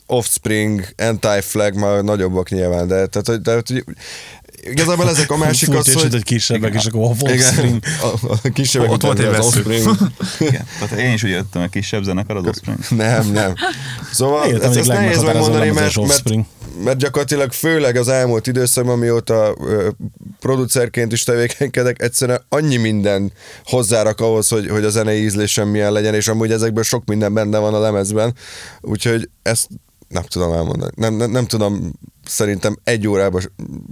Offspring, 0.05 0.85
Anti-Flag, 0.97 1.75
már 1.75 2.03
nagyobbak 2.03 2.49
nyilván, 2.49 2.87
de, 2.87 3.05
tehát, 3.05 3.41
de, 3.41 3.61
igazából 4.69 5.10
ezek 5.10 5.32
a 5.32 5.38
másik 5.38 5.69
az, 5.69 5.93
hogy... 5.93 6.12
hogy 6.12 6.23
kisebbek, 6.23 6.73
és 6.73 6.86
akkor 6.86 7.02
a 7.02 7.04
Offspring. 7.04 7.84
a, 8.02 8.38
a 8.43 8.49
kisebbek 8.54 8.91
Ott 8.91 9.02
volt 9.02 9.19
egy 9.19 9.26
az. 9.26 9.45
Offspring. 9.45 9.89
Igen. 10.49 10.65
Tehát 10.80 10.99
én 10.99 11.13
is 11.13 11.23
úgy 11.23 11.30
jöttem, 11.30 11.62
a 11.62 11.67
kisebb 11.67 12.04
zenekar 12.04 12.36
az 12.36 12.45
Offspring. 12.45 12.80
Nem, 12.89 13.32
nem. 13.32 13.54
Szóval 14.12 14.47
Igen, 14.47 14.62
ezt, 14.62 14.76
ezt 14.76 14.88
nehéz 14.88 15.23
megmondani, 15.23 15.69
mert, 15.69 16.08
mert, 16.08 16.30
mert 16.84 16.97
gyakorlatilag 16.97 17.52
főleg 17.52 17.95
az 17.95 18.08
elmúlt 18.08 18.47
időszakban, 18.47 18.97
mióta 18.97 19.56
ö, 19.60 19.89
producerként 20.39 21.12
is 21.12 21.23
tevékenykedek, 21.23 22.02
egyszerűen 22.02 22.41
annyi 22.49 22.78
minden 22.78 23.32
hozzárak 23.65 24.19
ahhoz, 24.19 24.47
hogy, 24.47 24.69
hogy 24.69 24.84
a 24.84 24.89
zenei 24.89 25.23
ízlésem 25.23 25.67
milyen 25.67 25.91
legyen, 25.91 26.13
és 26.13 26.28
amúgy 26.28 26.52
ezekből 26.52 26.84
sok 26.84 27.06
minden 27.06 27.34
benne 27.34 27.58
van 27.58 27.73
a 27.73 27.80
lemezben, 27.80 28.34
úgyhogy 28.82 29.30
ezt 29.41 29.67
nem 30.13 30.23
tudom 30.23 30.54
elmondani. 30.54 30.91
Nem, 30.95 31.13
nem, 31.13 31.32
nem 31.32 31.45
tudom 31.45 31.91
szerintem 32.26 32.78
egy 32.84 33.08
órába 33.08 33.41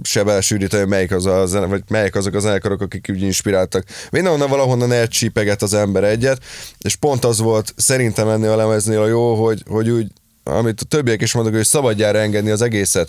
se 0.02 0.22
belesűríteni, 0.22 0.88
melyik, 0.88 1.12
az 1.12 1.26
a 1.26 1.46
zene, 1.46 1.66
vagy 1.66 1.82
melyik 1.88 2.14
azok 2.14 2.34
a 2.34 2.40
zenekarok, 2.40 2.80
akik 2.80 3.06
úgy 3.10 3.22
inspiráltak. 3.22 3.84
Mindenhonnan 4.10 4.48
valahonnan 4.48 4.92
elcsípeget 4.92 5.62
az 5.62 5.74
ember 5.74 6.04
egyet, 6.04 6.42
és 6.78 6.96
pont 6.96 7.24
az 7.24 7.38
volt 7.38 7.74
szerintem 7.76 8.28
ennél 8.28 8.50
a 8.50 8.56
lemeznél 8.56 9.00
a 9.00 9.06
jó, 9.06 9.44
hogy, 9.44 9.62
hogy 9.68 9.90
úgy, 9.90 10.06
amit 10.44 10.80
a 10.80 10.84
többiek 10.84 11.20
is 11.20 11.32
mondok, 11.32 11.54
hogy 11.54 11.64
szabadjára 11.64 12.18
engedni 12.18 12.50
az 12.50 12.62
egészet. 12.62 13.08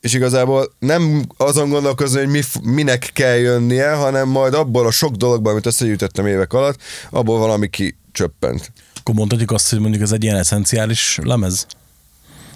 És 0.00 0.14
igazából 0.14 0.72
nem 0.78 1.26
azon 1.36 1.68
gondolkozni, 1.68 2.18
hogy 2.18 2.28
mi, 2.28 2.40
minek 2.62 3.10
kell 3.12 3.36
jönnie, 3.36 3.92
hanem 3.92 4.28
majd 4.28 4.54
abból 4.54 4.86
a 4.86 4.90
sok 4.90 5.14
dologból, 5.14 5.52
amit 5.52 5.66
összegyűjtöttem 5.66 6.26
évek 6.26 6.52
alatt, 6.52 6.78
abból 7.10 7.38
valami 7.38 7.68
kicsöppent. 7.68 8.72
Akkor 8.94 9.14
mondhatjuk 9.14 9.50
azt, 9.50 9.70
hogy 9.70 9.80
mondjuk 9.80 10.02
ez 10.02 10.12
egy 10.12 10.24
ilyen 10.24 10.36
eszenciális 10.36 11.18
lemez? 11.22 11.66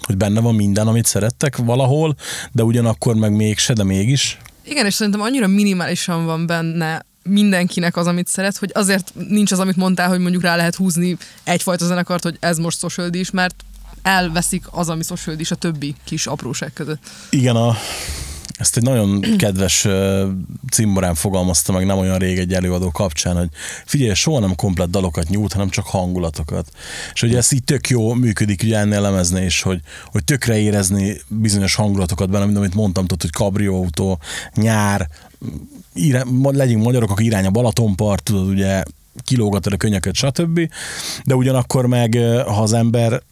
Hogy 0.01 0.17
benne 0.17 0.41
van 0.41 0.55
minden, 0.55 0.87
amit 0.87 1.07
szerettek 1.07 1.57
valahol, 1.57 2.15
de 2.53 2.63
ugyanakkor 2.63 3.15
meg 3.15 3.33
mégse, 3.33 3.73
de 3.73 3.85
mégis. 3.85 4.39
Igen, 4.65 4.87
és 4.87 4.95
szerintem 4.95 5.21
annyira 5.21 5.47
minimálisan 5.47 6.25
van 6.25 6.47
benne 6.47 7.05
mindenkinek 7.23 7.97
az, 7.97 8.07
amit 8.07 8.27
szeret, 8.27 8.57
hogy 8.57 8.71
azért 8.75 9.13
nincs 9.29 9.53
az, 9.53 9.59
amit 9.59 9.77
mondtál, 9.77 10.09
hogy 10.09 10.19
mondjuk 10.19 10.43
rá 10.43 10.57
lehet 10.57 10.75
húzni 10.75 11.17
egyfajta 11.45 11.87
zenekart, 11.87 12.23
hogy 12.23 12.37
ez 12.41 12.59
most 12.59 12.79
social 12.79 13.13
is, 13.13 13.31
mert 13.31 13.55
elveszik 14.03 14.65
az, 14.71 14.89
ami 14.89 15.03
social 15.03 15.39
is 15.39 15.51
a 15.51 15.55
többi 15.55 15.95
kis 16.05 16.27
apróság 16.27 16.73
között. 16.73 17.03
Igen, 17.31 17.57
a, 17.57 17.77
ezt 18.59 18.77
egy 18.77 18.83
nagyon 18.83 19.21
kedves 19.39 19.87
cimborán 20.71 21.15
fogalmazta 21.15 21.73
meg 21.73 21.87
nem 21.87 21.99
olyan 21.99 22.19
rég 22.19 22.39
egy 22.39 22.55
előadó 22.55 22.91
kapcsán, 22.91 23.37
hogy 23.37 23.49
figyelj, 23.85 24.15
soha 24.15 24.39
nem 24.39 24.55
komplet 24.55 24.91
dalokat 24.91 25.29
nyújt, 25.29 25.53
hanem 25.53 25.69
csak 25.69 25.87
hangulatokat. 25.87 26.69
És 27.15 27.23
ugye 27.23 27.37
ez 27.37 27.53
így 27.53 27.65
tök 27.65 27.89
jó 27.89 28.15
működik 28.15 28.63
ugye 28.63 28.79
ennél 28.79 29.01
lemezni 29.01 29.45
is, 29.45 29.63
hogy, 29.63 29.81
hogy 30.05 30.25
tökre 30.25 30.59
érezni 30.59 31.17
bizonyos 31.29 31.75
hangulatokat 31.75 32.31
benne, 32.31 32.45
mint 32.45 32.57
amit 32.57 32.75
mondtam, 32.75 33.07
tudod, 33.07 33.23
hogy 33.23 33.31
kabrióautó, 33.31 34.19
nyár, 34.55 35.09
irá, 35.95 36.23
ma- 36.25 36.53
legyünk 36.53 36.85
magyarok, 36.85 37.11
akkor 37.11 37.23
irány 37.23 37.47
a 37.47 37.51
Balatonpart, 37.51 38.23
tudod, 38.23 38.49
ugye 38.49 38.83
kilógatod 39.25 39.73
a 39.73 39.77
könnyeket, 39.77 40.15
stb. 40.15 40.61
De 41.25 41.35
ugyanakkor 41.35 41.87
meg, 41.87 42.19
ha 42.47 42.63
az 42.63 42.73
ember 42.73 43.23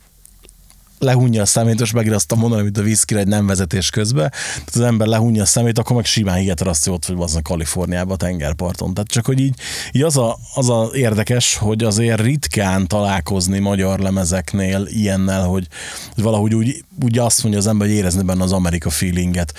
lehunja 1.05 1.43
a 1.43 1.47
szemét, 1.47 1.81
és 1.81 1.93
megint 1.93 2.15
azt 2.15 2.35
mondani, 2.35 2.63
mint 2.63 2.79
a 2.79 2.83
viszkire 2.83 3.21
egy 3.21 3.27
nem 3.27 3.47
vezetés 3.47 3.91
közben. 3.91 4.33
Az 4.67 4.81
ember 4.81 5.07
lehunja 5.07 5.43
a 5.43 5.47
szemét, 5.47 5.79
akkor 5.79 5.97
meg 5.97 6.05
simán 6.05 6.37
hihet 6.37 6.61
azt, 6.61 6.85
hogy 6.85 6.95
ott 6.95 7.07
vagy 7.07 7.23
az 7.23 7.35
a 7.35 7.43
Kaliforniában, 7.43 8.17
tengerparton. 8.17 8.95
Tehát 8.95 9.11
csak, 9.11 9.27
hogy 9.27 9.41
így, 9.41 9.55
így 9.93 10.03
az, 10.03 10.17
a, 10.17 10.39
az 10.55 10.69
a 10.69 10.91
érdekes, 10.95 11.57
hogy 11.57 11.85
azért 11.85 12.21
ritkán 12.21 12.87
találkozni 12.87 13.59
magyar 13.59 13.99
lemezeknél 13.99 14.87
ilyennel, 14.91 15.45
hogy, 15.45 15.67
hogy 16.15 16.25
valahogy 16.25 16.55
úgy, 16.55 16.85
úgy 17.03 17.19
azt 17.19 17.43
mondja 17.43 17.61
az 17.61 17.67
ember, 17.67 17.87
hogy 17.87 17.97
érezni 17.97 18.23
benne 18.23 18.43
az 18.43 18.53
Amerika 18.53 18.91
feelinget. 18.91 19.55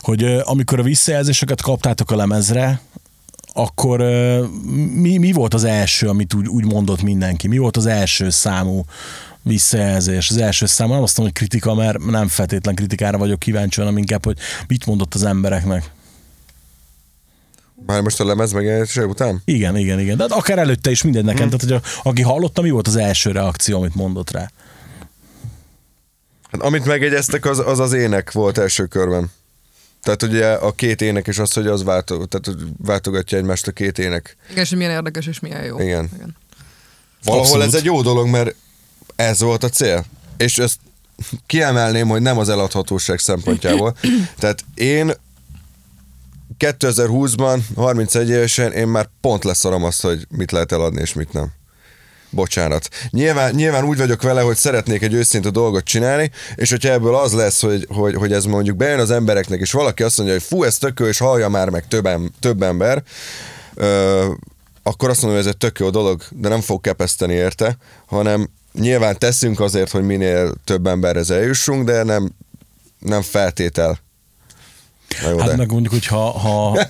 Hogy 0.00 0.24
amikor 0.42 0.78
a 0.78 0.82
visszajelzéseket 0.82 1.62
kaptátok 1.62 2.10
a 2.10 2.16
lemezre, 2.16 2.80
akkor 3.56 4.00
mi, 4.94 5.18
mi 5.18 5.32
volt 5.32 5.54
az 5.54 5.64
első, 5.64 6.08
amit 6.08 6.34
úgy, 6.34 6.48
úgy 6.48 6.64
mondott 6.64 7.02
mindenki? 7.02 7.48
Mi 7.48 7.58
volt 7.58 7.76
az 7.76 7.86
első 7.86 8.30
számú 8.30 8.84
visszajelzés? 9.46 10.30
Az 10.30 10.36
első 10.36 10.66
számú, 10.66 10.92
nem 10.92 11.02
azt 11.02 11.16
mondom, 11.16 11.34
hogy 11.34 11.48
kritika, 11.48 11.74
mert 11.74 12.04
nem 12.04 12.28
feltétlen 12.28 12.74
kritikára 12.74 13.18
vagyok 13.18 13.38
kíváncsi, 13.38 13.80
hanem 13.80 13.98
inkább, 13.98 14.24
hogy 14.24 14.38
mit 14.68 14.86
mondott 14.86 15.14
az 15.14 15.24
embereknek. 15.24 15.90
Már 17.86 18.00
most 18.00 18.20
a 18.20 18.24
lemez 18.24 18.52
megjelenése 18.52 19.06
után? 19.06 19.42
Igen, 19.44 19.76
igen, 19.76 20.00
igen. 20.00 20.16
De 20.16 20.22
hát 20.22 20.32
akár 20.32 20.58
előtte 20.58 20.90
is 20.90 21.02
mindegy 21.02 21.24
nekem. 21.24 21.50
Tehát, 21.50 21.60
hogy 21.60 21.72
a, 21.72 22.08
aki 22.08 22.22
hallotta, 22.22 22.62
mi 22.62 22.70
volt 22.70 22.88
az 22.88 22.96
első 22.96 23.30
reakció, 23.30 23.78
amit 23.78 23.94
mondott 23.94 24.30
rá? 24.30 24.50
Hát, 26.50 26.62
amit 26.62 26.84
megjegyeztek, 26.84 27.44
az, 27.44 27.58
az 27.58 27.78
az 27.78 27.92
ének 27.92 28.32
volt 28.32 28.58
első 28.58 28.84
körben. 28.84 29.30
Tehát 30.02 30.22
ugye 30.22 30.52
a 30.52 30.72
két 30.72 31.00
ének 31.00 31.26
és 31.26 31.38
az, 31.38 31.52
hogy 31.52 31.66
az 31.66 31.84
váltó, 31.84 32.24
tehát 32.24 32.46
hogy 32.46 32.68
váltogatja 32.78 33.38
egymást 33.38 33.66
a 33.66 33.72
két 33.72 33.98
ének. 33.98 34.36
Igen, 34.50 34.62
és 34.62 34.70
milyen 34.70 34.90
érdekes 34.90 35.26
és 35.26 35.40
milyen 35.40 35.64
jó. 35.64 35.80
Igen. 35.80 36.10
Igen. 36.14 36.36
Valahol 37.24 37.46
Abszolút. 37.46 37.66
ez 37.66 37.74
egy 37.74 37.84
jó 37.84 38.02
dolog, 38.02 38.28
mert 38.28 38.54
ez 39.16 39.40
volt 39.40 39.64
a 39.64 39.68
cél. 39.68 40.04
És 40.36 40.58
ezt 40.58 40.78
kiemelném, 41.46 42.08
hogy 42.08 42.22
nem 42.22 42.38
az 42.38 42.48
eladhatóság 42.48 43.18
szempontjából. 43.18 43.96
Tehát 44.40 44.64
én 44.74 45.12
2020-ban, 46.58 47.58
31 47.76 48.28
évesen 48.28 48.72
én 48.72 48.86
már 48.86 49.08
pont 49.20 49.44
leszarom 49.44 49.84
azt, 49.84 50.02
hogy 50.02 50.26
mit 50.30 50.52
lehet 50.52 50.72
eladni 50.72 51.00
és 51.00 51.12
mit 51.12 51.32
nem. 51.32 51.52
Bocsánat. 52.30 52.88
Nyilván, 53.10 53.54
nyilván 53.54 53.84
úgy 53.84 53.98
vagyok 53.98 54.22
vele, 54.22 54.40
hogy 54.40 54.56
szeretnék 54.56 55.02
egy 55.02 55.12
őszinte 55.12 55.50
dolgot 55.50 55.84
csinálni, 55.84 56.30
és 56.54 56.70
hogyha 56.70 56.92
ebből 56.92 57.14
az 57.14 57.32
lesz, 57.32 57.60
hogy, 57.60 57.86
hogy, 57.90 58.14
hogy 58.14 58.32
ez 58.32 58.44
mondjuk 58.44 58.76
bejön 58.76 58.98
az 58.98 59.10
embereknek, 59.10 59.60
és 59.60 59.72
valaki 59.72 60.02
azt 60.02 60.16
mondja, 60.16 60.34
hogy 60.34 60.44
fú, 60.44 60.62
ez 60.64 60.78
tökő, 60.78 61.08
és 61.08 61.18
hallja 61.18 61.48
már 61.48 61.68
meg 61.68 61.88
több, 61.88 62.06
em- 62.06 62.32
több 62.40 62.62
ember, 62.62 63.02
ö, 63.74 64.30
akkor 64.82 65.08
azt 65.10 65.22
mondom, 65.22 65.40
hogy 65.40 65.48
ez 65.48 65.52
egy 65.54 65.58
tök 65.58 65.78
jó 65.78 65.90
dolog, 65.90 66.22
de 66.30 66.48
nem 66.48 66.60
fog 66.60 66.80
kepeszteni 66.80 67.34
érte, 67.34 67.76
hanem 68.06 68.50
nyilván 68.78 69.18
teszünk 69.18 69.60
azért, 69.60 69.90
hogy 69.90 70.02
minél 70.02 70.52
több 70.64 70.86
emberhez 70.86 71.30
eljussunk, 71.30 71.84
de 71.86 72.02
nem, 72.02 72.30
nem 72.98 73.22
feltétel. 73.22 73.98
Na 75.22 75.28
jó, 75.30 75.38
Hát 75.38 75.48
de. 75.48 75.56
meg 75.56 75.70
mondjuk, 75.70 75.92
hogy 75.92 76.06
ha, 76.06 76.30
ha, 76.30 76.78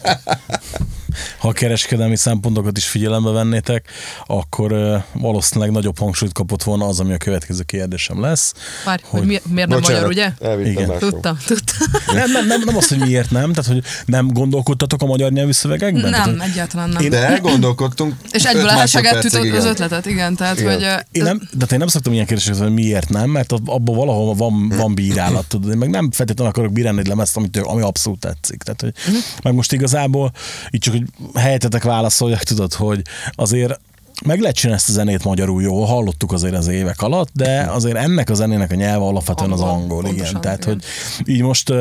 ha 1.38 1.48
a 1.48 1.52
kereskedelmi 1.52 2.16
szempontokat 2.16 2.76
is 2.76 2.86
figyelembe 2.88 3.30
vennétek, 3.30 3.90
akkor 4.26 4.74
valószínűleg 5.12 5.70
nagyobb 5.70 5.98
hangsúlyt 5.98 6.32
kapott 6.32 6.62
volna 6.62 6.86
az, 6.86 7.00
ami 7.00 7.12
a 7.12 7.16
következő 7.16 7.62
kérdésem 7.62 8.20
lesz. 8.20 8.52
Várj, 8.84 9.02
hogy, 9.06 9.18
hogy 9.20 9.28
mi, 9.28 9.40
miért 9.54 9.68
nem 9.68 9.80
Bocsánat, 9.80 10.06
magyar, 10.06 10.34
ugye? 10.40 10.60
Igen. 10.70 10.88
máshol. 10.88 11.10
Tudtam, 11.10 11.36
tudtam. 11.46 11.86
Nem, 12.14 12.30
nem, 12.30 12.46
nem, 12.46 12.62
nem 12.64 12.76
az, 12.76 12.88
hogy 12.88 12.98
miért 12.98 13.30
nem, 13.30 13.52
tehát 13.52 13.72
hogy 13.72 13.82
nem 14.06 14.28
gondolkodtatok 14.28 15.02
a 15.02 15.06
magyar 15.06 15.30
nyelvű 15.32 15.52
szövegekben? 15.52 16.10
Tehát, 16.10 16.26
Nem, 16.26 16.38
hogy 16.38 16.48
egyáltalán 16.50 16.88
nem. 16.88 17.08
De 17.08 17.26
elgondolkodtunk. 17.26 18.14
És 18.30 18.44
egyből 18.44 18.64
másodpercig, 18.64 19.34
az 19.40 19.44
igen. 19.44 19.66
ötletet, 19.66 20.06
igen, 20.06 20.36
tehát 20.36 20.60
Igen. 20.60 20.72
hogy... 20.72 21.04
Én 21.10 21.22
nem, 21.22 21.40
de 21.52 21.66
én 21.72 21.78
nem 21.78 21.88
szoktam 21.88 22.12
ilyen 22.12 22.26
kérdéseket, 22.26 22.60
hogy 22.60 22.72
miért 22.72 23.08
nem, 23.08 23.30
mert 23.30 23.52
ab- 23.52 23.68
abban 23.68 23.96
valahol 23.96 24.34
van, 24.34 24.68
van 24.68 24.94
bírálat, 24.94 25.46
tudod. 25.46 25.70
Én 25.70 25.78
meg 25.78 25.90
nem 25.90 26.10
feltétlenül 26.10 26.52
akarok 26.52 26.72
bírálni 26.72 26.98
egy 26.98 27.06
lemezt, 27.06 27.36
amit, 27.36 27.56
ami 27.56 27.82
abszolút 27.82 28.20
tetszik. 28.20 28.62
Tehát, 28.62 28.80
hogy, 28.80 28.92
Mhm. 29.06 29.16
meg 29.42 29.54
most 29.54 29.72
igazából 29.72 30.32
így 30.70 30.80
csak, 30.80 30.92
hogy 30.94 31.02
helyetetek 31.34 31.82
válaszoljak, 31.82 32.42
tudod, 32.42 32.74
hogy 32.74 33.02
azért 33.30 33.80
meg 34.24 34.40
lehet 34.40 34.56
csinálni 34.56 34.80
ezt 34.80 34.88
a 34.88 34.92
zenét 34.92 35.24
magyarul 35.24 35.62
jó, 35.62 35.84
hallottuk 35.84 36.32
azért 36.32 36.54
az 36.54 36.66
évek 36.66 37.02
alatt, 37.02 37.28
de 37.32 37.60
azért 37.60 37.96
ennek 37.96 38.30
a 38.30 38.34
zenének 38.34 38.70
a 38.70 38.74
nyelve 38.74 39.04
alapvetően 39.04 39.52
az 39.52 39.60
Angol, 39.60 39.76
angol, 39.78 40.02
igen. 40.02 40.14
pontosan, 40.14 40.40
Tehát, 40.40 40.62
igen. 40.62 40.80
hogy 41.16 41.28
így 41.34 41.42
most 41.42 41.72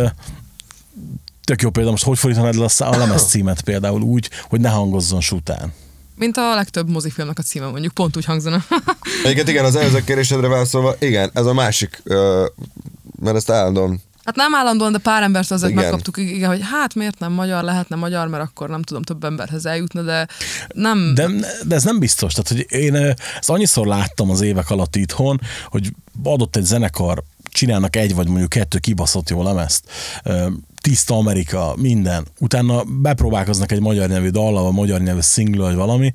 tök 1.44 1.62
jó 1.62 1.70
példa, 1.70 1.92
most 1.92 2.04
hogy 2.04 2.18
fordítanád 2.18 2.56
le 2.56 2.68
a 2.78 2.98
lemez 2.98 3.24
címet 3.32 3.62
például 3.62 4.02
úgy, 4.02 4.30
hogy 4.44 4.60
ne 4.60 4.70
hangozzon 4.70 5.22
sután. 5.22 5.74
Mint 6.16 6.38
a 6.38 6.56
legtöbb 6.56 6.90
mozifilmnek 6.90 7.40
a 7.40 7.42
címe 7.42 7.68
mondjuk, 7.68 7.94
pont 7.94 8.18
úgy 8.18 8.26
hangzana. 8.26 8.66
Egyébként 9.24 9.50
igen, 9.50 9.66
az 9.66 9.76
előző 9.80 10.04
kérdésedre 10.04 10.48
válaszolva, 10.48 10.96
igen, 11.00 11.30
ez 11.34 11.46
a 11.46 11.54
másik, 11.54 12.04
mert 13.20 13.36
ezt 13.36 13.50
állandóan 13.50 14.02
Hát 14.26 14.36
nem 14.36 14.56
állandóan, 14.56 14.92
de 14.92 14.98
pár 14.98 15.24
embert 15.24 15.52
azért 15.52 15.72
Igen. 15.72 15.84
megkaptuk, 15.84 16.18
igen, 16.18 16.50
hogy 16.50 16.62
hát 16.72 16.96
miért 16.96 17.20
nem 17.20 17.32
magyar, 17.32 17.64
lehetne 17.64 17.96
magyar, 17.96 18.28
mert 18.28 18.44
akkor 18.44 18.70
nem 18.70 18.82
tudom 18.82 19.04
több 19.04 19.24
emberhez 19.24 19.66
eljutna, 19.66 20.02
de 20.02 20.28
nem... 20.74 21.14
De, 21.14 21.28
de 21.64 21.76
ez 21.76 21.84
nem 21.84 22.00
biztos. 22.00 22.34
Tehát, 22.34 22.48
hogy 22.48 22.80
én 22.80 22.96
ezt 23.40 23.50
annyiszor 23.50 23.88
láttam 23.88 24.30
az 24.30 24.42
évek 24.42 24.70
alatt 24.70 24.96
itthon, 24.96 25.42
hogy 25.66 25.92
adott 26.24 26.56
egy 26.56 26.64
zenekar, 26.64 27.24
csinálnak 27.50 27.96
egy 27.96 28.16
vagy 28.16 28.28
mondjuk 28.28 28.50
kettő 28.50 28.78
kibaszott 28.78 29.30
jó 29.30 29.44
lemezt, 29.44 29.84
tiszta 30.82 31.16
Amerika, 31.16 31.74
minden. 31.78 32.26
Utána 32.40 32.84
bepróbálkoznak 32.84 33.72
egy 33.72 33.82
magyar 33.82 34.10
nyelvű 34.10 34.30
dallal, 34.30 34.64
vagy 34.64 34.74
magyar 34.74 35.02
nyelvű 35.02 35.20
single, 35.22 35.64
vagy 35.64 35.76
valami, 35.76 36.14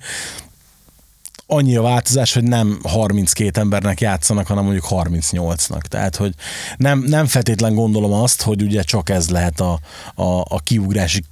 annyi 1.52 1.76
a 1.76 1.82
változás, 1.82 2.32
hogy 2.32 2.42
nem 2.42 2.80
32 2.82 3.60
embernek 3.60 4.00
játszanak, 4.00 4.46
hanem 4.46 4.64
mondjuk 4.64 4.86
38-nak. 4.88 5.80
Tehát, 5.80 6.16
hogy 6.16 6.34
nem, 6.76 6.98
nem 6.98 7.26
feltétlen 7.26 7.74
gondolom 7.74 8.12
azt, 8.12 8.42
hogy 8.42 8.62
ugye 8.62 8.82
csak 8.82 9.08
ez 9.08 9.28
lehet 9.30 9.60
a, 9.60 9.80
a, 10.14 10.40
a 10.40 10.60
kiugrási 10.64 11.24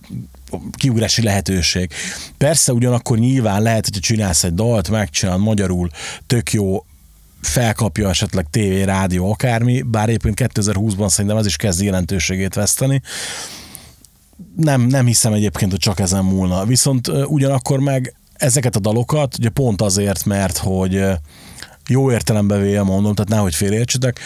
kiugrási 0.72 1.22
lehetőség. 1.22 1.92
Persze 2.38 2.72
ugyanakkor 2.72 3.18
nyilván 3.18 3.62
lehet, 3.62 3.84
hogyha 3.84 4.00
csinálsz 4.00 4.44
egy 4.44 4.54
dalt, 4.54 4.90
megcsinálod 4.90 5.42
magyarul, 5.42 5.90
tök 6.26 6.52
jó, 6.52 6.84
felkapja 7.40 8.08
esetleg 8.08 8.46
tévé, 8.50 8.82
rádió, 8.82 9.30
akármi, 9.30 9.82
bár 9.82 10.08
egyébként 10.08 10.52
2020-ban 10.54 11.08
szerintem 11.08 11.38
ez 11.38 11.46
is 11.46 11.56
kezd 11.56 11.82
jelentőségét 11.82 12.54
veszteni. 12.54 13.02
Nem, 14.56 14.80
nem 14.80 15.06
hiszem 15.06 15.32
egyébként, 15.32 15.70
hogy 15.70 15.80
csak 15.80 16.00
ezen 16.00 16.24
múlna. 16.24 16.64
Viszont 16.64 17.08
ugyanakkor 17.08 17.78
meg 17.78 18.14
ezeket 18.39 18.76
a 18.76 18.80
dalokat, 18.80 19.34
ugye 19.39 19.49
pont 19.49 19.82
azért, 19.82 20.24
mert 20.24 20.57
hogy 20.57 21.05
jó 21.89 22.12
értelembe 22.12 22.59
véve 22.59 22.82
mondom, 22.82 23.14
tehát 23.14 23.30
nehogy 23.30 23.55
félreértsetek, 23.55 24.20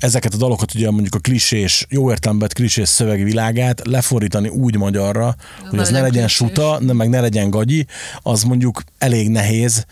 ezeket 0.00 0.34
a 0.34 0.36
dalokat 0.36 0.74
ugye 0.74 0.90
mondjuk 0.90 1.14
a 1.14 1.18
klisés, 1.18 1.86
jó 1.88 2.10
értelemben 2.10 2.48
vett 2.48 2.56
klisés 2.56 2.88
szövegi 2.88 3.22
világát 3.22 3.86
lefordítani 3.86 4.48
úgy 4.48 4.76
magyarra, 4.76 5.34
hogy 5.70 5.78
az 5.78 5.88
ne 5.88 6.00
legyen 6.00 6.26
klisés. 6.26 6.32
suta, 6.32 6.78
ne, 6.80 6.92
meg 6.92 7.08
ne 7.08 7.20
legyen 7.20 7.50
gagyi, 7.50 7.86
az 8.22 8.42
mondjuk 8.42 8.82
elég 8.98 9.28
nehéz. 9.28 9.84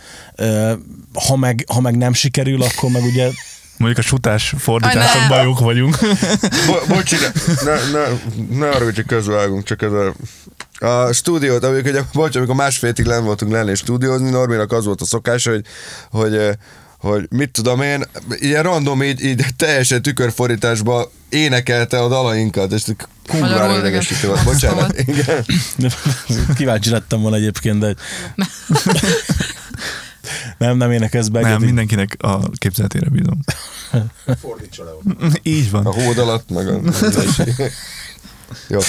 Ha 1.27 1.37
meg, 1.37 1.65
ha 1.73 1.81
meg 1.81 1.97
nem 1.97 2.13
sikerül, 2.13 2.63
akkor 2.63 2.91
meg 2.91 3.03
ugye 3.03 3.31
Mondjuk 3.77 3.99
a 3.99 4.03
sutás 4.03 4.55
fordításokban 4.59 5.43
jók 5.43 5.61
vagyunk. 5.61 5.99
Bo- 6.67 6.87
bocsi, 6.89 7.17
ne, 7.65 7.73
ne, 7.73 7.99
ne, 7.99 8.07
ne 8.59 8.69
arra, 8.69 8.85
hogy 8.85 9.05
közvágunk, 9.07 9.65
csak 9.65 9.83
ez 9.83 9.93
a... 9.93 10.15
A 10.79 11.13
stúdiót, 11.13 11.65
amikor, 11.65 11.91
ugye, 11.91 12.03
bocs, 12.15 12.37
amikor 12.37 12.55
másfél 12.55 12.89
hétig 12.89 13.07
lenn 13.07 13.25
voltunk 13.25 13.53
lenni 13.53 13.75
stúdiózni, 13.75 14.31
Norminak 14.31 14.73
az 14.73 14.85
volt 14.85 15.01
a 15.01 15.05
szokása, 15.05 15.51
hogy, 15.51 15.65
hogy, 16.11 16.59
hogy 16.99 17.27
mit 17.31 17.51
tudom 17.51 17.81
én, 17.81 18.05
ilyen 18.29 18.63
random 18.63 19.03
így, 19.03 19.25
így 19.25 19.47
teljesen 19.57 20.03
tükörfordításba 20.03 21.11
énekelte 21.29 22.03
a 22.03 22.09
dalainkat, 22.09 22.73
és 22.73 22.83
kurvára 23.27 23.79
idegesítő 23.79 24.27
volt. 24.27 24.45
Bocsánat, 24.45 24.99
igen. 24.99 25.45
kíváncsi 26.57 26.91
lettem 26.91 27.21
volna 27.21 27.37
egyébként, 27.37 27.79
de 27.79 27.95
nem, 30.59 30.77
nem 30.77 30.91
énekelsz 30.91 31.29
be. 31.29 31.41
Nem, 31.41 31.63
mindenkinek 31.63 32.17
a 32.19 32.51
képzeletére 32.51 33.09
bízom. 33.09 33.41
Fordítsa 34.41 34.85
le. 34.85 34.91
Így 35.43 35.71
van. 35.71 35.87
A 35.87 35.93
hód 35.93 36.19
alatt, 36.19 36.51
meg 36.51 36.69
a... 36.69 36.81
Jó. 38.69 38.81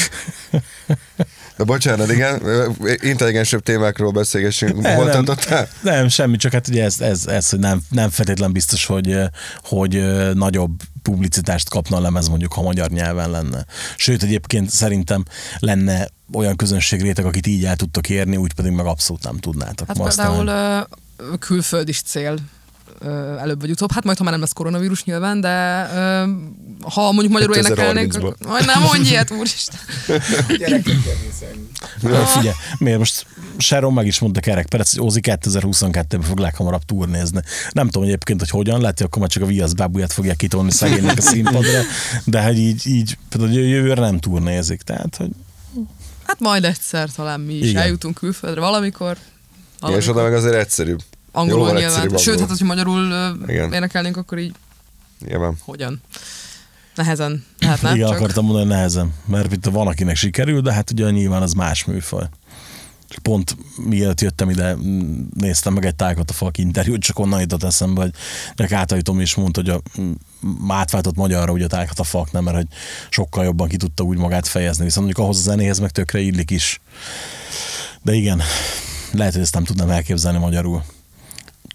De 1.59 1.65
bocsánat, 1.65 2.11
igen, 2.11 2.41
intelligensebb 3.01 3.63
témákról 3.63 4.11
beszélgessünk. 4.11 4.81
Nem, 4.81 4.95
Hol 4.95 5.05
nem. 5.05 5.25
Nem, 5.81 6.07
semmi, 6.07 6.37
csak 6.37 6.51
hát 6.51 6.67
ugye 6.67 6.83
ez, 6.83 7.01
ez, 7.01 7.27
ez 7.27 7.49
hogy 7.49 7.59
nem, 7.59 7.81
nem 7.89 8.09
feltétlen 8.09 8.51
biztos, 8.51 8.85
hogy, 8.85 9.17
hogy 9.63 10.03
nagyobb 10.33 10.81
publicitást 11.01 11.69
kapna 11.69 11.97
a 11.97 12.01
lemez 12.01 12.27
mondjuk, 12.27 12.53
ha 12.53 12.61
magyar 12.61 12.89
nyelven 12.89 13.29
lenne. 13.29 13.65
Sőt, 13.95 14.23
egyébként 14.23 14.69
szerintem 14.69 15.23
lenne 15.57 16.07
olyan 16.33 16.55
közönségréteg, 16.55 17.25
akit 17.25 17.47
így 17.47 17.65
el 17.65 17.75
tudtok 17.75 18.09
érni, 18.09 18.37
úgy 18.37 18.53
pedig 18.53 18.71
meg 18.71 18.85
abszolút 18.85 19.23
nem 19.23 19.37
tudnátok. 19.37 19.87
Hát 19.87 19.99
aztán- 19.99 20.35
például 20.35 20.87
külföld 21.39 21.89
is 21.89 22.01
cél 22.01 22.35
előbb 23.39 23.59
vagy 23.61 23.69
utóbb. 23.71 23.91
Hát 23.91 24.03
majd, 24.03 24.17
ha 24.17 24.23
már 24.23 24.31
nem 24.33 24.41
lesz 24.41 24.53
koronavírus 24.53 25.03
nyilván, 25.03 25.41
de 25.41 25.87
ö, 25.93 26.29
ha 26.93 27.11
mondjuk 27.11 27.31
magyarul 27.31 27.55
énekelnék, 27.55 28.11
2030-ban. 28.13 28.15
akkor- 28.15 28.35
majd 28.47 28.65
nem 28.65 28.81
mondj 28.81 29.09
ilyet, 29.09 29.31
úristen. 29.31 29.79
Ja, 32.01 32.25
Figyelj, 32.25 32.55
miért 32.77 32.97
most 32.97 33.25
Sharon 33.57 33.93
meg 33.93 34.05
is 34.05 34.19
mondta 34.19 34.39
Kerek 34.39 34.65
Perec, 34.67 34.95
hogy 34.95 35.05
Ozi 35.07 35.19
2022-ben 35.23 36.21
fog 36.21 36.37
leghamarabb 36.39 36.83
turnézni. 36.83 37.39
Nem 37.71 37.85
tudom 37.89 38.07
egyébként, 38.07 38.39
hogy 38.39 38.49
hogyan, 38.49 38.81
lehet, 38.81 38.97
hogy 38.97 39.07
akkor 39.07 39.21
már 39.21 39.29
csak 39.31 39.43
a 39.43 39.45
Viasz 39.45 39.73
bábuját 39.73 40.13
fogják 40.13 40.35
kitolni 40.35 40.71
szegénynek 40.71 41.17
a 41.17 41.21
színpadra, 41.21 41.81
de 42.25 42.43
hogy 42.43 42.57
így, 42.57 42.87
így 42.87 43.17
például 43.29 43.51
jövőre 43.51 44.01
nem 44.01 44.19
turnézik, 44.19 44.81
tehát, 44.81 45.15
hogy 45.15 45.29
Hát 46.25 46.39
majd 46.39 46.63
egyszer 46.63 47.09
talán 47.15 47.39
mi 47.39 47.53
is 47.53 47.69
Igen. 47.69 47.81
eljutunk 47.81 48.15
külföldre 48.15 48.59
valamikor. 48.61 49.17
Igen, 49.81 49.95
és 49.99 50.07
oda 50.07 50.23
meg 50.23 50.33
azért 50.33 50.55
egyszerűbb. 50.55 51.01
Angolul 51.39 51.67
Jóval 51.67 51.81
nyilván. 51.81 52.17
Sőt, 52.17 52.39
hát, 52.39 52.49
hogyha 52.49 52.65
magyarul 52.65 53.07
Igen. 53.47 53.73
énekelnénk, 53.73 54.17
akkor 54.17 54.37
így 54.37 54.53
Nyilván. 55.27 55.57
hogyan? 55.65 56.01
Nehezen 56.95 57.45
lehetne. 57.59 57.95
igen, 57.95 58.07
csak 58.07 58.17
akartam 58.17 58.45
mondani, 58.45 58.65
hogy 58.65 58.75
nehezen, 58.75 59.13
mert 59.25 59.53
itt 59.53 59.65
van, 59.65 59.87
akinek 59.87 60.15
sikerül, 60.15 60.61
de 60.61 60.73
hát 60.73 60.91
ugye 60.91 61.09
nyilván 61.09 61.41
az 61.41 61.53
más 61.53 61.85
műfaj. 61.85 62.25
Pont 63.21 63.57
mielőtt 63.77 64.21
jöttem 64.21 64.49
ide, 64.49 64.75
néztem 65.33 65.73
meg 65.73 65.85
egy 65.85 65.95
tájkat 65.95 66.29
a 66.29 66.33
falk 66.33 66.57
interjút, 66.57 67.01
csak 67.01 67.19
onnan 67.19 67.39
jutott 67.39 67.63
eszembe, 67.63 68.01
hogy 68.01 68.11
de 68.55 68.67
Kátai 68.67 69.01
Tomi 69.01 69.21
is 69.21 69.35
mondta, 69.35 69.61
hogy 69.61 69.69
a, 69.69 69.81
átváltott 70.73 71.15
magyarra 71.15 71.51
ugye 71.51 71.65
a 71.65 71.67
tájkat 71.67 71.99
a 71.99 72.03
falk 72.03 72.31
nem, 72.31 72.43
mert 72.43 72.55
hogy 72.55 72.67
sokkal 73.09 73.43
jobban 73.43 73.67
ki 73.67 73.77
tudta 73.77 74.03
úgy 74.03 74.17
magát 74.17 74.47
fejezni, 74.47 74.83
viszont 74.83 75.05
mondjuk 75.05 75.25
ahhoz 75.25 75.37
a 75.37 75.49
zenéhez 75.49 75.79
meg 75.79 75.89
tökre 75.89 76.19
illik 76.19 76.51
is. 76.51 76.81
De 78.01 78.13
igen, 78.13 78.41
lehet, 79.11 79.33
hogy 79.33 79.41
ezt 79.41 79.53
nem 79.53 79.63
tudnám 79.63 79.89
elképzelni 79.89 80.37
magyarul. 80.37 80.83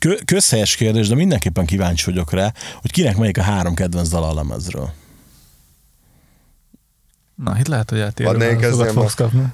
Kö- 0.05 0.24
közhelyes 0.24 0.76
kérdés, 0.76 1.09
de 1.09 1.14
mindenképpen 1.14 1.66
kíváncsi 1.66 2.05
vagyok 2.05 2.32
rá, 2.32 2.52
hogy 2.80 2.90
kinek 2.90 3.16
melyik 3.16 3.38
a 3.38 3.42
három 3.42 3.74
kedvenc 3.74 4.09
dal 4.09 4.24
a 4.24 4.34
lemezről. 4.34 4.92
Na, 7.34 7.57
itt 7.59 7.66
lehet, 7.66 7.90
hogy 7.90 7.98
eltérő 7.98 8.28
válaszokat 8.32 8.61
kezdjem 8.61 8.92
fogsz 8.92 9.14
kapni. 9.14 9.52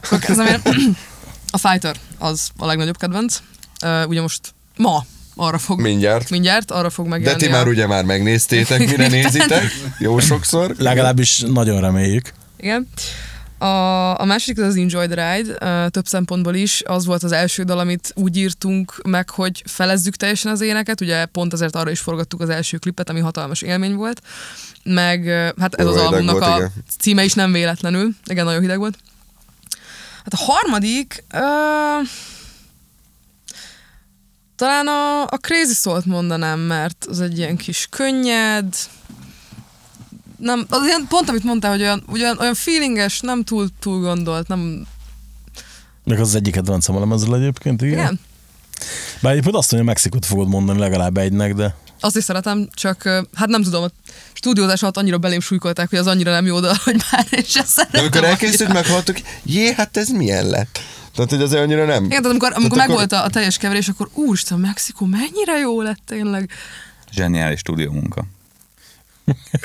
A 1.50 1.58
Fighter 1.58 1.96
az 2.18 2.50
a 2.56 2.66
legnagyobb 2.66 2.96
kedvenc. 2.96 3.40
Uh, 3.84 4.08
ugye 4.08 4.20
most 4.20 4.54
ma 4.76 5.04
arra 5.36 5.58
fog 5.58 5.80
Mindjárt. 5.80 6.30
mindjárt 6.30 6.70
arra 6.70 6.90
fog 6.90 7.04
De 7.04 7.10
megjelenni. 7.10 7.42
ti 7.42 7.48
már 7.48 7.66
a... 7.66 7.70
ugye 7.70 7.86
már 7.86 8.04
megnéztétek, 8.04 8.78
mire 8.90 9.08
nézitek? 9.08 9.64
Jó 9.98 10.18
sokszor. 10.18 10.74
Legalábbis 10.78 11.38
nagyon 11.40 11.80
reméljük. 11.80 12.32
Igen. 12.56 12.88
A, 13.60 14.20
a 14.20 14.24
második 14.24 14.62
az 14.62 14.66
az 14.66 14.76
Enjoy 14.76 15.06
the 15.06 15.34
Ride, 15.34 15.88
több 15.88 16.06
szempontból 16.06 16.54
is. 16.54 16.82
Az 16.86 17.06
volt 17.06 17.22
az 17.22 17.32
első 17.32 17.62
dal, 17.62 17.78
amit 17.78 18.12
úgy 18.14 18.36
írtunk 18.36 19.00
meg, 19.02 19.30
hogy 19.30 19.62
felezzük 19.66 20.16
teljesen 20.16 20.52
az 20.52 20.60
éneket. 20.60 21.00
Ugye 21.00 21.24
pont 21.24 21.52
azért 21.52 21.76
arra 21.76 21.90
is 21.90 22.00
forgattuk 22.00 22.40
az 22.40 22.48
első 22.48 22.76
klipet, 22.76 23.10
ami 23.10 23.20
hatalmas 23.20 23.62
élmény 23.62 23.94
volt. 23.94 24.22
Meg 24.82 25.24
hát 25.58 25.74
ez 25.74 25.84
Kurva 25.86 26.00
az 26.00 26.06
albumnak 26.06 26.38
volt, 26.38 26.52
a 26.52 26.56
igen. 26.56 26.72
címe 26.98 27.24
is 27.24 27.32
nem 27.32 27.52
véletlenül. 27.52 28.08
Igen, 28.24 28.44
nagyon 28.44 28.60
hideg 28.60 28.78
volt. 28.78 28.98
Hát 30.24 30.32
a 30.32 30.44
harmadik... 30.52 31.24
Uh, 31.34 32.08
talán 34.56 34.86
a, 34.86 35.22
a 35.22 35.38
Crazy 35.40 35.74
Soul-t 35.74 36.04
mondanám, 36.04 36.58
mert 36.58 37.04
az 37.08 37.20
egy 37.20 37.38
ilyen 37.38 37.56
kis 37.56 37.86
könnyed, 37.90 38.74
nem, 40.40 40.66
az 40.68 40.84
ilyen, 40.86 41.06
pont 41.08 41.28
amit 41.28 41.44
mondtál, 41.44 41.70
hogy 41.70 41.80
olyan, 41.80 42.04
olyan, 42.12 42.38
olyan 42.38 42.54
feelinges, 42.54 43.20
nem 43.20 43.44
túl, 43.44 43.68
túl 43.80 44.00
gondolt, 44.00 44.48
nem, 44.48 44.86
Meg 46.04 46.20
az, 46.20 46.34
egyik 46.34 46.52
kedvencem 46.52 46.96
a 46.96 46.98
lemezről 46.98 47.34
egyébként, 47.34 47.82
igen. 47.82 47.98
igen. 47.98 48.20
Bár 49.22 49.32
egyébként 49.32 49.56
azt 49.56 49.72
mondja, 49.72 49.90
Mexikót 49.90 50.26
fogod 50.26 50.48
mondani 50.48 50.78
legalább 50.78 51.16
egynek, 51.16 51.54
de 51.54 51.74
Azt 52.00 52.16
is 52.16 52.24
szeretem, 52.24 52.68
csak 52.72 53.02
hát 53.34 53.48
nem 53.48 53.62
tudom, 53.62 53.82
a 53.82 53.88
stúdiózás 54.32 54.82
alatt 54.82 54.96
annyira 54.96 55.18
belém 55.18 55.40
súlykolták, 55.40 55.90
hogy 55.90 55.98
az 55.98 56.06
annyira 56.06 56.30
nem 56.30 56.46
jó 56.46 56.60
dal, 56.60 56.74
hogy 56.84 56.96
már 57.12 57.26
én 57.30 57.44
sem 57.44 57.62
De 57.62 57.68
szeretem. 57.68 58.00
amikor 58.00 58.24
elkészült, 58.24 58.72
meghallottuk, 58.72 59.16
jé, 59.42 59.72
hát 59.72 59.96
ez 59.96 60.08
milyen 60.08 60.46
lett? 60.46 60.80
Tehát, 61.14 61.30
hogy 61.30 61.42
azért 61.42 61.62
annyira 61.62 61.84
nem. 61.84 62.04
Igen, 62.04 62.08
tehát 62.08 62.24
amikor, 62.24 62.52
amikor 62.54 62.76
Tehát 62.76 62.88
megvolt 62.88 63.12
a, 63.12 63.24
a 63.24 63.28
teljes 63.28 63.56
keverés, 63.56 63.88
akkor 63.88 64.08
úristen, 64.14 64.58
Mexikó 64.58 65.06
mennyire 65.06 65.58
jó 65.60 65.80
lett 65.82 66.00
tényleg. 66.06 66.50
Zseniális 67.12 67.58
stúdió 67.58 67.92
munka. 67.92 68.24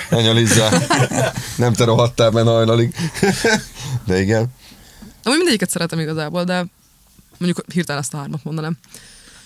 Anya 0.10 0.34
Liza, 0.34 0.70
nem 1.58 1.74
te 1.74 1.84
rohadtál 1.84 2.30
benne 2.32 2.52
hajnalig. 2.52 2.96
De 4.06 4.22
igen. 4.22 4.54
Amúgy 5.24 5.38
mindegyiket 5.38 5.70
szeretem 5.70 6.00
igazából, 6.00 6.44
de 6.44 6.66
mondjuk 7.38 7.66
hirtelen 7.74 8.02
ezt 8.02 8.14
a 8.14 8.18
hármat 8.18 8.44
mondanám. 8.44 8.78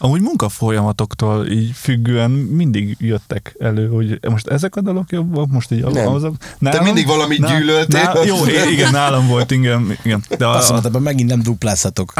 Amúgy 0.02 0.22
munkafolyamatoktól 0.22 1.48
így 1.48 1.72
függően 1.76 2.32
mindig 2.32 2.96
jöttek 3.00 3.56
elő, 3.60 3.88
hogy 3.88 4.20
most 4.30 4.48
ezek 4.48 4.76
a 4.76 4.82
dalok 4.82 5.12
jobbak, 5.12 5.50
most 5.50 5.72
így 5.72 5.84
Nem. 5.84 6.08
azok. 6.08 6.36
Te 6.60 6.82
mindig 6.82 7.06
valamit 7.06 7.48
gyűlöltél. 7.48 8.04
Nál, 8.04 8.26
jó, 8.26 8.46
igen, 8.72 8.92
nálam 8.92 9.28
volt, 9.28 9.52
igen. 9.52 9.98
igen. 10.04 10.24
De 10.38 10.46
a, 10.46 10.56
Azt 10.56 10.70
mondta, 10.70 10.88
ebben 10.88 11.02
megint 11.02 11.30
nem 11.30 11.42
duplázhatok. 11.42 12.14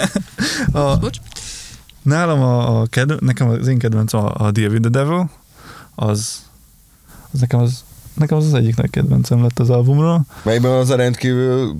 a, 0.72 0.96
Bocs. 0.96 1.18
nálam 2.02 2.40
a, 2.42 2.80
a 2.80 2.86
kedv, 2.86 3.12
nekem 3.20 3.48
az 3.48 3.66
én 3.66 3.78
kedvenc 3.78 4.12
a, 4.12 4.34
a 4.34 4.50
with 4.54 4.80
the 4.80 4.90
Devil, 4.90 5.30
az, 5.94 6.42
az 7.32 7.40
nekem 7.40 7.60
az 7.60 7.84
Nekem 8.14 8.36
az 8.38 8.46
az 8.46 8.54
egyik 8.54 8.90
kedvencem 8.90 9.42
lett 9.42 9.58
az 9.58 9.70
albumról. 9.70 10.24
Melyben 10.42 10.70
az 10.72 10.90
a 10.90 10.96
rendkívül 10.96 11.76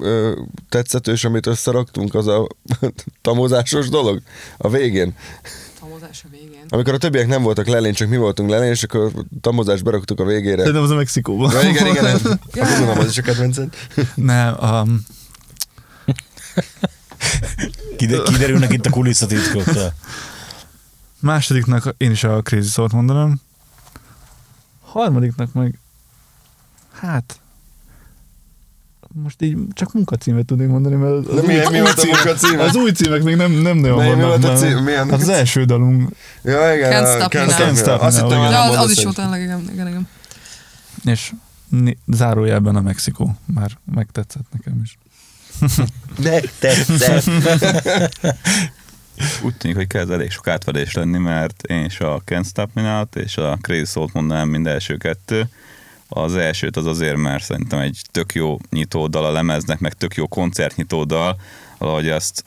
ö, 0.00 0.40
tetszetős, 0.68 1.24
amit 1.24 1.46
összeraktunk, 1.46 2.14
az 2.14 2.26
a 2.26 2.46
tamozásos 3.22 3.88
dolog 3.88 4.22
a 4.56 4.68
végén. 4.68 5.14
Tamozás 5.80 6.24
a 6.24 6.28
végén. 6.30 6.64
Amikor 6.68 6.94
a 6.94 6.98
többiek 6.98 7.26
nem 7.26 7.42
voltak 7.42 7.66
lelén, 7.66 7.92
csak 7.92 8.08
mi 8.08 8.16
voltunk 8.16 8.50
lelén, 8.50 8.70
és 8.70 8.82
akkor 8.82 9.10
tamozást 9.40 9.84
beraktuk 9.84 10.20
a 10.20 10.24
végére. 10.24 10.56
Szerintem 10.58 10.82
az 10.82 10.90
a 10.90 10.94
Mexikóban. 10.94 11.52
Ja, 11.52 11.68
igen, 11.68 11.86
igen, 11.86 12.04
nem. 12.22 12.38
Akkor 12.54 12.78
mondom, 12.78 12.98
az 12.98 13.08
is 13.10 13.18
a 13.18 13.22
kedvenced. 13.22 13.74
Nem, 14.14 14.56
um, 14.62 15.00
Kide- 17.96 18.22
kiderülnek 18.22 18.72
itt 18.72 18.86
a 18.86 18.90
kulisszatitkok. 18.90 19.64
másodiknak 21.20 21.94
én 21.96 22.10
is 22.10 22.24
a 22.24 22.42
Crazy 22.42 22.68
Soul-t 22.68 22.92
mondanám. 22.92 23.40
Harmadiknak 24.96 25.52
meg, 25.52 25.78
hát, 26.92 27.40
most 29.12 29.42
így 29.42 29.56
csak 29.72 29.92
munkacímet 29.92 30.46
tudnék 30.46 30.68
mondani, 30.68 30.94
mert 30.94 31.12
az, 31.12 31.24
De 31.24 31.40
új, 31.40 31.46
mi 31.70 31.80
volt 31.80 31.98
a 31.98 32.00
címek- 32.00 32.24
munkacíme? 32.24 32.62
Az 32.62 32.74
új 32.76 32.90
címek 32.92 33.22
még 33.22 33.36
nem, 33.36 33.50
nem 33.52 33.76
nagyon 33.76 33.96
Mely- 33.96 34.14
mi 34.14 34.20
vannak. 34.22 34.40
volt 34.40 34.54
a 34.54 34.56
cím? 34.58 34.76
Milyen- 34.78 35.10
Hát 35.10 35.20
az 35.20 35.28
első 35.28 35.64
dalunk, 35.64 36.10
Ja, 36.42 36.74
igen. 36.74 36.92
Can't 37.04 37.14
Stop 37.18 37.34
Me 37.34 37.44
Now. 37.44 37.50
Can't 37.56 37.76
Stop 37.78 38.00
Azt 38.00 38.20
hittem, 38.20 38.40
az, 38.40 38.76
az 38.76 38.90
is 38.90 39.02
jó 39.02 39.10
tényleg, 39.10 39.40
igen, 39.42 39.68
igen, 39.72 39.88
igen. 39.88 40.08
és 41.04 41.32
zárójelben 42.06 42.76
a 42.76 42.80
Mexikó. 42.80 43.36
Már 43.44 43.70
megtetszett 43.94 44.46
nekem 44.52 44.80
is. 44.82 44.98
Úgy 49.46 49.56
tűnik, 49.56 49.76
hogy 49.76 49.86
kezd 49.86 50.10
elég 50.10 50.30
sok 50.30 50.48
átvedés 50.48 50.94
lenni, 50.94 51.18
mert 51.18 51.62
én 51.62 51.84
is 51.84 52.00
a 52.00 52.22
Can't 52.26 52.46
Stop 52.46 52.70
Me 52.74 52.82
Now-t 52.82 53.16
és 53.16 53.36
a 53.36 53.58
Crazy 53.60 53.84
Soul-t 53.84 54.12
mondanám 54.12 54.48
mind 54.48 54.66
első 54.66 54.96
kettő. 54.96 55.48
Az 56.08 56.36
elsőt 56.36 56.76
az 56.76 56.86
azért, 56.86 57.16
mert 57.16 57.44
szerintem 57.44 57.78
egy 57.78 58.00
tök 58.10 58.34
jó 58.34 58.58
nyitó 58.70 59.06
dal 59.06 59.24
a 59.24 59.32
lemeznek, 59.32 59.78
meg 59.78 59.92
tök 59.92 60.14
jó 60.14 60.26
koncertnyitó 60.26 61.04
dal, 61.04 61.36
valahogy 61.78 62.08
azt 62.08 62.44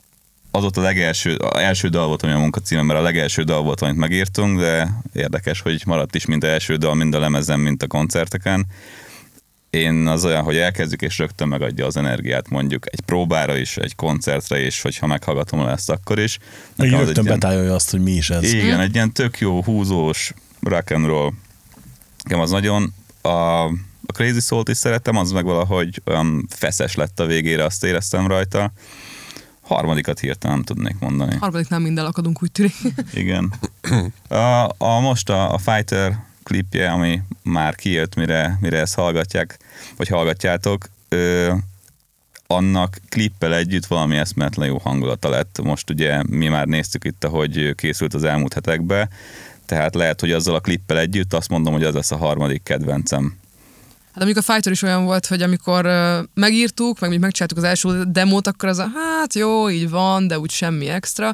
az 0.50 0.64
ott 0.64 0.76
a 0.76 0.80
legelső, 0.80 1.34
a 1.34 1.60
első 1.60 1.88
dal 1.88 2.06
volt, 2.06 2.22
ami 2.22 2.32
a 2.32 2.38
munkacíme, 2.38 2.82
mert 2.82 2.98
a 2.98 3.02
legelső 3.02 3.42
dal 3.42 3.62
volt, 3.62 3.80
amit 3.80 3.96
megírtunk, 3.96 4.58
de 4.58 4.90
érdekes, 5.12 5.60
hogy 5.60 5.82
maradt 5.86 6.14
is 6.14 6.26
mind 6.26 6.44
a 6.44 6.46
első 6.46 6.76
dal, 6.76 6.94
mind 6.94 7.14
a 7.14 7.18
lemezen, 7.18 7.60
mind 7.60 7.82
a 7.82 7.86
koncerteken. 7.86 8.66
Én 9.70 10.06
az 10.06 10.24
olyan, 10.24 10.42
hogy 10.42 10.56
elkezdjük 10.56 11.02
és 11.02 11.18
rögtön 11.18 11.48
megadja 11.48 11.86
az 11.86 11.96
energiát 11.96 12.48
mondjuk 12.48 12.86
egy 12.92 13.00
próbára 13.00 13.56
is, 13.56 13.76
egy 13.76 13.94
koncertre 13.94 14.64
is, 14.66 14.82
hogyha 14.82 15.06
meghallgatom 15.06 15.60
ezt 15.66 15.90
akkor 15.90 16.18
is. 16.18 16.38
Nekem 16.74 16.94
az 16.98 17.04
rögtön 17.04 17.18
egy 17.18 17.24
ilyen- 17.24 17.38
betájolja 17.38 17.74
azt, 17.74 17.90
hogy 17.90 18.02
mi 18.02 18.12
is 18.12 18.30
ez. 18.30 18.52
igen, 18.52 18.80
egy 18.80 18.94
ilyen 18.94 19.12
tök 19.12 19.38
jó, 19.38 19.62
húzós 19.62 20.32
rock 20.62 20.90
and 20.90 21.06
roll. 21.06 21.32
Nekem 22.24 22.40
az 22.40 22.50
nagyon 22.50 22.94
a, 23.20 23.28
a 23.28 24.12
Crazy 24.12 24.40
Soul-t 24.40 24.68
is 24.68 24.76
szeretem, 24.76 25.16
az 25.16 25.30
meg 25.30 25.44
valahogy 25.44 26.02
olyan 26.06 26.46
feszes 26.48 26.94
lett 26.94 27.20
a 27.20 27.26
végére, 27.26 27.64
azt 27.64 27.84
éreztem 27.84 28.26
rajta. 28.26 28.72
Harmadikat 29.60 30.18
hirtelen 30.18 30.56
nem 30.56 30.64
tudnék 30.64 30.98
mondani. 30.98 31.36
Harmadik 31.36 31.68
nem 31.68 31.82
minden 31.82 32.04
akadunk, 32.04 32.42
úgy 32.42 32.52
tűnik. 32.52 32.74
Igen. 33.14 33.52
A, 34.28 34.68
a 34.78 35.00
most 35.00 35.28
a, 35.30 35.52
a 35.54 35.58
Fighter 35.58 36.28
klipje, 36.50 36.90
ami 36.90 37.20
már 37.42 37.74
kijött, 37.74 38.14
mire, 38.14 38.58
mire 38.60 38.78
ezt 38.78 38.94
hallgatják, 38.94 39.58
vagy 39.96 40.08
hallgatjátok, 40.08 40.88
ö, 41.08 41.52
annak 42.46 42.98
klippel 43.08 43.54
együtt 43.54 43.86
valami 43.86 44.16
eszméletlen 44.16 44.66
jó 44.66 44.78
hangulata 44.78 45.28
lett. 45.28 45.60
Most 45.62 45.90
ugye 45.90 46.22
mi 46.28 46.48
már 46.48 46.66
néztük 46.66 47.04
itt, 47.04 47.24
ahogy 47.24 47.74
készült 47.74 48.14
az 48.14 48.24
elmúlt 48.24 48.54
hetekben, 48.54 49.08
tehát 49.66 49.94
lehet, 49.94 50.20
hogy 50.20 50.32
azzal 50.32 50.54
a 50.54 50.60
klippel 50.60 50.98
együtt 50.98 51.32
azt 51.32 51.48
mondom, 51.48 51.72
hogy 51.72 51.84
az 51.84 51.94
lesz 51.94 52.10
a 52.10 52.16
harmadik 52.16 52.62
kedvencem. 52.62 53.38
Hát 54.12 54.22
amikor 54.22 54.42
a 54.46 54.52
Fighter 54.52 54.72
is 54.72 54.82
olyan 54.82 55.04
volt, 55.04 55.26
hogy 55.26 55.42
amikor 55.42 55.88
megírtuk, 56.34 57.00
meg 57.00 57.10
mi 57.10 57.16
megcsináltuk 57.16 57.58
az 57.58 57.64
első 57.64 58.04
demót, 58.08 58.46
akkor 58.46 58.68
az 58.68 58.78
a 58.78 58.86
hát 58.94 59.34
jó, 59.34 59.70
így 59.70 59.90
van, 59.90 60.26
de 60.26 60.38
úgy 60.38 60.50
semmi 60.50 60.88
extra. 60.88 61.32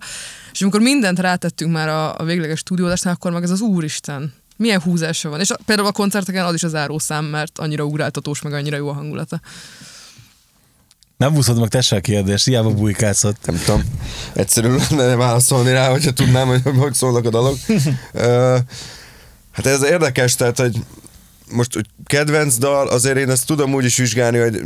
És 0.52 0.62
amikor 0.62 0.80
mindent 0.80 1.18
rátettünk 1.18 1.72
már 1.72 1.88
a, 1.88 2.18
a 2.18 2.24
végleges 2.24 2.58
stúdiódásnál, 2.58 3.14
akkor 3.14 3.30
meg 3.30 3.42
ez 3.42 3.50
az 3.50 3.60
úristen. 3.60 4.32
Milyen 4.56 4.80
húzása 4.80 5.28
van. 5.28 5.40
És 5.40 5.50
a, 5.50 5.58
például 5.66 5.88
a 5.88 5.92
koncerteken 5.92 6.44
az 6.44 6.54
is 6.54 6.62
az 6.62 6.70
zárószám, 6.70 7.24
mert 7.24 7.58
annyira 7.58 7.84
ugráltatós, 7.84 8.42
meg 8.42 8.52
annyira 8.52 8.76
jó 8.76 8.88
a 8.88 8.92
hangulata. 8.92 9.40
Nem 11.16 11.32
buszod 11.34 11.58
meg 11.58 11.68
tesse 11.68 11.96
a 11.96 12.00
kérdést, 12.00 12.44
hiába 12.44 12.70
bujkálsz 12.70 13.24
ott. 13.24 13.46
Nem 13.46 13.60
tudom. 13.64 13.82
Egyszerűen 14.32 14.80
lenne 14.90 15.16
válaszolni 15.16 15.70
rá, 15.70 15.90
hogyha 15.90 16.10
tudnám, 16.10 16.48
hogy 16.48 16.62
hogy 16.78 16.94
szólnak 16.94 17.24
a 17.24 17.30
dalok. 17.30 17.56
Hát 19.56 19.66
ez 19.66 19.82
érdekes, 19.82 20.34
tehát, 20.34 20.58
hogy 20.58 20.76
most 21.50 21.74
hogy 21.74 21.86
kedvenc 22.06 22.58
dal, 22.58 22.88
azért 22.88 23.16
én 23.16 23.30
ezt 23.30 23.46
tudom 23.46 23.74
úgy 23.74 23.84
is 23.84 23.96
vizsgálni, 23.96 24.38
hogy 24.38 24.60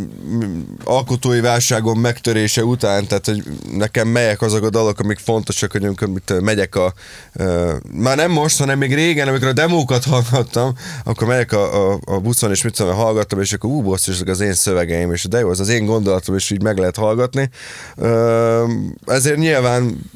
alkotói 0.84 1.40
válságon 1.40 1.96
megtörése 1.96 2.64
után, 2.64 3.06
tehát 3.06 3.26
hogy 3.26 3.42
nekem 3.72 4.08
melyek 4.08 4.42
azok 4.42 4.64
a 4.64 4.70
dalok, 4.70 4.98
amik 4.98 5.18
fontosak, 5.18 5.72
hogy 5.72 5.84
amikor 5.84 6.08
mit, 6.08 6.40
megyek 6.40 6.74
a... 6.74 6.94
Uh, 7.34 7.72
már 7.92 8.16
nem 8.16 8.30
most, 8.30 8.58
hanem 8.58 8.78
még 8.78 8.94
régen, 8.94 9.28
amikor 9.28 9.48
a 9.48 9.52
demókat 9.52 10.04
hallgattam, 10.04 10.74
akkor 11.04 11.26
megyek 11.26 11.52
a, 11.52 11.92
a, 11.92 11.98
a 12.04 12.18
buszon, 12.18 12.50
és 12.50 12.62
mit 12.62 12.76
tudom, 12.76 12.94
hallgattam, 12.94 13.40
és 13.40 13.52
akkor 13.52 13.70
ú, 13.70 13.94
ezek 13.94 14.28
az 14.28 14.40
én 14.40 14.54
szövegeim, 14.54 15.12
és 15.12 15.24
de 15.24 15.38
jó, 15.38 15.48
az 15.48 15.60
az 15.60 15.68
én 15.68 15.84
gondolatom, 15.84 16.34
és 16.34 16.50
így 16.50 16.62
meg 16.62 16.78
lehet 16.78 16.96
hallgatni. 16.96 17.50
Uh, 17.96 18.70
ezért 19.06 19.38
nyilván 19.38 20.10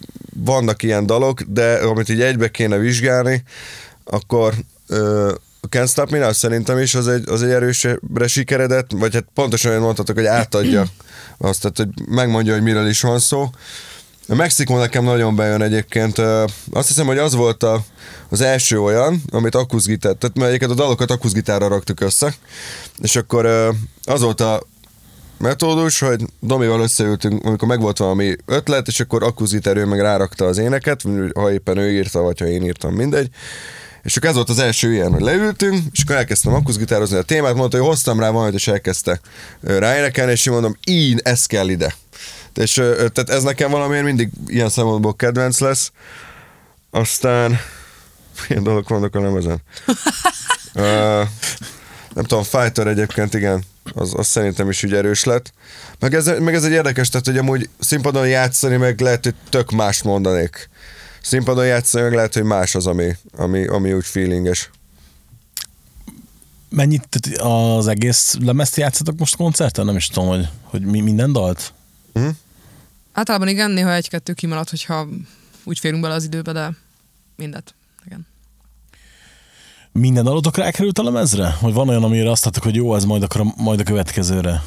vannak 0.45 0.83
ilyen 0.83 1.07
dalok, 1.07 1.41
de 1.41 1.75
amit 1.75 2.09
így 2.09 2.21
egybe 2.21 2.51
kéne 2.51 2.77
vizsgálni, 2.77 3.43
akkor 4.05 4.55
uh, 4.89 5.33
a 5.65 5.69
Can't 5.69 5.89
Stop 5.89 6.11
Me 6.11 6.19
Now 6.19 6.33
szerintem 6.33 6.79
is 6.79 6.95
az 6.95 7.09
egy, 7.09 7.29
az 7.29 7.43
egy 7.43 7.51
erősebbre 7.51 8.27
sikeredett, 8.27 8.91
vagy 8.91 9.15
hát 9.15 9.25
pontosan 9.35 9.71
olyan 9.71 9.83
mondhatok, 9.83 10.17
hogy 10.17 10.27
átadja 10.27 10.85
azt, 11.39 11.61
tehát, 11.61 11.77
hogy 11.77 12.09
megmondja, 12.09 12.53
hogy 12.53 12.63
miről 12.63 12.89
is 12.89 13.01
van 13.01 13.19
szó. 13.19 13.51
A 14.29 14.35
Mexikó 14.35 14.79
nekem 14.79 15.05
nagyon 15.05 15.37
bejön 15.37 15.63
egyébként. 15.63 16.19
Azt 16.73 16.89
hiszem, 16.89 17.07
hogy 17.07 17.19
az 17.19 17.35
volt 17.35 17.63
a, 17.63 17.85
az 18.29 18.41
első 18.41 18.81
olyan, 18.81 19.23
amit 19.31 19.55
akuszgitár, 19.55 20.15
tehát 20.15 20.49
egyébként 20.49 20.71
a 20.71 20.75
dalokat 20.75 21.11
akuszgitárra 21.11 21.69
raktuk 21.69 22.01
össze, 22.01 22.35
és 22.99 23.17
akkor 23.17 23.47
az 24.05 24.21
volt 24.21 24.41
a 24.41 24.63
metódus, 25.39 25.99
hogy 25.99 26.25
Domival 26.41 26.81
összeültünk, 26.81 27.45
amikor 27.45 27.69
megvolt 27.69 27.99
valami 27.99 28.37
ötlet, 28.47 28.87
és 28.87 29.01
akkor 29.01 29.23
akuszgitár 29.23 29.77
ő 29.77 29.85
meg 29.85 30.01
rárakta 30.01 30.45
az 30.45 30.59
éneket, 30.59 31.03
ha 31.35 31.53
éppen 31.53 31.77
ő 31.77 31.93
írta, 31.93 32.21
vagy 32.21 32.39
ha 32.39 32.47
én 32.47 32.65
írtam, 32.65 32.95
mindegy. 32.95 33.31
És 34.05 34.17
akkor 34.17 34.29
ez 34.29 34.35
volt 34.35 34.49
az 34.49 34.59
első 34.59 34.93
ilyen, 34.93 35.13
hogy 35.13 35.21
leültünk, 35.21 35.83
és 35.93 36.03
akkor 36.03 36.17
elkezdtem 36.17 36.55
akuszgitározni 36.55 37.17
a 37.17 37.23
témát, 37.23 37.55
mondta, 37.55 37.77
hogy 37.77 37.87
hoztam 37.87 38.21
rá 38.21 38.31
valamit, 38.31 38.55
és 38.55 38.69
elkezdte 38.69 39.21
ráénekelni, 39.61 40.33
és 40.33 40.47
én 40.47 40.53
mondom, 40.53 40.77
így, 40.87 41.21
ez 41.23 41.47
kell 41.47 41.69
ide. 41.69 41.95
És 42.55 42.73
tehát 42.73 43.31
ez 43.31 43.43
nekem 43.43 43.71
valamiért 43.71 44.05
mindig 44.05 44.31
ilyen 44.47 44.69
szempontból 44.69 45.15
kedvenc 45.15 45.59
lesz. 45.61 45.93
Aztán 46.91 47.59
milyen 48.49 48.63
dolgok 48.63 48.89
vannak 48.89 49.15
a 49.15 49.21
lemezen? 49.21 49.63
Ö, 50.75 51.23
nem 52.15 52.25
tudom, 52.25 52.43
Fighter 52.43 52.87
egyébként 52.87 53.35
igen, 53.35 53.65
az, 53.95 54.15
az 54.17 54.27
szerintem 54.27 54.71
is 54.71 54.85
úgy 54.85 54.95
erős 54.95 55.25
lett. 55.25 55.53
Meg 55.99 56.15
ez, 56.15 56.27
meg 56.39 56.55
ez 56.55 56.65
egy 56.65 56.73
érdekes, 56.73 57.09
tehát 57.09 57.27
hogy 57.27 57.39
amúgy 57.39 57.69
színpadon 57.79 58.29
játszani, 58.29 58.77
meg 58.77 59.01
lehet, 59.01 59.25
hogy 59.25 59.35
tök 59.49 59.71
más 59.71 60.03
mondanék. 60.03 60.69
Színpadon 61.25 61.67
játszani, 61.67 62.05
meg 62.05 62.15
lehet, 62.15 62.35
hogy 62.35 62.43
más 62.43 62.75
az, 62.75 62.87
ami, 62.87 63.17
ami, 63.37 63.67
ami 63.67 63.93
úgy 63.93 64.05
feelinges. 64.05 64.71
Mennyit 66.69 67.19
az 67.37 67.87
egész 67.87 68.37
lemezt 68.41 68.77
játszatok 68.77 69.19
most 69.19 69.37
koncerten? 69.37 69.85
Nem 69.85 69.97
is 69.97 70.07
tudom, 70.07 70.29
hogy, 70.29 70.49
hogy 70.63 70.83
mi, 70.83 71.01
minden 71.01 71.33
dalt? 71.33 71.73
Általában 73.13 73.49
igen, 73.49 73.71
néha 73.71 73.95
egy-kettő 73.95 74.33
kimarad, 74.33 74.69
hogyha 74.69 75.09
úgy 75.65 75.79
férünk 75.79 76.03
bele 76.03 76.15
az 76.15 76.25
időbe, 76.25 76.53
de 76.53 76.77
mindet. 77.37 77.75
Igen. 78.07 78.27
Minden 79.93 80.25
dalotok 80.25 80.57
rákerült 80.57 80.99
a 80.99 81.03
lemezre? 81.03 81.57
Vagy 81.61 81.73
van 81.73 81.89
olyan, 81.89 82.05
amire 82.05 82.31
azt 82.31 82.47
adtak, 82.47 82.63
hogy 82.63 82.75
jó, 82.75 82.95
ez 82.95 83.05
majd, 83.05 83.23
akkor 83.23 83.41
a, 83.41 83.55
majd 83.57 83.81
a 83.81 83.83
következőre? 83.83 84.63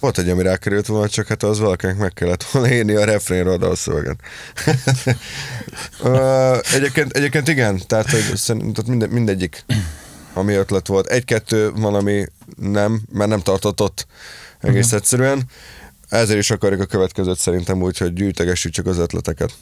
Volt 0.00 0.18
egy, 0.18 0.28
ami 0.28 0.42
rákerült 0.42 0.86
volna, 0.86 1.08
csak 1.08 1.26
hát 1.26 1.42
az 1.42 1.58
valakinek 1.58 1.96
meg 1.96 2.12
kellett 2.12 2.42
volna 2.42 2.72
írni 2.72 2.94
a 2.94 3.04
refrénre 3.04 3.50
a 3.50 3.56
dalszövegen. 3.56 4.18
Ö, 6.02 6.56
egyébként, 6.72 7.12
egyébként 7.12 7.48
igen, 7.48 7.80
tehát, 7.86 8.10
hogy 8.10 8.36
szerintem 8.36 8.84
minden, 8.86 9.08
mindegyik, 9.08 9.64
ami 10.32 10.54
ötlet 10.54 10.86
volt. 10.86 11.06
Egy-kettő 11.06 11.72
van, 11.72 11.94
ami 11.94 12.26
nem, 12.56 13.00
mert 13.12 13.30
nem 13.30 13.40
tartott 13.40 13.80
ott 13.80 14.06
egész 14.60 14.92
egyszerűen. 14.92 15.42
Ezért 16.08 16.38
is 16.38 16.50
akarjuk 16.50 16.80
a 16.80 16.86
következőt 16.86 17.38
szerintem 17.38 17.82
úgy, 17.82 17.98
hogy 17.98 18.12
gyűjtegessük 18.12 18.72
csak 18.72 18.86
az 18.86 18.98
ötleteket. 18.98 19.52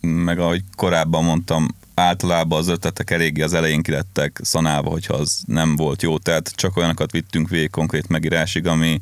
meg 0.00 0.38
ahogy 0.38 0.62
korábban 0.76 1.24
mondtam, 1.24 1.68
általában 2.00 2.58
az 2.58 2.68
ötletek 2.68 3.10
eléggé 3.10 3.42
az 3.42 3.52
elején 3.52 3.82
kilettek 3.82 4.40
szanálva, 4.42 4.90
hogyha 4.90 5.14
az 5.14 5.42
nem 5.46 5.76
volt 5.76 6.02
jó. 6.02 6.18
Tehát 6.18 6.52
csak 6.54 6.76
olyanokat 6.76 7.10
vittünk 7.10 7.48
végig 7.48 7.70
konkrét 7.70 8.08
megírásig, 8.08 8.66
ami, 8.66 9.00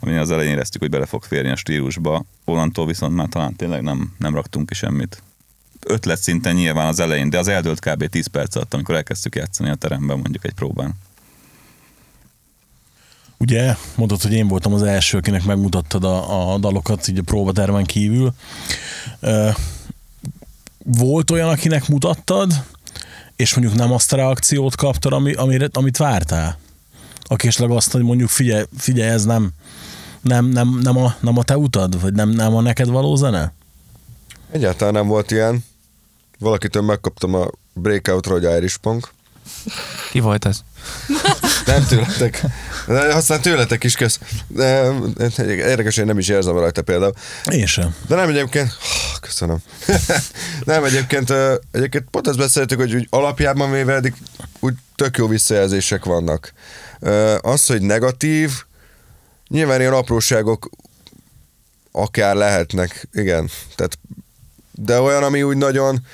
ami 0.00 0.16
az 0.16 0.30
elején 0.30 0.52
éreztük, 0.52 0.80
hogy 0.80 0.90
bele 0.90 1.06
fog 1.06 1.22
férni 1.22 1.50
a 1.50 1.56
stílusba. 1.56 2.24
Onnantól 2.44 2.86
viszont 2.86 3.14
már 3.14 3.28
talán 3.28 3.56
tényleg 3.56 3.82
nem, 3.82 4.14
nem 4.18 4.34
raktunk 4.34 4.68
ki 4.68 4.74
semmit. 4.74 5.22
Ötlet 5.86 6.22
szinten 6.22 6.54
nyilván 6.54 6.86
az 6.86 7.00
elején, 7.00 7.30
de 7.30 7.38
az 7.38 7.48
eldőlt 7.48 7.80
kb. 7.80 8.06
10 8.06 8.26
perc 8.26 8.56
alatt, 8.56 8.74
amikor 8.74 8.94
elkezdtük 8.94 9.34
játszani 9.34 9.70
a 9.70 9.74
teremben 9.74 10.18
mondjuk 10.18 10.44
egy 10.44 10.54
próbán. 10.54 10.94
Ugye 13.38 13.74
mondod, 13.96 14.22
hogy 14.22 14.32
én 14.32 14.48
voltam 14.48 14.74
az 14.74 14.82
első, 14.82 15.18
akinek 15.18 15.44
megmutattad 15.44 16.04
a, 16.04 16.52
a 16.52 16.58
dalokat 16.58 17.08
így 17.08 17.18
a 17.18 17.22
próbatermen 17.22 17.84
kívül. 17.84 18.34
Ö, 19.20 19.50
volt 21.00 21.30
olyan, 21.30 21.48
akinek 21.48 21.88
mutattad, 21.88 22.52
és 23.36 23.54
mondjuk 23.54 23.76
nem 23.76 23.92
azt 23.92 24.12
a 24.12 24.16
reakciót 24.16 24.76
kaptad, 24.76 25.12
ami, 25.12 25.32
amire, 25.32 25.68
amit 25.72 25.96
vártál? 25.96 26.58
Aki 27.22 27.46
esetleg 27.46 27.70
azt, 27.70 27.92
hogy 27.92 28.02
mondjuk 28.02 28.28
figyelj, 28.28 28.64
figyelj 28.76 29.10
ez 29.10 29.24
nem, 29.24 29.50
nem, 30.20 30.44
nem, 30.44 30.78
nem, 30.82 30.96
a, 30.96 31.14
nem 31.20 31.38
a 31.38 31.42
te 31.42 31.56
utad, 31.56 32.00
vagy 32.00 32.12
nem, 32.12 32.28
nem 32.28 32.54
a 32.54 32.60
neked 32.60 32.88
való 32.88 33.16
zene? 33.16 33.52
Egyáltalán 34.50 34.94
nem 34.94 35.06
volt 35.06 35.30
ilyen. 35.30 35.64
Valakitől 36.38 36.82
megkaptam 36.82 37.34
a 37.34 37.50
breakout 37.72 38.26
hogy 38.26 38.42
Irish 38.42 38.76
Punk. 38.76 39.08
Ki 40.10 40.20
volt 40.20 40.44
ez? 40.44 40.60
Nem 41.66 41.86
tőletek. 41.86 42.42
De 42.86 43.14
aztán 43.14 43.40
tőletek 43.40 43.84
is 43.84 43.94
kösz. 43.94 44.18
De, 44.46 44.92
érdekes, 45.46 45.96
hogy 45.96 46.04
nem 46.04 46.18
is 46.18 46.28
érzem 46.28 46.58
rajta 46.58 46.82
például. 46.82 47.12
Én 47.50 47.66
sem. 47.66 47.94
De 48.08 48.14
nem 48.14 48.28
egyébként, 48.28 48.76
köszönöm. 49.20 49.58
nem 50.64 50.84
egyébként, 50.84 51.32
egyébként 51.72 52.04
pont 52.10 52.28
ezt 52.28 52.38
beszéltük, 52.38 52.78
hogy 52.78 52.94
úgy 52.94 53.06
alapjában 53.10 53.70
véve 53.70 53.94
eddig 53.94 54.14
úgy 54.60 54.74
tök 54.94 55.16
jó 55.16 55.26
visszajelzések 55.26 56.04
vannak. 56.04 56.52
Az, 57.40 57.66
hogy 57.66 57.82
negatív, 57.82 58.50
nyilván 59.48 59.80
ilyen 59.80 59.92
apróságok 59.92 60.70
akár 61.92 62.34
lehetnek, 62.34 63.08
igen. 63.12 63.50
Tehát, 63.76 63.98
de 64.70 65.00
olyan, 65.00 65.22
ami 65.22 65.42
úgy 65.42 65.56
nagyon 65.56 66.06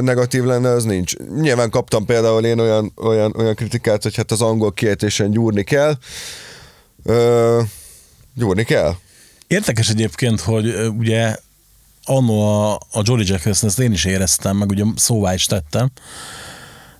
negatív 0.00 0.44
lenne, 0.44 0.70
az 0.70 0.84
nincs. 0.84 1.16
Nyilván 1.16 1.70
kaptam 1.70 2.04
például 2.04 2.44
én 2.44 2.58
olyan, 2.58 2.92
olyan, 2.96 3.34
olyan 3.36 3.54
kritikát, 3.54 4.02
hogy 4.02 4.16
hát 4.16 4.30
az 4.30 4.42
angol 4.42 4.72
kiejtésen 4.72 5.30
gyúrni 5.30 5.64
kell. 5.64 5.94
Ö, 7.04 7.60
gyúrni 8.34 8.64
kell. 8.64 8.94
Érdekes 9.46 9.88
egyébként, 9.88 10.40
hogy 10.40 10.74
ugye 10.98 11.36
annó 12.04 12.40
a, 12.50 12.74
a 12.74 13.02
Jolly 13.02 13.24
Jackerson, 13.26 13.68
ezt 13.68 13.78
én 13.78 13.92
is 13.92 14.04
éreztem, 14.04 14.56
meg 14.56 14.70
ugye 14.70 14.84
szóvá 14.96 15.34
is 15.34 15.46
tettem, 15.46 15.90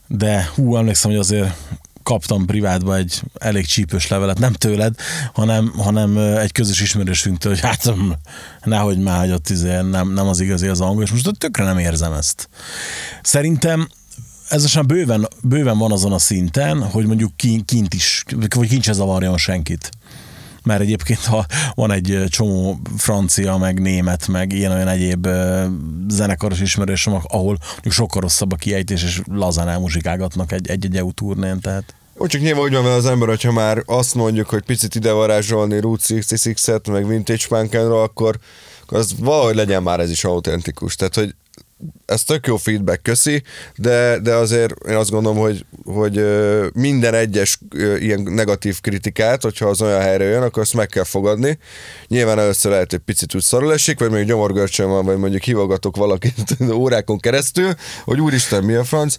de 0.06 0.50
hú, 0.54 0.76
emlékszem, 0.76 1.10
hogy 1.10 1.20
azért 1.20 1.54
kaptam 2.02 2.46
privátba 2.46 2.96
egy 2.96 3.22
elég 3.38 3.66
csípős 3.66 4.08
levelet, 4.08 4.38
nem 4.38 4.52
tőled, 4.52 4.94
hanem, 5.32 5.72
hanem 5.76 6.16
egy 6.18 6.52
közös 6.52 6.80
ismerősünktől, 6.80 7.52
hogy 7.52 7.62
hát 7.62 7.94
mm, 7.94 8.10
nehogy 8.64 8.98
már, 8.98 9.20
hogy 9.20 9.30
ott 9.30 9.48
izé, 9.48 9.80
nem, 9.80 10.12
nem 10.12 10.28
az 10.28 10.40
igazi 10.40 10.66
az 10.66 10.80
angol, 10.80 11.02
és 11.02 11.10
most 11.10 11.30
tökre 11.38 11.64
nem 11.64 11.78
érzem 11.78 12.12
ezt. 12.12 12.48
Szerintem 13.22 13.88
ez 14.48 14.62
most 14.62 14.86
bőven, 14.86 15.28
bőven 15.42 15.78
van 15.78 15.92
azon 15.92 16.12
a 16.12 16.18
szinten, 16.18 16.82
hogy 16.82 17.06
mondjuk 17.06 17.36
kint 17.36 17.94
is, 17.94 18.24
vagy 18.54 18.68
kint 18.68 18.82
se 18.82 18.92
zavarjon 18.92 19.38
senkit. 19.38 19.90
Mert 20.64 20.80
egyébként, 20.80 21.24
ha 21.24 21.46
van 21.74 21.92
egy 21.92 22.24
csomó 22.28 22.80
francia, 22.96 23.56
meg 23.56 23.80
német, 23.80 24.28
meg 24.28 24.52
ilyen-olyan 24.52 24.88
egyéb 24.88 25.28
zenekaros 26.08 26.60
ismerősöm, 26.60 27.18
ahol 27.22 27.58
sokkal 27.88 28.20
rosszabb 28.20 28.52
a 28.52 28.56
kiejtés, 28.56 29.02
és 29.02 29.20
lazán 29.30 29.68
elmuzsikálgatnak 29.68 30.52
egy, 30.52 30.70
egy-egy 30.70 30.96
EU 30.96 31.12
turnén, 31.12 31.60
tehát 31.60 31.94
Úgy 32.16 32.28
csak 32.28 32.40
nyilván 32.40 32.62
úgy 32.62 32.72
van 32.72 32.84
az 32.84 33.06
ember, 33.06 33.28
hogyha 33.28 33.52
már 33.52 33.82
azt 33.86 34.14
mondjuk, 34.14 34.48
hogy 34.48 34.62
picit 34.62 34.94
ide 34.94 35.12
varázsolni 35.12 35.80
Route 35.80 36.14
66-et, 36.14 36.92
meg 36.92 37.08
Vintage 37.08 37.46
Punk 37.48 37.74
akkor 37.74 38.38
az 38.86 39.14
valahogy 39.18 39.54
legyen 39.54 39.82
már 39.82 40.00
ez 40.00 40.10
is 40.10 40.24
autentikus. 40.24 40.96
Tehát, 40.96 41.14
hogy 41.14 41.34
ez 42.06 42.22
tök 42.22 42.46
jó 42.46 42.56
feedback, 42.56 43.02
köszi, 43.02 43.42
de, 43.76 44.18
de 44.18 44.34
azért 44.34 44.74
én 44.88 44.96
azt 44.96 45.10
gondolom, 45.10 45.38
hogy, 45.38 45.64
hogy 45.84 46.24
minden 46.74 47.14
egyes 47.14 47.58
ilyen 47.98 48.22
negatív 48.22 48.80
kritikát, 48.80 49.42
hogyha 49.42 49.66
az 49.66 49.82
olyan 49.82 50.00
helyre 50.00 50.24
jön, 50.24 50.42
akkor 50.42 50.62
azt 50.62 50.74
meg 50.74 50.86
kell 50.86 51.04
fogadni. 51.04 51.58
Nyilván 52.06 52.38
először 52.38 52.70
lehet, 52.70 52.90
hogy 52.90 53.00
picit 53.00 53.34
úgy 53.34 53.42
szarul 53.42 53.72
esik, 53.72 53.98
vagy 53.98 54.08
mondjuk 54.08 54.28
gyomorgörcsön 54.28 54.88
van, 54.88 55.04
vagy 55.04 55.16
mondjuk 55.16 55.42
hívogatok 55.42 55.96
valakit 55.96 56.56
órákon 56.72 57.18
keresztül, 57.18 57.74
hogy 58.04 58.20
úristen, 58.20 58.64
mi 58.64 58.74
a 58.74 58.84
franc. 58.84 59.16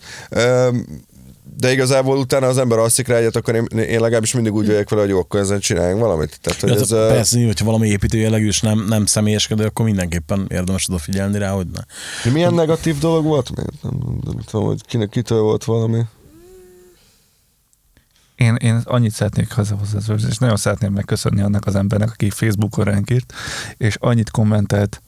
De 1.57 1.71
igazából 1.71 2.17
utána 2.17 2.47
az 2.47 2.57
ember 2.57 2.77
alszik 2.77 3.07
rá 3.07 3.15
egyet, 3.15 3.35
akkor 3.35 3.55
én, 3.55 3.65
én 3.65 3.99
legalábbis 3.99 4.33
mindig 4.33 4.53
úgy 4.53 4.65
vagyok 4.65 4.89
vele, 4.89 5.01
hogy 5.01 5.11
jó, 5.11 5.19
akkor 5.19 5.39
ezen 5.39 5.59
csináljunk 5.59 6.01
valamit. 6.01 6.39
Tehát, 6.41 6.59
hogy 6.59 6.69
Ja, 6.69 6.75
ez, 6.75 6.91
ö, 6.91 7.07
persze, 7.07 7.45
hogyha 7.45 7.65
valami 7.65 7.87
építő 7.87 8.17
jellegű, 8.17 8.47
és 8.47 8.61
nem, 8.61 8.85
nem 8.87 9.05
személyeskedő, 9.05 9.65
akkor 9.65 9.85
mindenképpen 9.85 10.45
érdemes 10.49 10.89
odafigyelni 10.89 11.37
rá, 11.37 11.51
hogy 11.51 11.67
ne. 11.67 11.81
de 12.23 12.31
milyen 12.31 12.53
negatív 12.53 12.97
dolog 12.97 13.23
volt? 13.23 13.55
Nem, 13.55 13.65
nem, 13.81 14.17
nem 14.23 14.39
tudom, 14.45 14.65
hogy 14.65 14.81
kinek 14.85 15.09
kitől 15.09 15.41
volt 15.41 15.63
valami. 15.63 16.01
Én, 18.35 18.55
én 18.55 18.81
annyit 18.83 19.11
szeretnék 19.11 19.51
hozzáhozni, 19.51 20.27
és 20.29 20.37
nagyon 20.37 20.55
szeretném 20.55 20.93
megköszönni 20.93 21.41
annak 21.41 21.65
az 21.65 21.75
embernek, 21.75 22.09
aki 22.11 22.29
Facebookon 22.29 22.85
ránk 22.85 23.09
írt, 23.09 23.33
és 23.77 23.95
annyit 23.99 24.31
kommentelt, 24.31 25.01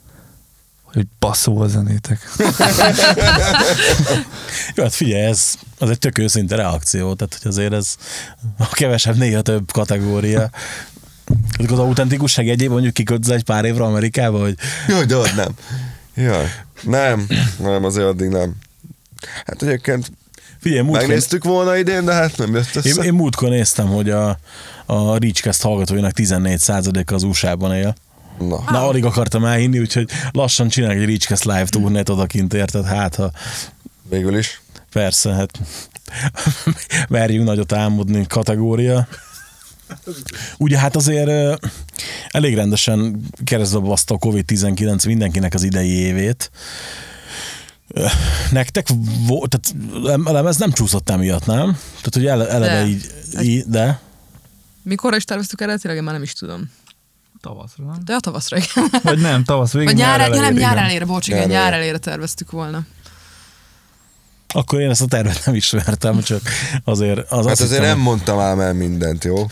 hogy 0.96 1.08
basszó 1.20 1.62
a 1.62 1.68
zenétek. 1.68 2.32
Jó, 4.76 4.84
hát 4.84 4.94
figyelj, 4.94 5.24
ez 5.24 5.54
az 5.78 5.90
egy 5.90 6.00
tök 6.00 6.18
őszinte 6.18 6.56
reakció, 6.56 7.14
tehát 7.14 7.38
hogy 7.42 7.52
azért 7.52 7.74
ez 7.74 7.96
a 8.58 8.68
kevesebb, 8.68 9.18
néha 9.18 9.42
több 9.42 9.72
kategória. 9.72 10.50
Ezek 11.58 11.72
az 11.72 11.80
autentikusság 11.80 12.50
egyéb 12.50 12.72
mondjuk 12.72 12.94
kikötsz 12.94 13.30
egy 13.30 13.44
pár 13.44 13.66
évre 13.66 13.84
Amerikába, 13.84 14.40
hogy 14.40 14.56
Jaj, 14.88 15.06
de 15.06 15.16
ott 15.16 15.36
nem. 15.36 15.52
Jaj, 16.16 16.52
nem, 16.82 17.28
nem, 17.60 17.84
azért 17.84 18.08
addig 18.08 18.30
nem. 18.30 18.56
Hát 19.46 19.62
egyébként 19.62 20.12
figyelj, 20.60 20.82
múltkor, 20.82 21.08
megnéztük 21.08 21.44
volna 21.44 21.78
idén, 21.78 22.06
de 22.06 22.14
hát 22.14 22.38
nem 22.38 22.54
jött 22.54 22.76
össze. 22.76 22.90
én, 22.90 23.04
én 23.04 23.14
múltkor 23.14 23.50
néztem, 23.50 23.88
hogy 23.88 24.10
a, 24.10 24.40
a 24.86 25.18
Reachcast 25.18 25.62
hallgatóinak 25.62 26.12
14%-a 26.16 27.14
az 27.14 27.24
USA-ban 27.24 27.76
él. 27.76 27.96
Na, 28.40 28.64
Na, 28.72 28.88
alig 28.88 29.06
akartam 29.06 29.46
elhinni, 29.46 29.80
úgyhogy 29.80 30.10
lassan 30.32 30.68
csinálok 30.68 30.98
egy 30.98 31.06
Reachcast 31.06 31.46
live 31.46 31.66
turnét 31.66 32.10
odakint, 32.10 32.54
érted? 32.54 32.86
Hát, 32.86 33.16
ha 33.16 33.32
végül 34.10 34.38
is. 34.38 34.62
persze, 34.92 35.34
hát 35.34 35.60
merjünk 37.10 37.46
nagyot 37.46 37.74
álmodni 37.74 38.26
kategória. 38.28 39.08
Ugye 40.58 40.78
hát 40.78 40.96
azért 40.96 41.62
elég 42.28 42.56
rendesen 42.56 43.22
keresztbe 43.44 43.80
baszta 43.80 44.14
a 44.14 44.18
Covid-19 44.18 45.06
mindenkinek 45.08 45.54
az 45.54 45.64
idei 45.64 45.90
évét. 45.90 46.52
Nektek 48.52 48.88
volt, 49.28 49.60
tehát 49.60 49.96
lemez 50.26 50.58
nem 50.58 50.72
csúszott 50.72 51.10
emiatt, 51.10 51.46
nem? 51.46 51.78
Tehát, 51.96 52.14
hogy 52.14 52.26
ele, 52.26 52.48
eleve 52.50 52.82
De. 52.82 52.88
így, 52.88 53.12
így, 53.42 53.64
de 53.66 54.00
Mikor 54.84 55.16
is 55.16 55.24
terveztük 55.24 55.62
eredetileg, 55.62 55.96
én 55.96 56.04
már 56.04 56.14
nem 56.14 56.24
is 56.24 56.34
tudom. 56.34 56.72
Tavaszra, 57.46 57.84
nem? 57.86 57.98
De 58.06 58.14
a 58.14 58.20
tavaszra, 58.20 58.58
igen. 58.58 58.90
Vagy 59.04 59.20
nem, 59.20 59.44
tavasz 59.44 59.72
végén, 59.72 59.88
Vagy 59.88 59.96
nyár, 59.98 60.20
nyár 60.20 60.30
nem, 60.30 60.38
elejére, 60.40 60.60
nyár 60.62 60.72
igen. 60.74 60.84
elére, 60.84 61.06
bocs, 61.06 61.28
igen, 61.28 61.40
Nyár 61.40 61.52
elejére. 61.56 61.76
elére 61.78 61.98
terveztük 61.98 62.52
volna. 62.52 62.82
akkor 64.48 64.80
én 64.80 64.90
ezt 64.90 65.02
a 65.02 65.06
tervet 65.06 65.42
nem 65.46 65.56
ismertem, 65.56 66.22
csak 66.22 66.42
azért 66.84 67.18
az 67.20 67.26
Hát 67.30 67.52
azt 67.52 67.62
azért 67.62 67.70
hittem, 67.82 67.96
nem 67.96 68.00
mondtam 68.00 68.40
ám 68.40 68.60
el 68.60 68.74
mindent, 68.74 69.24
jó? 69.24 69.46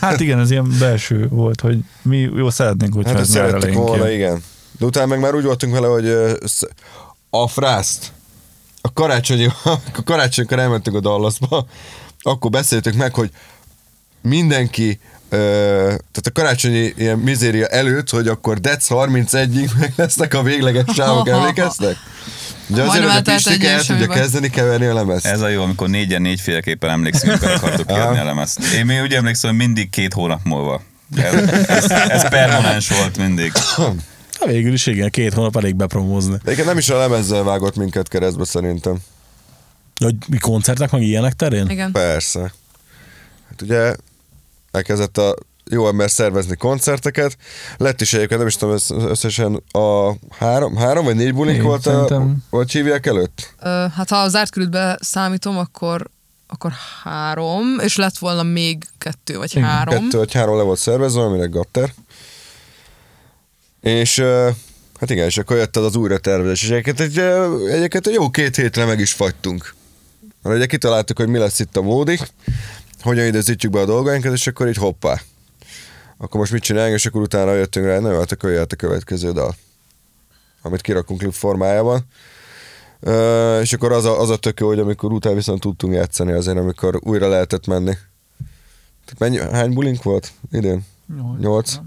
Hát 0.00 0.20
igen, 0.20 0.38
ez 0.38 0.50
ilyen 0.50 0.76
belső 0.78 1.28
volt, 1.28 1.60
hogy 1.60 1.78
mi 2.02 2.18
jó 2.18 2.50
szeretnénk, 2.50 2.94
hogyha 2.94 3.10
Hát 3.10 3.20
ez 3.20 3.32
nyár 3.32 3.44
szerettük 3.44 3.62
elején 3.68 3.86
volna, 3.86 4.02
kijön. 4.04 4.16
igen. 4.18 4.42
De 4.78 4.84
utána 4.86 5.06
meg 5.06 5.20
már 5.20 5.34
úgy 5.34 5.44
voltunk 5.44 5.72
vele, 5.72 5.86
hogy 5.86 6.08
a 7.30 7.48
frászt, 7.48 8.12
a 8.80 8.92
karácsonyi, 8.92 9.46
a 9.96 10.02
karácsonykor 10.04 10.58
elmentünk 10.58 10.96
a 10.96 11.00
Dallasba, 11.00 11.66
akkor 12.20 12.50
beszéltük 12.50 12.94
meg, 12.94 13.14
hogy 13.14 13.30
mindenki 14.20 15.00
tehát 15.36 16.26
a 16.26 16.30
karácsonyi 16.32 16.92
ilyen 16.96 17.18
mizéria 17.18 17.66
előtt, 17.66 18.10
hogy 18.10 18.28
akkor 18.28 18.60
Dec 18.60 18.86
31-ig 18.88 19.70
meg 19.80 19.92
lesznek 19.96 20.34
a 20.34 20.42
végleges 20.42 20.84
sávok, 20.94 21.28
emlékeztek? 21.28 21.96
Ugye 22.68 22.82
azért, 22.82 23.04
hogy 23.04 23.16
a 23.16 23.32
Pistike 23.32 23.70
el 23.70 23.84
tudja 23.84 24.06
kezdeni 24.06 24.50
keverni 24.50 24.86
a 24.86 24.94
lemezt. 24.94 25.26
Ez 25.26 25.40
a 25.40 25.48
jó, 25.48 25.62
amikor 25.62 25.88
négyen 25.88 26.22
négyféleképpen 26.22 26.90
emlékszünk, 26.90 27.38
hogy 27.38 27.52
akartuk 27.52 27.86
kiadni 27.86 28.18
a 28.18 28.24
lemezt. 28.24 28.58
Én 28.74 28.86
még 28.86 29.00
úgy 29.00 29.12
emlékszem, 29.12 29.50
hogy 29.50 29.58
mindig 29.58 29.90
két 29.90 30.12
hónap 30.12 30.40
múlva. 30.44 30.82
Ez, 31.16 31.50
ez, 31.68 31.90
ez 31.90 32.28
permanens 32.28 32.88
volt 32.88 33.16
mindig. 33.16 33.52
Hát 34.40 34.50
végül 34.50 34.72
is 34.72 34.86
igen, 34.86 35.10
két 35.10 35.34
hónap 35.34 35.56
elég 35.56 35.74
bepromózni. 35.74 36.30
De 36.30 36.38
egyébként 36.44 36.66
nem 36.66 36.78
is 36.78 36.88
a 36.88 36.98
lemezzel 36.98 37.42
vágott 37.42 37.76
minket 37.76 38.08
keresztbe 38.08 38.44
szerintem. 38.44 38.96
Hogy 40.04 40.14
mi 40.28 40.38
koncertek 40.38 40.90
meg 40.90 41.02
ilyenek 41.02 41.32
terén? 41.32 41.68
Igen. 41.68 41.92
Persze. 41.92 42.52
Hát 43.48 43.62
ugye 43.62 43.94
elkezdett 44.72 45.18
a 45.18 45.34
jó 45.70 45.88
ember 45.88 46.10
szervezni 46.10 46.56
koncerteket. 46.56 47.36
Lett 47.76 48.00
is 48.00 48.12
egyébként, 48.12 48.38
nem 48.38 48.48
is 48.48 48.56
tudom, 48.56 48.74
össz- 48.74 48.90
összesen 48.90 49.62
a 49.70 50.12
három, 50.38 50.76
három 50.76 51.04
vagy 51.04 51.16
négy 51.16 51.34
bulink 51.34 51.62
volt, 51.62 51.86
a, 51.86 52.26
vagy 52.50 52.72
hívják 52.72 53.06
előtt? 53.06 53.54
Ö, 53.62 53.84
hát 53.94 54.08
ha 54.08 54.16
a 54.16 54.28
zárt 54.28 54.50
körülbe 54.50 54.98
számítom, 55.00 55.58
akkor, 55.58 56.08
akkor 56.46 56.72
három, 57.02 57.78
és 57.78 57.96
lett 57.96 58.18
volna 58.18 58.42
még 58.42 58.84
kettő 58.98 59.36
vagy 59.36 59.50
Igen, 59.56 59.68
három. 59.68 59.94
Kettő 60.04 60.18
vagy 60.18 60.32
három 60.32 60.56
le 60.56 60.62
volt 60.62 60.78
szervezve, 60.78 61.22
amire 61.22 61.46
Gatter. 61.46 61.92
És 63.80 64.18
ö, 64.18 64.50
hát 65.00 65.10
igen, 65.10 65.26
és 65.26 65.38
akkor 65.38 65.56
jött 65.56 65.76
az, 65.76 65.84
az 65.84 65.96
újra 65.96 66.18
tervezés, 66.18 66.62
és 66.62 66.70
egyébként 66.70 67.00
egy, 67.00 67.18
egyébként 67.68 68.06
egy 68.06 68.14
jó 68.14 68.30
két 68.30 68.56
hétre 68.56 68.84
meg 68.84 69.00
is 69.00 69.12
fagytunk. 69.12 69.74
Mert 70.42 70.56
ugye 70.56 70.66
kitaláltuk, 70.66 71.18
hogy 71.18 71.28
mi 71.28 71.38
lesz 71.38 71.58
itt 71.58 71.76
a 71.76 71.82
módi, 71.82 72.18
hogyan 73.02 73.26
időzítjük 73.26 73.72
be 73.72 73.80
a 73.80 73.84
dolgainkat, 73.84 74.32
és 74.32 74.46
akkor 74.46 74.68
így 74.68 74.76
hoppá. 74.76 75.20
Akkor 76.16 76.40
most 76.40 76.52
mit 76.52 76.62
csináljunk, 76.62 76.98
és 76.98 77.06
akkor 77.06 77.20
utána 77.20 77.52
jöttünk 77.52 77.86
rá, 77.86 77.98
nagyon 77.98 78.18
hát 78.18 78.32
akkor 78.32 78.50
jöhet 78.50 78.72
a 78.72 78.76
következő 78.76 79.32
dal, 79.32 79.54
amit 80.62 80.80
kirakunk 80.80 81.18
klip 81.18 81.32
formájában. 81.32 82.06
És 83.60 83.72
akkor 83.72 83.92
az 83.92 84.04
a, 84.04 84.20
az 84.20 84.30
a 84.30 84.36
tök 84.36 84.60
jó, 84.60 84.66
hogy 84.66 84.78
amikor 84.78 85.12
utána 85.12 85.34
viszont 85.34 85.60
tudtunk 85.60 85.94
játszani 85.94 86.32
azért, 86.32 86.58
amikor 86.58 87.00
újra 87.02 87.28
lehetett 87.28 87.66
menni. 87.66 87.96
Tehát 89.04 89.18
mennyi, 89.18 89.38
hány 89.38 89.72
bulink 89.72 90.02
volt 90.02 90.32
idén? 90.52 90.86
Nyolc. 91.38 91.78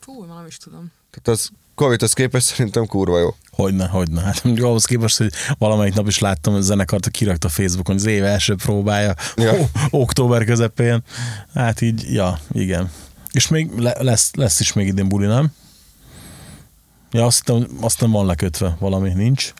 Fú, 0.00 0.24
már 0.24 0.36
nem 0.36 0.46
is 0.46 0.56
tudom. 0.56 0.92
Tehát 1.10 1.40
az 1.40 1.50
Covid-hoz 1.74 2.12
képest 2.12 2.46
szerintem 2.46 2.86
kurva 2.86 3.18
jó. 3.18 3.34
Hogyne, 3.56 3.86
hogyne. 3.86 4.20
Hát 4.20 4.44
mondjuk 4.44 4.66
ahhoz 4.66 4.84
képest, 4.84 5.16
hogy 5.18 5.32
valamelyik 5.58 5.94
nap 5.94 6.06
is 6.06 6.18
láttam, 6.18 6.52
hogy 6.52 6.62
a 6.62 6.64
zenekart 6.64 7.10
kirakta 7.10 7.48
Facebookon, 7.48 7.94
az 7.94 8.04
év 8.04 8.24
első 8.24 8.54
próbája 8.54 9.14
Ja. 9.36 9.52
ja. 9.52 9.68
október 9.90 10.44
közepén. 10.44 11.02
Hát 11.54 11.80
így, 11.80 12.12
ja, 12.12 12.38
igen. 12.52 12.90
És 13.32 13.48
még 13.48 13.70
le, 13.78 13.96
lesz, 14.00 14.34
lesz 14.34 14.60
is 14.60 14.72
még 14.72 14.86
idén 14.86 15.08
buli, 15.08 15.26
nem? 15.26 15.52
Ja, 17.12 17.26
azt 17.26 17.36
hittem, 17.38 17.66
azt 17.80 18.00
nem 18.00 18.10
van 18.10 18.26
lekötve 18.26 18.76
valami, 18.78 19.12
nincs. 19.12 19.52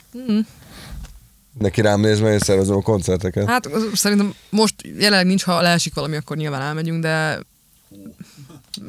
Neki 1.58 1.80
rám 1.80 2.00
néz, 2.00 2.20
mert 2.20 2.32
én 2.32 2.38
szervezem 2.38 2.76
a 2.76 2.82
koncerteket. 2.82 3.46
Hát 3.48 3.68
szerintem 3.94 4.34
most 4.50 4.74
jelenleg 4.98 5.26
nincs, 5.26 5.42
ha 5.42 5.60
leesik 5.60 5.94
valami, 5.94 6.16
akkor 6.16 6.36
nyilván 6.36 6.62
elmegyünk, 6.62 7.02
de 7.02 7.38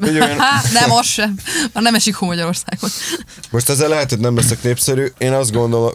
Egy 0.02 0.14
olyan- 0.14 0.38
Hát 0.50 0.72
nem, 0.72 0.90
az 0.90 1.06
sem. 1.06 1.34
Már 1.72 1.82
nem 1.84 1.94
esik 1.94 2.14
hó 2.14 2.26
Magyarországon. 2.26 2.90
Most 3.50 3.68
ezzel 3.68 3.88
lehet, 3.88 4.10
hogy 4.10 4.18
nem 4.18 4.36
leszek 4.36 4.62
népszerű. 4.62 5.06
Én 5.18 5.32
azt 5.32 5.52
gondolom, 5.52 5.90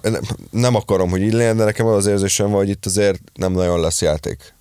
nem- 0.51 0.75
akarom, 0.75 1.09
hogy 1.09 1.21
így 1.21 1.33
legyen, 1.33 1.57
de 1.57 1.63
nekem 1.63 1.85
az 1.85 2.05
érzésem 2.05 2.49
van, 2.49 2.57
hogy 2.57 2.69
itt 2.69 2.85
azért 2.85 3.19
nem 3.33 3.51
nagyon 3.51 3.79
lesz 3.79 4.01
játék. 4.01 4.53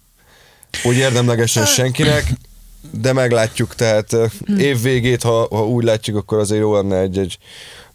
Úgy 0.85 0.97
érdemlegesen 0.97 1.67
senkinek, 1.67 2.25
de 2.91 3.13
meglátjuk, 3.13 3.75
tehát 3.75 4.13
ö, 4.13 4.27
év 4.59 4.83
végét, 4.83 5.23
ha, 5.23 5.47
ha 5.51 5.67
úgy 5.67 5.85
látjuk, 5.85 6.17
akkor 6.17 6.39
azért 6.39 6.61
jó 6.61 6.75
lenne 6.75 6.97
egy-egy 6.99 7.39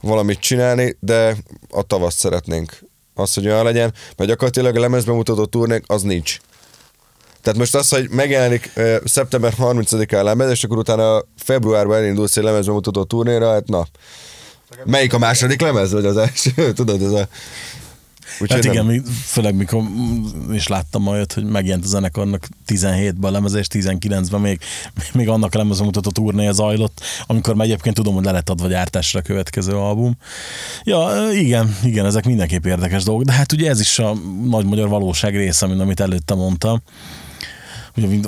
valamit 0.02 0.40
csinálni, 0.40 0.98
de 1.00 1.36
a 1.70 1.82
tavaszt 1.82 2.18
szeretnénk. 2.18 2.80
Az, 3.14 3.34
hogy 3.34 3.46
olyan 3.46 3.64
legyen, 3.64 3.94
mert 4.18 4.30
gyakorlatilag 4.30 4.76
a 4.76 4.80
lemezbemutató 4.80 5.46
turnék 5.46 5.84
az 5.88 6.02
nincs. 6.02 6.38
Tehát 7.44 7.60
most 7.60 7.76
az, 7.76 7.90
hogy 7.90 8.10
megjelenik 8.10 8.72
uh, 8.76 8.96
szeptember 9.06 9.54
30-án 9.58 10.20
a 10.20 10.24
lemez, 10.24 10.50
és 10.50 10.64
akkor 10.64 10.78
utána 10.78 11.24
februárban 11.38 11.98
elindulsz 11.98 12.38
egy 12.38 12.44
lemezbemutató 12.44 13.04
turnéra, 13.04 13.52
hát 13.52 13.68
na. 13.68 13.88
Melyik 14.86 15.14
a 15.14 15.18
második 15.18 15.62
lemez, 15.62 15.92
vagy 15.92 16.06
az 16.06 16.18
első? 16.18 16.52
Tudod, 16.74 17.02
ez 17.02 17.12
a... 17.12 17.28
Úgyhogy 18.40 18.66
Hát 18.66 18.74
igen, 18.74 18.86
nem. 18.86 19.04
főleg 19.26 19.56
mikor 19.56 19.84
is 20.52 20.68
láttam 20.68 21.02
majd, 21.02 21.34
hogy 21.34 21.44
megjelent 21.44 21.84
a 21.84 21.88
zenekarnak 21.88 22.48
17-ben 22.68 23.30
a 23.30 23.34
lemez, 23.34 23.54
és 23.54 23.68
19-ben 23.70 24.42
még, 24.42 24.60
még 25.14 25.30
annak 25.30 25.54
a 25.54 25.58
lemezbemutató 25.58 26.10
turnéja 26.10 26.52
zajlott, 26.52 27.02
amikor 27.28 27.56
már 27.56 27.66
egyébként 27.66 27.96
tudom, 27.96 28.14
hogy 28.14 28.24
le 28.24 28.32
lett 28.32 28.50
adva 28.50 28.68
gyártásra 28.68 29.20
a 29.20 29.24
következő 29.24 29.74
album. 29.74 30.18
Ja, 30.84 31.28
igen, 31.32 31.76
igen, 31.84 32.06
ezek 32.06 32.26
mindenképp 32.26 32.66
érdekes 32.66 33.04
dolgok, 33.04 33.26
de 33.26 33.32
hát 33.32 33.52
ugye 33.52 33.70
ez 33.70 33.80
is 33.80 34.00
a 34.00 34.14
nagy 34.46 34.66
magyar 34.66 34.90
valóság 34.90 35.36
része, 35.36 35.68
mint 35.68 35.82
amit 35.82 36.00
előtte 36.00 36.34
mondtam. 36.34 36.82
Ugye, 37.98 38.08
mint, 38.08 38.28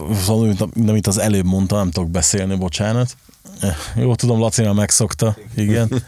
mint, 0.73 0.91
mint 0.91 1.07
az 1.07 1.17
előbb 1.17 1.45
mondtam, 1.45 1.77
nem 1.77 1.91
tudok 1.91 2.09
beszélni, 2.09 2.55
bocsánat. 2.55 3.17
Eh, 3.59 3.75
Jó, 3.95 4.15
tudom, 4.15 4.39
Laci 4.39 4.61
már 4.61 4.73
megszokta, 4.73 5.37
igen. 5.55 5.89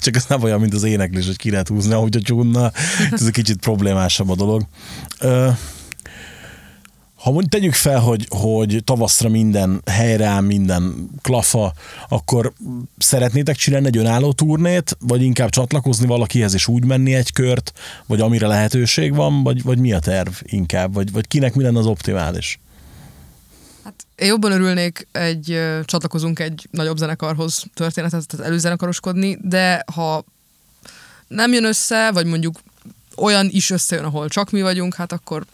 Csak 0.00 0.16
ez 0.16 0.24
nem 0.28 0.42
olyan, 0.42 0.60
mint 0.60 0.74
az 0.74 0.82
éneklés, 0.82 1.26
hogy 1.26 1.36
ki 1.36 1.50
lehet 1.50 1.68
húzni, 1.68 1.92
ahogy 1.92 2.16
a 2.16 2.20
csúnna. 2.20 2.72
Ez 3.10 3.22
egy 3.26 3.32
kicsit 3.32 3.56
problémásabb 3.60 4.30
a 4.30 4.34
dolog. 4.34 4.62
Ö, 5.20 5.48
ha 7.22 7.30
mondjuk 7.30 7.52
tegyük 7.52 7.74
fel, 7.74 8.00
hogy, 8.00 8.26
hogy 8.28 8.82
tavaszra 8.84 9.28
minden 9.28 9.82
helyre 9.86 10.26
áll, 10.26 10.40
minden 10.40 11.10
klafa, 11.20 11.72
akkor 12.08 12.52
szeretnétek 12.98 13.56
csinálni 13.56 13.86
egy 13.86 13.96
önálló 13.96 14.32
turnét, 14.32 14.96
vagy 15.00 15.22
inkább 15.22 15.50
csatlakozni 15.50 16.06
valakihez 16.06 16.54
és 16.54 16.66
úgy 16.66 16.84
menni 16.84 17.14
egy 17.14 17.32
kört, 17.32 17.72
vagy 18.06 18.20
amire 18.20 18.46
lehetőség 18.46 19.14
van, 19.14 19.42
vagy, 19.42 19.62
vagy 19.62 19.78
mi 19.78 19.92
a 19.92 19.98
terv 19.98 20.32
inkább, 20.42 20.94
vagy, 20.94 21.12
vagy 21.12 21.26
kinek 21.26 21.54
mi 21.54 21.62
lenne 21.62 21.78
az 21.78 21.86
optimális? 21.86 22.60
Hát 23.84 23.94
én 24.16 24.28
jobban 24.28 24.52
örülnék 24.52 25.06
egy, 25.12 25.60
csatlakozunk 25.84 26.38
egy 26.38 26.68
nagyobb 26.70 26.96
zenekarhoz 26.96 27.64
történetet, 27.74 28.26
tehát 28.26 28.46
előzenekaroskodni, 28.46 29.38
de 29.42 29.84
ha 29.94 30.24
nem 31.28 31.52
jön 31.52 31.64
össze, 31.64 32.10
vagy 32.12 32.26
mondjuk 32.26 32.60
olyan 33.16 33.48
is 33.50 33.70
összejön, 33.70 34.04
ahol 34.04 34.28
csak 34.28 34.50
mi 34.50 34.62
vagyunk, 34.62 34.94
hát 34.94 35.12
akkor 35.12 35.44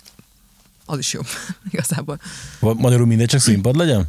az 0.90 0.98
is 0.98 1.12
jó, 1.12 1.20
igazából. 1.72 2.18
Vagy 2.58 2.76
Magyarul 2.76 3.06
mindegy 3.06 3.28
csak 3.28 3.40
színpad 3.40 3.76
legyen? 3.76 4.08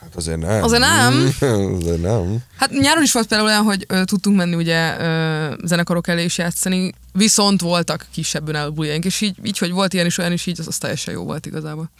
Hát 0.00 0.16
azért 0.16 0.38
nem. 0.38 0.62
Azért 0.62 0.80
nem. 0.80 1.34
azért 1.80 2.00
nem. 2.02 2.38
Hát 2.56 2.70
nyáron 2.70 3.02
is 3.02 3.12
volt 3.12 3.26
például 3.26 3.48
olyan, 3.50 3.62
hogy 3.62 3.84
ö, 3.88 4.04
tudtunk 4.04 4.36
menni 4.36 4.54
ugye 4.54 4.96
ö, 5.00 5.54
zenekarok 5.64 6.08
elé 6.08 6.24
is 6.24 6.38
játszani, 6.38 6.92
viszont 7.12 7.60
voltak 7.60 8.06
kisebb 8.12 8.48
önálló 8.48 8.72
buliaink, 8.72 9.04
és 9.04 9.20
így, 9.20 9.36
így, 9.42 9.58
hogy 9.58 9.70
volt 9.70 9.92
ilyen 9.92 10.06
is, 10.06 10.18
olyan 10.18 10.32
is, 10.32 10.46
így 10.46 10.60
az, 10.60 10.66
az 10.66 10.78
teljesen 10.78 11.14
jó 11.14 11.24
volt 11.24 11.46
igazából. 11.46 11.90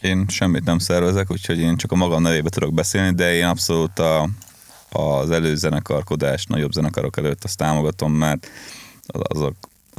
Én 0.00 0.24
semmit 0.28 0.64
nem 0.64 0.78
szervezek, 0.78 1.30
úgyhogy 1.30 1.58
én 1.58 1.76
csak 1.76 1.92
a 1.92 1.96
magam 1.96 2.22
nevébe 2.22 2.48
tudok 2.48 2.74
beszélni, 2.74 3.14
de 3.14 3.34
én 3.34 3.44
abszolút 3.44 3.98
a, 3.98 4.28
az 4.90 5.30
előzenekarkodás 5.30 6.44
nagyobb 6.46 6.72
zenekarok 6.72 7.16
előtt 7.16 7.44
azt 7.44 7.56
támogatom, 7.56 8.12
mert 8.12 8.46
az- 9.06 9.20
azok 9.36 9.54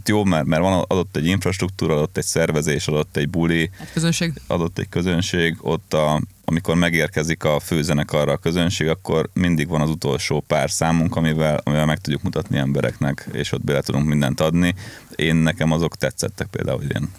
jó, 0.05 0.23
mert, 0.23 0.45
mert 0.45 0.61
van 0.61 0.83
adott 0.87 1.15
egy 1.15 1.25
infrastruktúra, 1.25 1.93
adott 1.93 2.17
egy 2.17 2.23
szervezés, 2.25 2.87
adott 2.87 3.17
egy 3.17 3.29
buli, 3.29 3.69
Hát 3.79 3.91
közönség. 3.93 4.33
adott 4.47 4.77
egy 4.79 4.89
közönség, 4.89 5.55
ott 5.61 5.93
a, 5.93 6.21
amikor 6.45 6.75
megérkezik 6.75 7.43
a 7.43 7.59
főzenekarra 7.59 8.31
a 8.31 8.37
közönség, 8.37 8.87
akkor 8.87 9.29
mindig 9.33 9.67
van 9.67 9.81
az 9.81 9.89
utolsó 9.89 10.43
pár 10.47 10.71
számunk, 10.71 11.15
amivel, 11.15 11.61
amivel 11.63 11.85
meg 11.85 11.99
tudjuk 11.99 12.21
mutatni 12.21 12.57
embereknek, 12.57 13.27
és 13.31 13.51
ott 13.51 13.63
bele 13.63 13.81
tudunk 13.81 14.07
mindent 14.07 14.39
adni. 14.39 14.75
Én 15.15 15.35
nekem 15.35 15.71
azok 15.71 15.95
tetszettek 15.95 16.47
például 16.47 16.83
idén. 16.83 17.09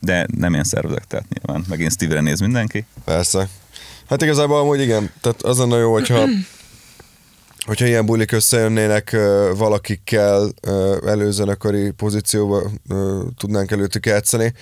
De 0.00 0.26
nem 0.36 0.54
én 0.54 0.64
szervezek, 0.64 1.04
tehát 1.06 1.26
nyilván. 1.28 1.64
Megint 1.68 1.92
Steve-re 1.92 2.20
néz 2.20 2.40
mindenki. 2.40 2.84
Persze. 3.04 3.48
Hát 4.08 4.22
igazából 4.22 4.58
amúgy 4.58 4.80
igen, 4.80 5.10
tehát 5.20 5.42
az 5.42 5.58
lenne 5.58 5.76
jó, 5.76 5.92
hogyha 5.92 6.24
hogyha 7.66 7.86
ilyen 7.86 8.06
bulik 8.06 8.32
összejönnének 8.32 9.16
valakikkel 9.56 10.50
ö, 10.60 10.96
előzenekari 11.06 11.90
pozícióba 11.90 12.62
tudnánk 13.38 13.70
előttük 13.70 14.06
játszani. 14.06 14.54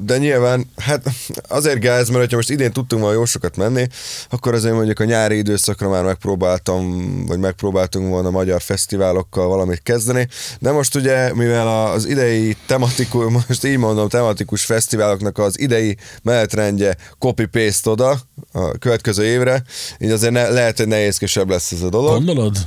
De 0.00 0.18
nyilván, 0.18 0.70
hát 0.76 1.02
azért 1.48 1.80
gáz, 1.80 2.08
mert 2.08 2.20
hogyha 2.20 2.36
most 2.36 2.50
idén 2.50 2.72
tudtunk 2.72 3.02
volna 3.02 3.16
jó 3.16 3.24
sokat 3.24 3.56
menni, 3.56 3.86
akkor 4.30 4.54
azért 4.54 4.74
mondjuk 4.74 5.00
a 5.00 5.04
nyári 5.04 5.36
időszakra 5.36 5.88
már 5.88 6.04
megpróbáltam, 6.04 7.06
vagy 7.26 7.38
megpróbáltunk 7.38 8.08
volna 8.08 8.30
magyar 8.30 8.60
fesztiválokkal 8.60 9.48
valamit 9.48 9.82
kezdeni, 9.82 10.28
de 10.58 10.70
most 10.70 10.94
ugye, 10.94 11.34
mivel 11.34 11.84
az 11.84 12.06
idei 12.06 12.56
tematikus, 12.66 13.32
most 13.48 13.64
így 13.64 13.78
mondom, 13.78 14.08
tematikus 14.08 14.64
fesztiváloknak 14.64 15.38
az 15.38 15.60
idei 15.60 15.96
menetrendje 16.22 16.96
copy-paste 17.18 17.90
oda 17.90 18.18
a 18.52 18.78
következő 18.78 19.24
évre, 19.24 19.62
így 19.98 20.10
azért 20.10 20.32
ne, 20.32 20.48
lehet, 20.48 20.76
hogy 20.76 20.88
nehézkesebb 20.88 21.48
lesz 21.48 21.72
ez 21.72 21.82
a 21.82 21.88
dolog. 21.88 21.99
Gondolod? 22.08 22.66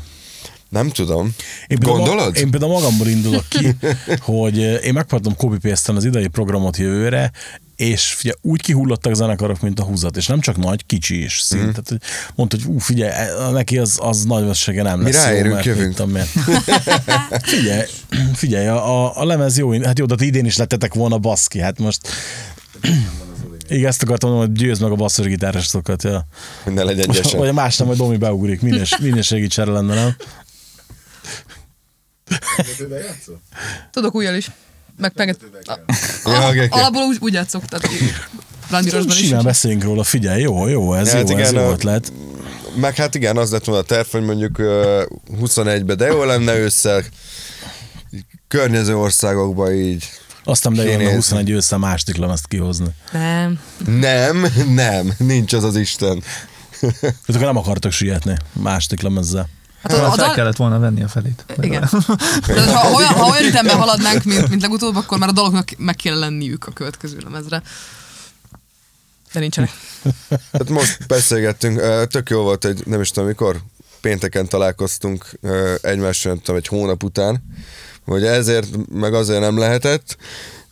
Nem 0.69 0.89
tudom. 0.89 1.35
Én 1.67 1.77
Gondolod? 1.81 2.35
Én 2.35 2.49
például 2.49 2.71
magamból 2.71 3.07
indulok 3.07 3.45
ki, 3.49 3.75
hogy 4.33 4.59
eh, 4.63 4.85
én 4.85 4.93
megpróbáltam 4.93 5.35
copy 5.37 5.71
az 5.85 6.05
idei 6.05 6.27
programot 6.27 6.77
jövőre, 6.77 7.31
és 7.75 8.13
figyelj, 8.13 8.37
úgy 8.41 8.61
kihullottak 8.61 9.11
a 9.11 9.15
zenekarok, 9.15 9.61
mint 9.61 9.79
a 9.79 9.83
húzat, 9.83 10.17
és 10.17 10.27
nem 10.27 10.39
csak 10.39 10.57
nagy, 10.57 10.85
kicsi 10.85 11.23
is 11.23 11.39
szint. 11.39 11.63
Mm. 11.63 11.69
Tehát, 11.69 11.89
hogy 11.89 12.01
mondta, 12.35 12.57
hogy 12.57 12.73
ú, 12.73 12.77
figyelj, 12.77 13.11
e- 13.11 13.49
neki 13.51 13.77
az, 13.77 13.97
az 14.01 14.23
nagy 14.23 14.45
vessége 14.45 14.83
nem 14.83 14.99
Mi 14.99 15.11
lesz 15.11 15.23
ráérünk, 15.23 15.45
jó, 15.47 15.53
mert 15.53 15.65
jövünk. 15.65 15.95
tudom 15.95 16.15
én. 16.21 16.25
figyelj, 17.41 17.85
figyelj, 18.33 18.67
a, 18.67 19.19
a 19.19 19.25
lemez 19.25 19.57
jó, 19.57 19.83
hát 19.83 19.99
jó, 19.99 20.05
de 20.05 20.15
ti 20.15 20.25
idén 20.25 20.45
is 20.45 20.57
lettetek 20.57 20.93
volna 20.93 21.17
baszki, 21.17 21.59
hát 21.59 21.79
most 21.79 22.07
igen, 23.67 23.87
ezt 23.87 24.03
akartam 24.03 24.29
mondani, 24.29 24.51
hogy 24.51 24.59
győzd 24.65 24.81
meg 24.81 24.91
a 24.91 24.95
basszusgitárosokat, 24.95 26.03
ja. 26.03 26.25
Hogy 26.63 26.73
ne 26.73 26.83
legyen 26.83 27.05
Vagy 27.07 27.15
gyesen. 27.15 27.39
a 27.39 27.51
más 27.51 27.77
nem, 27.77 27.87
hogy 27.87 27.97
Domi 27.97 28.17
beugrik, 28.17 28.61
minős, 28.61 28.97
minőségi 28.97 29.47
csere 29.47 29.71
lenne, 29.71 29.93
nem? 29.95 30.15
Tudok 33.91 34.15
újjal 34.15 34.35
is. 34.35 34.51
Meg, 34.97 35.11
meg 35.15 35.37
Ja, 36.25 36.65
alapból 36.69 37.01
úgy, 37.01 37.17
úgy 37.19 37.33
játszok, 37.33 37.65
tehát. 37.65 37.87
Randírosban 38.69 39.17
is. 39.17 39.25
Simán 39.25 39.43
beszéljünk 39.43 39.83
róla, 39.83 40.03
figyelj, 40.03 40.41
jó, 40.41 40.67
jó, 40.67 40.93
ez 40.93 41.11
Hát 41.11 41.29
jó, 41.29 41.37
ez 41.37 41.49
igen, 41.49 41.61
jó 41.63 41.67
a- 41.69 41.71
ötlet. 41.71 42.13
Meg 42.75 42.95
hát 42.95 43.15
igen, 43.15 43.37
az 43.37 43.51
lett 43.51 43.63
volna 43.65 43.81
a 43.81 43.85
terv, 43.85 44.07
hogy 44.07 44.21
mondjuk 44.23 44.57
ö, 44.57 45.03
21-be, 45.41 45.95
de 45.95 46.05
jó 46.05 46.23
lenne 46.23 46.57
ősszel 46.57 47.03
környező 48.47 48.97
országokba 48.97 49.73
így. 49.73 50.09
Aztán 50.43 50.73
de 50.73 50.83
jön 50.83 50.93
a 50.93 50.97
Kinézni. 50.97 51.15
21 51.15 51.49
ősszel 51.49 51.77
második 51.77 52.17
lemezt 52.17 52.47
kihozni. 52.47 52.87
Nem. 53.11 53.59
Nem, 53.85 54.47
nem, 54.69 55.13
nincs 55.17 55.53
az 55.53 55.63
az 55.63 55.75
Isten. 55.75 56.23
Tehát 56.79 57.15
akkor 57.27 57.41
nem 57.41 57.57
akartok 57.57 57.91
sietni 57.91 58.37
második 58.51 59.01
lemezzel. 59.01 59.49
Hát 59.83 59.93
a, 59.93 60.05
a 60.05 60.11
fel 60.11 60.25
dal... 60.25 60.35
kellett 60.35 60.55
volna 60.55 60.79
venni 60.79 61.03
a 61.03 61.07
felét. 61.07 61.45
Igen. 61.61 61.89
De 62.47 62.75
ha, 62.75 62.91
olyan, 62.91 63.13
ha 63.13 63.29
olyan 63.29 63.45
ütemben 63.45 63.77
haladnánk, 63.77 64.23
mint, 64.23 64.49
mint 64.49 64.61
legutóbb, 64.61 64.95
akkor 64.95 65.17
már 65.17 65.29
a 65.29 65.31
daloknak 65.31 65.69
meg 65.77 65.95
kéne 65.95 66.15
lenniük 66.15 66.65
a 66.67 66.71
következő 66.71 67.17
lemezre. 67.23 67.61
De 69.33 69.39
nincsenek. 69.39 69.69
Hát 70.51 70.69
most 70.69 71.07
beszélgettünk, 71.07 72.07
tök 72.07 72.29
jó 72.29 72.41
volt, 72.41 72.63
hogy 72.63 72.81
nem 72.85 73.01
is 73.01 73.11
tudom 73.11 73.27
mikor, 73.27 73.61
pénteken 74.01 74.47
találkoztunk 74.47 75.39
egymással, 75.81 76.31
nem 76.31 76.41
tudom, 76.41 76.55
egy 76.55 76.67
hónap 76.67 77.03
után, 77.03 77.43
hogy 78.05 78.25
ezért, 78.25 78.67
meg 78.91 79.13
azért 79.13 79.39
nem 79.39 79.57
lehetett, 79.57 80.17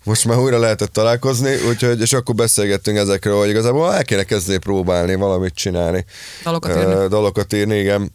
most 0.03 0.25
már 0.25 0.37
újra 0.37 0.59
lehetett 0.59 0.93
találkozni, 0.93 1.55
úgyhogy, 1.69 2.01
és 2.01 2.13
akkor 2.13 2.35
beszélgettünk 2.35 2.97
ezekről, 2.97 3.37
hogy 3.37 3.49
igazából 3.49 3.93
el 3.93 4.03
kéne 4.03 4.23
kezdeni 4.23 4.57
próbálni, 4.57 5.15
valamit 5.15 5.53
csinálni. 5.53 6.05
Dalokat 6.43 6.77
írni. 6.77 7.07
dalokat 7.07 7.53
írni, 7.53 7.77
igen. 7.77 8.11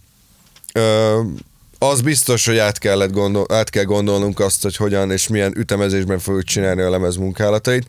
Az 1.78 2.00
biztos, 2.00 2.46
hogy 2.46 2.58
át, 2.58 2.78
kellett 2.78 3.12
gondol, 3.12 3.46
át 3.48 3.70
kell 3.70 3.84
gondolnunk 3.84 4.40
azt, 4.40 4.62
hogy 4.62 4.76
hogyan 4.76 5.10
és 5.10 5.28
milyen 5.28 5.52
ütemezésben 5.56 6.18
fogjuk 6.18 6.44
csinálni 6.44 6.82
a 6.82 6.90
lemez 6.90 7.16
munkálatait, 7.16 7.86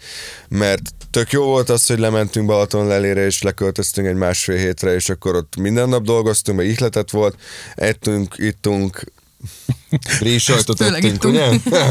mert 0.48 0.82
tök 1.12 1.32
jó 1.32 1.44
volt 1.44 1.70
az, 1.70 1.86
hogy 1.86 2.00
lementünk 2.00 2.46
Balaton 2.46 2.88
lelére, 2.88 3.26
és 3.26 3.42
leköltöztünk 3.42 4.08
egy 4.08 4.16
másfél 4.16 4.58
hétre, 4.58 4.94
és 4.94 5.10
akkor 5.10 5.36
ott 5.36 5.56
minden 5.56 5.90
nap 5.90 6.04
dolgoztunk, 6.04 6.58
meg 6.58 6.68
ihletet 6.68 7.12
volt, 7.12 7.36
ettünk, 7.76 8.36
ittunk, 8.38 9.04
brie 10.20 10.40
sajtot 10.40 10.82
ettünk, 10.82 11.24
ugye? 11.24 11.50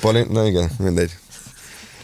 Pali, 0.00 0.26
na 0.30 0.46
igen, 0.46 0.70
mindegy. 0.78 1.10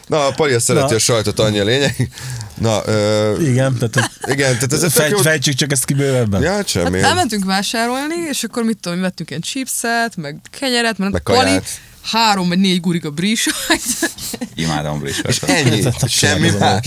Na, 0.06 0.26
a 0.26 0.32
Pali 0.32 0.60
szereti 0.60 0.90
Na. 0.90 0.94
a 0.94 0.98
sajtot, 0.98 1.38
annyi 1.38 1.58
a 1.58 1.64
lényeg. 1.64 2.10
Na, 2.54 2.82
ö, 2.86 3.40
Igen, 3.40 3.76
tehát 3.78 4.10
igen, 4.26 4.52
tehát 4.52 4.72
ez 4.72 4.82
egy 4.82 4.92
fej, 4.92 5.10
jó... 5.10 5.18
fejtsük 5.18 5.54
csak 5.54 5.72
ezt 5.72 5.84
ki 5.84 5.94
bővebben. 5.94 6.42
Ja, 6.42 6.52
hát 6.52 6.68
semmi. 6.68 7.00
Hát 7.00 7.10
elmentünk 7.10 7.44
vásárolni, 7.44 8.14
és 8.30 8.42
akkor 8.42 8.62
mit 8.62 8.78
tudom, 8.80 9.00
vettünk 9.00 9.30
ilyen 9.30 9.42
chipset, 9.42 10.16
meg 10.16 10.40
kenyeret, 10.50 10.98
mert 10.98 11.12
Meg 11.12 11.22
Pali 11.22 11.60
három 12.02 12.48
vagy 12.48 12.58
négy 12.58 12.80
gurika 12.80 13.10
brisajt. 13.10 14.12
Imádom 14.54 14.98
brisajtot. 14.98 15.48
Ennyi, 15.48 15.82
semmi 16.06 16.50
más. 16.58 16.86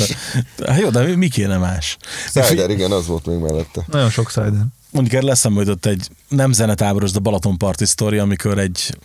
Hát 0.66 0.80
Jó, 0.80 0.90
de 0.90 1.16
mi 1.16 1.28
kéne 1.28 1.58
más? 1.58 1.98
Cider, 2.32 2.70
igen, 2.70 2.92
az 2.92 3.08
volt 3.08 3.26
még 3.26 3.38
mellette. 3.38 3.86
Nagyon 3.88 4.10
sok 4.10 4.32
cider. 4.32 4.66
Mondjuk 4.92 5.22
erre 5.22 5.32
eszembe 5.32 5.60
jutott 5.60 5.86
egy 5.86 6.08
nem 6.28 6.52
zenetáboros, 6.52 7.12
de 7.12 7.20
Balatonparti 7.20 7.86
sztori, 7.86 8.18
amikor 8.18 8.60
egy 8.60 8.98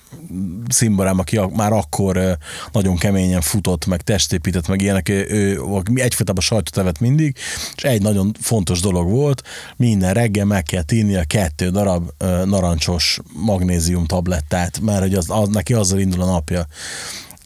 szimbarám, 0.68 1.18
aki 1.18 1.40
már 1.52 1.72
akkor 1.72 2.38
nagyon 2.72 2.96
keményen 2.96 3.40
futott, 3.40 3.86
meg 3.86 4.02
testépített, 4.02 4.68
meg 4.68 4.82
ilyenek, 4.82 5.08
ő, 5.08 5.60
egyfajtában 5.94 6.42
sajtot 6.42 6.78
evett 6.78 6.98
mindig, 7.00 7.36
és 7.76 7.82
egy 7.82 8.02
nagyon 8.02 8.34
fontos 8.40 8.80
dolog 8.80 9.10
volt, 9.10 9.42
minden 9.76 10.14
reggel 10.14 10.44
meg 10.44 10.62
kell 10.62 10.82
a 11.16 11.24
kettő 11.26 11.70
darab 11.70 12.10
narancsos 12.44 13.18
magnézium 13.32 14.06
tablettát, 14.06 14.80
mert 14.80 15.00
hogy 15.00 15.14
az, 15.14 15.26
az, 15.28 15.48
neki 15.48 15.74
azzal 15.74 15.98
indul 15.98 16.22
a 16.22 16.26
napja. 16.26 16.66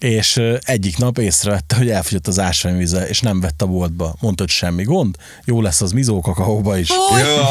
És 0.01 0.43
egyik 0.61 0.97
nap 0.97 1.19
észrevette, 1.19 1.77
hogy 1.77 1.91
elfogyott 1.91 2.27
az 2.27 2.39
ásványvize, 2.39 3.09
és 3.09 3.21
nem 3.21 3.41
vett 3.41 3.63
a 3.63 3.67
boltba. 3.67 4.15
Mondta, 4.21 4.43
hogy 4.43 4.53
semmi 4.53 4.83
gond, 4.83 5.17
jó 5.45 5.61
lesz 5.61 5.81
az 5.81 5.93
mizó 5.93 6.21
kakaóba 6.21 6.79
is. 6.79 6.89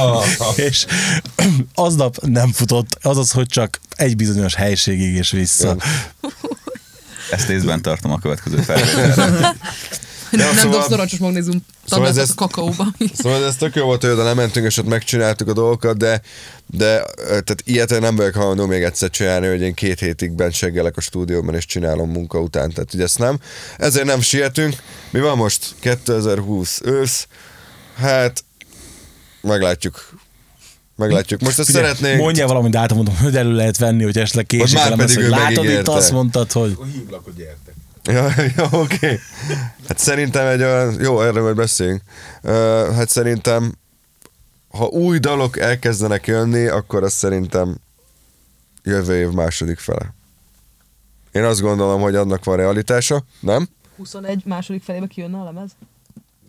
És 0.67 0.85
aznap 1.73 2.17
nem 2.21 2.51
futott, 2.51 2.97
azaz, 3.01 3.31
hogy 3.31 3.45
csak 3.45 3.79
egy 3.89 4.15
bizonyos 4.15 4.55
helységig 4.55 5.15
és 5.15 5.31
vissza. 5.31 5.77
Ezt 7.31 7.49
észben 7.49 7.81
tartom 7.81 8.11
a 8.11 8.19
következő 8.19 8.57
felvételre. 8.67 9.55
Nem, 10.31 10.45
nem 10.45 10.55
szóval- 10.55 10.71
dobsz 10.71 10.87
narancsos 10.89 11.19
magnézium 11.19 11.65
szóval 11.85 12.07
ez- 12.07 12.17
a 12.29 12.33
kakaóba. 12.35 12.87
Szóval 13.13 13.45
ez 13.45 13.55
tök 13.55 13.75
jó 13.75 13.85
volt, 13.85 14.01
hogy 14.01 14.09
oda 14.11 14.23
lementünk, 14.23 14.65
és 14.65 14.77
ott 14.77 14.87
megcsináltuk 14.87 15.47
a 15.47 15.53
dolgokat, 15.53 15.97
de, 15.97 16.21
de 16.65 17.05
tehát 17.25 17.61
ilyet 17.63 17.99
nem 17.99 18.15
vagyok 18.15 18.33
hajlandó 18.33 18.65
még 18.65 18.83
egyszer 18.83 19.09
csinálni, 19.09 19.47
hogy 19.47 19.61
én 19.61 19.73
két 19.73 19.99
hétig 19.99 20.31
bent 20.31 20.53
seggelek 20.53 20.97
a 20.97 21.01
stúdióban, 21.01 21.55
és 21.55 21.65
csinálom 21.65 22.11
munka 22.11 22.39
után. 22.39 22.69
Tehát 22.69 22.93
ugye 22.93 23.03
ezt 23.03 23.17
nem. 23.17 23.39
Ezért 23.77 24.05
nem 24.05 24.21
sietünk. 24.21 24.75
Mi 25.09 25.19
van 25.19 25.37
most? 25.37 25.75
2020 25.79 26.81
ősz. 26.83 27.27
Hát, 27.97 28.43
meglátjuk. 29.41 30.09
Meglátjuk. 30.95 31.41
Most 31.41 31.59
ezt 31.59 31.67
Figyelj, 31.67 31.85
szeretnénk... 31.85 32.21
Mondjál 32.21 32.47
valamit, 32.47 32.93
mondom, 32.93 33.17
hogy 33.17 33.35
elő 33.35 33.51
lehet 33.51 33.77
venni, 33.77 34.03
hogy 34.03 34.17
esetleg 34.17 34.45
késik 34.45 34.77
már 34.77 34.85
a 34.85 34.89
lemez, 34.89 35.05
pedig 35.05 35.15
hogy 35.15 35.25
ő 35.25 35.29
látod 35.29 35.51
itt, 35.51 35.57
megígérte. 35.57 35.91
azt 35.91 36.11
mondtad, 36.11 36.51
hogy 36.51 36.77
hívlak, 36.93 37.23
hogy 37.23 37.33
gyertek. 37.35 37.73
Ja, 38.03 38.29
ja 38.55 38.63
oké. 38.71 38.95
Okay. 38.95 39.19
Hát 39.87 39.97
szerintem 39.97 40.47
egy 40.47 40.61
olyan, 40.61 41.01
jó, 41.01 41.21
erről 41.21 41.43
majd 41.43 41.55
beszéljünk. 41.55 42.01
Uh, 42.43 42.51
hát 42.95 43.09
szerintem, 43.09 43.73
ha 44.69 44.85
új 44.85 45.17
dalok 45.17 45.59
elkezdenek 45.59 46.27
jönni, 46.27 46.67
akkor 46.67 47.03
az 47.03 47.13
szerintem 47.13 47.77
jövő 48.83 49.15
év 49.15 49.29
második 49.29 49.79
fele. 49.79 50.13
Én 51.31 51.43
azt 51.43 51.61
gondolom, 51.61 52.01
hogy 52.01 52.15
annak 52.15 52.43
van 52.43 52.55
realitása, 52.55 53.23
nem? 53.39 53.69
21 53.97 54.45
második 54.45 54.83
felébe 54.83 55.07
kijönne 55.07 55.37
a 55.37 55.43
lemez? 55.43 55.71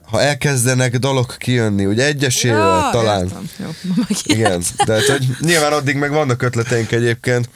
Ha 0.03 0.21
elkezdenek 0.21 0.97
dalok 0.97 1.37
kijönni, 1.39 1.87
ugye 1.87 2.05
egyesével 2.05 2.91
talán. 2.91 3.23
Értem. 3.23 3.49
Jó. 3.59 3.69
Igen, 4.37 4.63
de 4.87 4.93
hát, 4.93 5.05
hogy 5.07 5.29
nyilván 5.41 5.73
addig 5.73 5.97
meg 5.97 6.11
vannak 6.11 6.43
ötleteink 6.43 6.93
egyébként, 6.93 7.49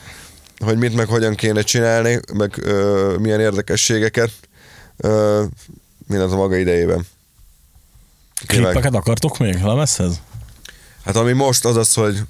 hogy 0.58 0.78
mit 0.78 0.94
meg 0.94 1.06
hogyan 1.06 1.34
kéne 1.34 1.62
csinálni, 1.62 2.20
meg 2.32 2.58
ö, 2.62 3.14
milyen 3.20 3.40
érdekességeket, 3.40 4.30
ö, 4.96 5.44
mindent 6.06 6.32
a 6.32 6.36
maga 6.36 6.56
idejében. 6.56 7.06
Klippeket 8.46 8.94
akartok 8.94 9.38
még 9.38 9.62
lemezhez? 9.62 10.20
Hát 11.04 11.16
ami 11.16 11.32
most 11.32 11.64
az 11.64 11.76
az, 11.76 11.94
hogy 11.94 12.20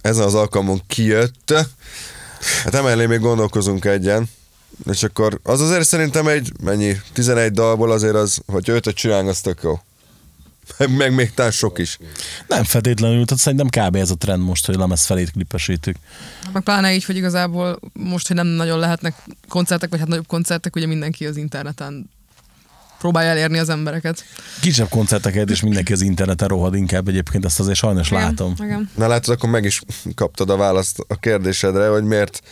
ezen 0.00 0.24
az 0.24 0.34
alkalmon 0.34 0.82
kijött, 0.86 1.52
hát 2.64 2.74
emellé 2.74 3.06
még 3.06 3.20
gondolkozunk 3.20 3.84
egyen, 3.84 4.28
és 4.90 5.02
akkor 5.02 5.40
az 5.42 5.60
azért 5.60 5.86
szerintem 5.86 6.26
egy, 6.26 6.52
mennyi, 6.62 7.00
11 7.12 7.52
dalból 7.52 7.90
azért 7.90 8.14
az, 8.14 8.40
hogy 8.46 8.70
ötöt 8.70 8.94
csinálunk, 8.94 9.28
az 9.28 9.40
tök 9.40 9.60
jó. 9.62 9.80
Meg, 10.76 10.96
meg 10.96 11.14
még 11.14 11.34
tán 11.34 11.50
sok 11.50 11.78
is. 11.78 11.98
Nem 12.46 12.64
feltétlenül, 12.64 13.24
tehát 13.24 13.42
szerintem 13.42 13.86
kb. 13.86 13.96
ez 13.96 14.10
a 14.10 14.14
trend 14.14 14.42
most, 14.42 14.66
hogy 14.66 14.76
lemez 14.76 15.04
felét 15.04 15.30
klippesítük. 15.30 15.96
Meg 16.52 16.62
pláne 16.62 16.94
így, 16.94 17.04
hogy 17.04 17.16
igazából 17.16 17.78
most, 17.92 18.26
hogy 18.26 18.36
nem 18.36 18.46
nagyon 18.46 18.78
lehetnek 18.78 19.14
koncertek, 19.48 19.90
vagy 19.90 19.98
hát 19.98 20.08
nagyobb 20.08 20.26
koncertek, 20.26 20.76
ugye 20.76 20.86
mindenki 20.86 21.26
az 21.26 21.36
interneten 21.36 22.10
próbálja 22.98 23.30
elérni 23.30 23.58
az 23.58 23.68
embereket. 23.68 24.24
Kisebb 24.60 24.88
koncerteket, 24.88 25.50
és 25.50 25.60
mindenki 25.60 25.92
az 25.92 26.00
interneten 26.00 26.48
rohad 26.48 26.74
inkább 26.74 27.08
egyébként, 27.08 27.44
ezt 27.44 27.60
azért 27.60 27.78
sajnos 27.78 28.08
látom. 28.08 28.52
Igen, 28.52 28.66
igen. 28.66 28.90
Na 28.94 29.06
látod, 29.06 29.34
akkor 29.34 29.50
meg 29.50 29.64
is 29.64 29.82
kaptad 30.14 30.50
a 30.50 30.56
választ 30.56 31.04
a 31.08 31.16
kérdésedre, 31.16 31.88
hogy 31.88 32.04
miért, 32.04 32.42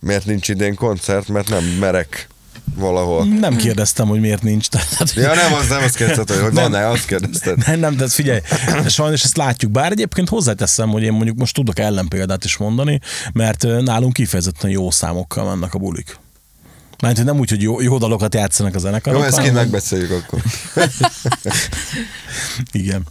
miért 0.00 0.26
nincs 0.26 0.48
idén 0.48 0.74
koncert, 0.74 1.28
mert 1.28 1.48
nem 1.48 1.64
merek 1.64 2.28
valahol. 2.74 3.24
Nem 3.24 3.56
kérdeztem, 3.56 4.06
hogy 4.06 4.20
miért 4.20 4.42
nincs. 4.42 4.68
Tehát, 4.68 5.12
Ja, 5.14 5.34
nem, 5.34 5.54
az 5.54 5.68
nem 5.68 5.82
azt 5.82 5.96
kérdezted, 5.96 6.28
hogy, 6.28 6.40
hogy 6.40 6.54
van-e, 6.54 6.88
azt 6.88 7.06
kérdezted. 7.06 7.66
Nem, 7.66 7.80
nem, 7.80 7.96
de 7.96 8.08
figyelj, 8.08 8.40
sajnos 8.88 9.24
ezt 9.24 9.36
látjuk. 9.36 9.72
Bár 9.72 9.92
egyébként 9.92 10.28
hozzáteszem, 10.28 10.88
hogy 10.88 11.02
én 11.02 11.12
mondjuk 11.12 11.36
most 11.36 11.54
tudok 11.54 11.78
ellenpéldát 11.78 12.44
is 12.44 12.56
mondani, 12.56 13.00
mert 13.32 13.62
nálunk 13.80 14.12
kifejezetten 14.12 14.70
jó 14.70 14.90
számokkal 14.90 15.44
mennek 15.44 15.74
a 15.74 15.78
bulik. 15.78 16.18
Mert 17.02 17.24
nem 17.24 17.38
úgy, 17.38 17.50
hogy 17.50 17.62
jó, 17.62 17.80
jó 17.80 17.98
dalokat 17.98 18.34
játszanak 18.34 18.74
a 18.74 18.78
zenekarok. 18.78 19.20
Jó, 19.20 19.26
ezt 19.26 19.40
kint 19.40 19.54
megbeszéljük 19.54 20.10
akkor. 20.10 20.42
Igen. 22.72 23.06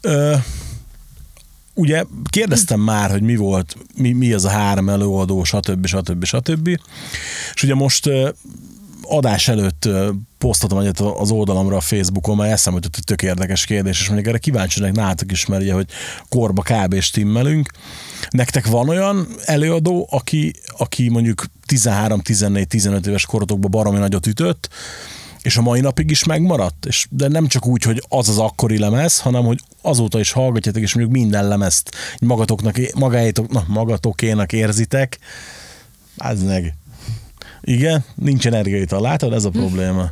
Ö, 0.00 0.34
ugye 1.74 2.04
kérdeztem 2.30 2.80
már, 2.80 3.10
hogy 3.10 3.22
mi 3.22 3.36
volt, 3.36 3.76
mi, 3.96 4.12
mi 4.12 4.32
az 4.32 4.44
a 4.44 4.48
három 4.48 4.88
előadó, 4.88 5.44
stb. 5.44 5.86
stb. 5.86 6.24
stb. 6.24 6.68
És 7.54 7.62
ugye 7.62 7.74
most 7.74 8.10
adás 9.10 9.48
előtt 9.48 9.88
posztoltam 10.38 10.78
egyet 10.78 11.00
az 11.00 11.30
oldalamra 11.30 11.76
a 11.76 11.80
Facebookon, 11.80 12.36
mert 12.36 12.52
eszembe 12.52 12.80
jutott 12.82 12.96
egy 12.96 13.04
tök 13.04 13.22
érdekes 13.22 13.64
kérdés, 13.64 14.00
és 14.00 14.06
mondjuk 14.06 14.28
erre 14.28 14.38
kíváncsi 14.38 14.80
lennék 14.80 14.96
nálatok 14.96 15.32
is, 15.32 15.46
mert 15.46 15.62
ugye, 15.62 15.72
hogy 15.72 15.86
korba 16.28 16.62
kb. 16.62 17.00
stimmelünk. 17.00 17.70
Nektek 18.30 18.66
van 18.66 18.88
olyan 18.88 19.26
előadó, 19.44 20.08
aki, 20.10 20.52
aki 20.78 21.08
mondjuk 21.08 21.44
13, 21.66 22.20
14, 22.20 22.66
15 22.66 23.06
éves 23.06 23.26
korotokban 23.26 23.70
baromi 23.70 23.98
nagyot 23.98 24.26
ütött, 24.26 24.68
és 25.42 25.56
a 25.56 25.62
mai 25.62 25.80
napig 25.80 26.10
is 26.10 26.24
megmaradt, 26.24 26.86
és, 26.86 27.06
de 27.10 27.28
nem 27.28 27.46
csak 27.46 27.66
úgy, 27.66 27.82
hogy 27.82 28.02
az 28.08 28.28
az 28.28 28.38
akkori 28.38 28.78
lemez, 28.78 29.18
hanem 29.18 29.44
hogy 29.44 29.60
azóta 29.82 30.20
is 30.20 30.32
hallgatjátok, 30.32 30.82
és 30.82 30.94
mondjuk 30.94 31.16
minden 31.16 31.48
lemezt 31.48 31.90
magatoknak, 32.20 32.76
magáétok, 32.94 33.52
na, 33.52 33.64
magatokénak 33.68 34.52
érzitek. 34.52 35.18
Az 36.16 36.42
meg. 36.42 36.74
Igen, 37.60 38.04
nincs 38.14 38.46
energiaital, 38.46 39.00
látod? 39.00 39.32
Ez 39.32 39.44
a 39.44 39.50
probléma. 39.50 40.10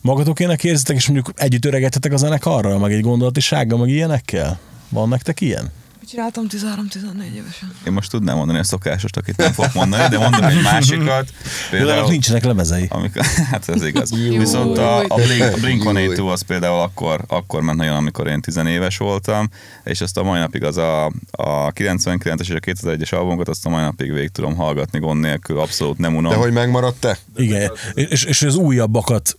magatokének 0.00 0.64
érzitek, 0.64 0.96
és 0.96 1.08
mondjuk 1.08 1.40
együtt 1.40 1.64
öregetetek 1.64 2.12
a 2.12 2.16
zenekarral, 2.16 2.78
meg 2.78 2.92
egy 2.92 3.02
gondolatisággal, 3.02 3.78
meg 3.78 3.88
ilyenekkel? 3.88 4.58
Van 4.88 5.08
nektek 5.08 5.40
ilyen? 5.40 5.70
Csináltam 6.10 6.46
13-14 6.48 7.34
évesen? 7.34 7.72
Én 7.86 7.92
most 7.92 8.10
tudnám 8.10 8.36
mondani 8.36 8.58
a 8.58 8.64
szokásost, 8.64 9.16
akit 9.16 9.36
nem 9.36 9.52
fogok 9.52 9.74
mondani, 9.74 10.08
de 10.08 10.18
mondom 10.18 10.44
egy 10.44 10.62
másikat. 10.62 11.32
Például 11.70 12.08
nincsenek 12.08 12.44
lemezei. 12.44 12.86
Amikor, 12.88 13.24
hát 13.50 13.68
ez 13.68 13.84
igaz. 13.84 14.10
Viszont 14.36 14.78
a, 14.78 14.98
a 14.98 15.14
Blink, 15.14 15.42
a 15.42 15.56
Blink 15.60 15.82
182 15.82 16.24
az 16.24 16.42
például 16.42 16.80
akkor, 16.80 17.24
akkor 17.28 17.62
ment 17.62 17.78
nagyon, 17.78 17.96
amikor 17.96 18.26
én 18.26 18.40
tizenéves 18.40 18.96
voltam, 18.96 19.48
és 19.84 20.00
azt 20.00 20.16
a 20.16 20.22
mai 20.22 20.38
napig 20.38 20.64
az 20.64 20.76
a, 20.76 21.06
a 21.30 21.72
99-es 21.72 22.40
és 22.40 22.50
a 22.50 22.60
2001-es 22.60 23.14
albumokat 23.14 23.48
azt 23.48 23.66
a 23.66 23.68
mai 23.68 23.82
napig 23.82 24.12
végig 24.12 24.30
tudom 24.30 24.56
hallgatni 24.56 24.98
gond 24.98 25.20
nélkül, 25.20 25.58
abszolút 25.58 25.98
nem 25.98 26.16
unom. 26.16 26.32
De 26.32 26.38
hogy 26.38 26.52
megmaradt 26.52 27.00
te? 27.00 27.18
Igen, 27.36 27.70
és, 27.94 28.24
és 28.24 28.42
az 28.42 28.56
újabbakat 28.56 29.38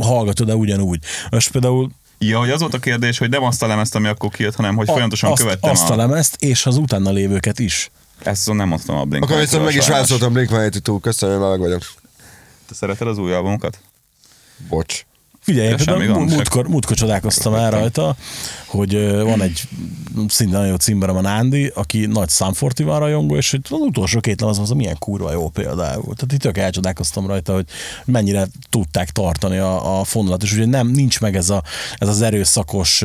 hallgatod-e 0.00 0.54
ugyanúgy? 0.54 0.98
Most 1.30 1.50
például 1.50 1.90
Ja, 2.28 2.38
hogy 2.38 2.50
az 2.50 2.60
volt 2.60 2.74
a 2.74 2.78
kérdés, 2.78 3.18
hogy 3.18 3.28
nem 3.30 3.42
azt 3.42 3.62
a 3.62 3.66
lemezt, 3.66 3.94
ami 3.94 4.06
akkor 4.08 4.30
kijött, 4.30 4.54
hanem 4.54 4.76
hogy 4.76 4.86
folyamatosan 4.86 5.30
azt, 5.30 5.42
követtem 5.42 5.70
azt 5.70 5.90
a 5.90 5.96
lemezt, 5.96 6.36
és 6.38 6.66
az 6.66 6.76
utána 6.76 7.10
lévőket 7.10 7.58
is. 7.58 7.90
Ezt 8.22 8.40
szóval 8.40 8.56
nem 8.56 8.68
mondtam 8.68 8.96
a 8.96 9.04
Blink. 9.04 9.24
Akkor 9.24 9.38
viszont 9.38 9.64
meg 9.64 9.74
is 9.74 9.88
válaszoltam 9.88 10.32
blink 10.32 10.48
182 10.48 10.98
köszönöm, 11.00 11.40
meg 11.40 11.58
vagyok. 11.58 11.82
Te 12.68 12.74
szereted 12.74 13.06
az 13.06 13.18
új 13.18 13.32
albumokat? 13.32 13.78
Bocs. 14.68 15.04
Figyelj, 15.42 15.74
például 15.74 16.06
gond, 16.06 16.30
múltkor, 16.30 16.68
múltkor 16.68 16.96
csodálkoztam 16.96 17.54
el 17.54 17.70
rajta, 17.70 18.16
hogy 18.66 19.22
van 19.22 19.42
egy 19.42 19.62
szinte 20.28 20.52
nagyon 20.52 20.68
jó 20.68 20.74
címberem 20.74 21.16
a 21.16 21.20
Nándi, 21.20 21.72
aki 21.74 22.06
nagy 22.06 22.28
Sanfortival 22.28 22.98
rajongó, 22.98 23.36
és 23.36 23.50
hogy 23.50 23.60
az 23.64 23.80
utolsó 23.80 24.20
két 24.20 24.40
lemez 24.40 24.58
az 24.58 24.70
milyen 24.70 24.96
kurva 24.98 25.32
jó 25.32 25.48
például. 25.48 26.14
Tehát 26.14 26.32
itt 26.32 26.40
tök 26.40 26.58
elcsodálkoztam 26.58 27.26
rajta, 27.26 27.54
hogy 27.54 27.64
mennyire 28.04 28.46
tudták 28.70 29.10
tartani 29.10 29.56
a, 29.56 30.00
a 30.00 30.04
fonalat, 30.04 30.42
és 30.42 30.52
ugye 30.52 30.66
nem, 30.66 30.88
nincs 30.88 31.20
meg 31.20 31.36
ez, 31.36 31.50
a, 31.50 31.62
ez 31.98 32.08
az 32.08 32.22
erőszakos, 32.22 33.04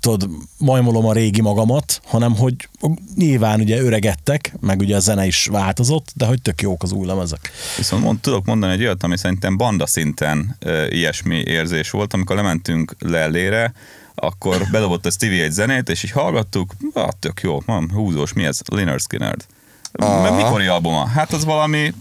tudod, 0.00 0.28
majmolom 0.58 1.06
a 1.06 1.12
régi 1.12 1.40
magamat, 1.40 2.00
hanem 2.04 2.36
hogy 2.36 2.68
nyilván 3.16 3.60
ugye 3.60 3.80
öregettek, 3.80 4.54
meg 4.60 4.80
ugye 4.80 4.96
a 4.96 5.00
zene 5.00 5.26
is 5.26 5.46
változott, 5.46 6.12
de 6.14 6.26
hogy 6.26 6.42
tök 6.42 6.62
jók 6.62 6.82
az 6.82 6.92
új 6.92 7.06
lemezek. 7.06 7.50
Viszont 7.76 8.02
mond, 8.02 8.20
tudok 8.20 8.44
mondani 8.44 8.72
egy 8.72 8.80
olyat, 8.82 9.02
ami 9.02 9.18
szerintem 9.18 9.56
banda 9.56 9.86
szinten 9.86 10.56
e, 10.60 10.88
ilyesmi 10.88 11.42
érzés 11.46 11.90
volt, 11.90 12.14
amikor 12.14 12.36
lementünk 12.36 12.94
lellére, 12.98 13.72
akkor 14.14 14.66
bedobott 14.70 15.06
a 15.06 15.10
Stevie 15.10 15.44
egy 15.44 15.52
zenét, 15.52 15.88
és 15.88 16.02
így 16.02 16.10
hallgattuk, 16.10 16.72
ah, 16.92 17.08
tök 17.18 17.40
jó, 17.40 17.62
van, 17.66 17.90
húzós, 17.94 18.32
mi 18.32 18.44
ez? 18.44 18.58
Lynyrd 18.72 19.00
Skynyrd. 19.00 19.46
Aha. 19.92 20.34
Mikori 20.34 20.66
albuma? 20.66 21.06
Hát 21.06 21.32
az 21.32 21.44
valami, 21.44 21.92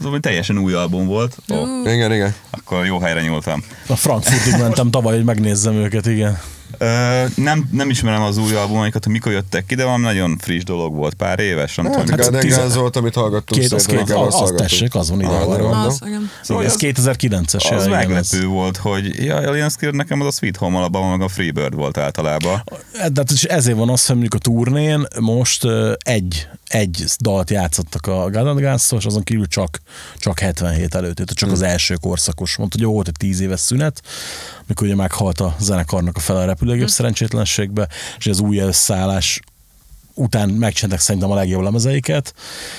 valami 0.00 0.20
teljesen 0.20 0.58
új 0.58 0.72
album 0.72 1.06
volt. 1.06 1.36
Ó, 1.52 1.56
Igen, 1.84 2.12
igen. 2.12 2.34
akkor 2.50 2.86
jó 2.86 2.98
helyre 2.98 3.20
nyúltam. 3.20 3.64
A 3.86 3.96
Frankfurtig 3.96 4.60
mentem 4.60 4.90
tavaly, 4.90 5.14
hogy 5.14 5.24
megnézzem 5.24 5.74
őket, 5.74 6.06
igen. 6.06 6.38
Ö, 6.78 7.24
nem, 7.34 7.68
nem 7.72 7.90
ismerem 7.90 8.22
az 8.22 8.36
új 8.36 8.54
albumaikat, 8.54 9.04
hogy 9.04 9.12
mikor 9.12 9.32
jöttek 9.32 9.66
ki, 9.66 9.74
de 9.74 9.84
valami 9.84 10.04
nagyon 10.04 10.38
friss 10.38 10.62
dolog 10.62 10.94
volt, 10.94 11.14
pár 11.14 11.38
éves, 11.38 11.74
nem 11.76 11.84
Hát, 11.86 11.94
tudom. 11.94 12.08
hát 12.10 12.18
Garden 12.20 12.40
tizen- 12.40 12.60
Guns 12.62 12.74
volt, 12.74 12.96
amit 12.96 13.14
hallgattunk. 13.14 13.60
Két, 13.60 13.72
az, 13.72 13.86
két, 13.86 14.10
az, 14.10 14.40
az 14.40 14.52
tessék, 14.56 14.94
az 14.94 15.10
van 15.10 15.20
ide. 15.20 15.28
Ah, 15.28 15.44
van. 15.60 15.74
Az, 15.86 16.00
igen. 16.06 16.30
Igen, 16.48 16.64
ez 16.64 16.74
2009-es. 16.78 17.74
Az 17.76 17.86
meglepő 17.86 18.46
volt, 18.46 18.76
hogy 18.76 19.24
ja, 19.24 19.36
Alien 19.36 19.68
Skill 19.68 19.90
nekem 19.90 20.20
az 20.20 20.26
a 20.26 20.30
Sweet 20.30 20.56
Home 20.56 20.76
alapban, 20.78 21.10
meg 21.10 21.20
a 21.20 21.28
Freebird 21.28 21.74
volt 21.74 21.98
általában. 21.98 22.62
De 22.92 23.00
hát 23.16 23.32
ezért 23.48 23.76
van 23.76 23.90
az, 23.90 24.06
hogy 24.06 24.16
mondjuk 24.16 24.34
a 24.34 24.38
turnén 24.38 25.06
most 25.20 25.64
egy, 25.98 26.48
egy 26.66 27.04
dalt 27.20 27.50
játszottak 27.50 28.06
a 28.06 28.30
Garden 28.30 28.56
guns 28.56 28.92
és 28.92 29.04
azon 29.04 29.22
kívül 29.22 29.46
csak, 29.46 29.80
csak 30.16 30.38
77 30.38 30.94
előtt, 30.94 31.14
tehát 31.14 31.30
csak 31.34 31.52
az 31.52 31.62
első 31.62 31.94
korszakos. 32.00 32.56
Mondta, 32.56 32.76
hogy 32.78 32.86
jó, 32.86 32.92
volt 32.92 33.08
egy 33.08 33.16
10 33.18 33.40
éves 33.40 33.60
szünet, 33.60 34.00
mikor 34.66 34.86
ugye 34.86 34.96
meghalt 34.96 35.40
a 35.40 35.56
zenekarnak 35.60 36.16
a 36.16 36.20
fele 36.20 36.44
repülőgép 36.68 36.94
szerencsétlenségbe, 36.94 37.88
és 38.18 38.26
az 38.26 38.40
új 38.40 38.58
összeállás 38.58 39.40
után 40.14 40.48
megcsináltak 40.48 41.00
szerintem 41.00 41.30
a 41.30 41.34
legjobb 41.34 41.62
lemezeiket, 41.62 42.34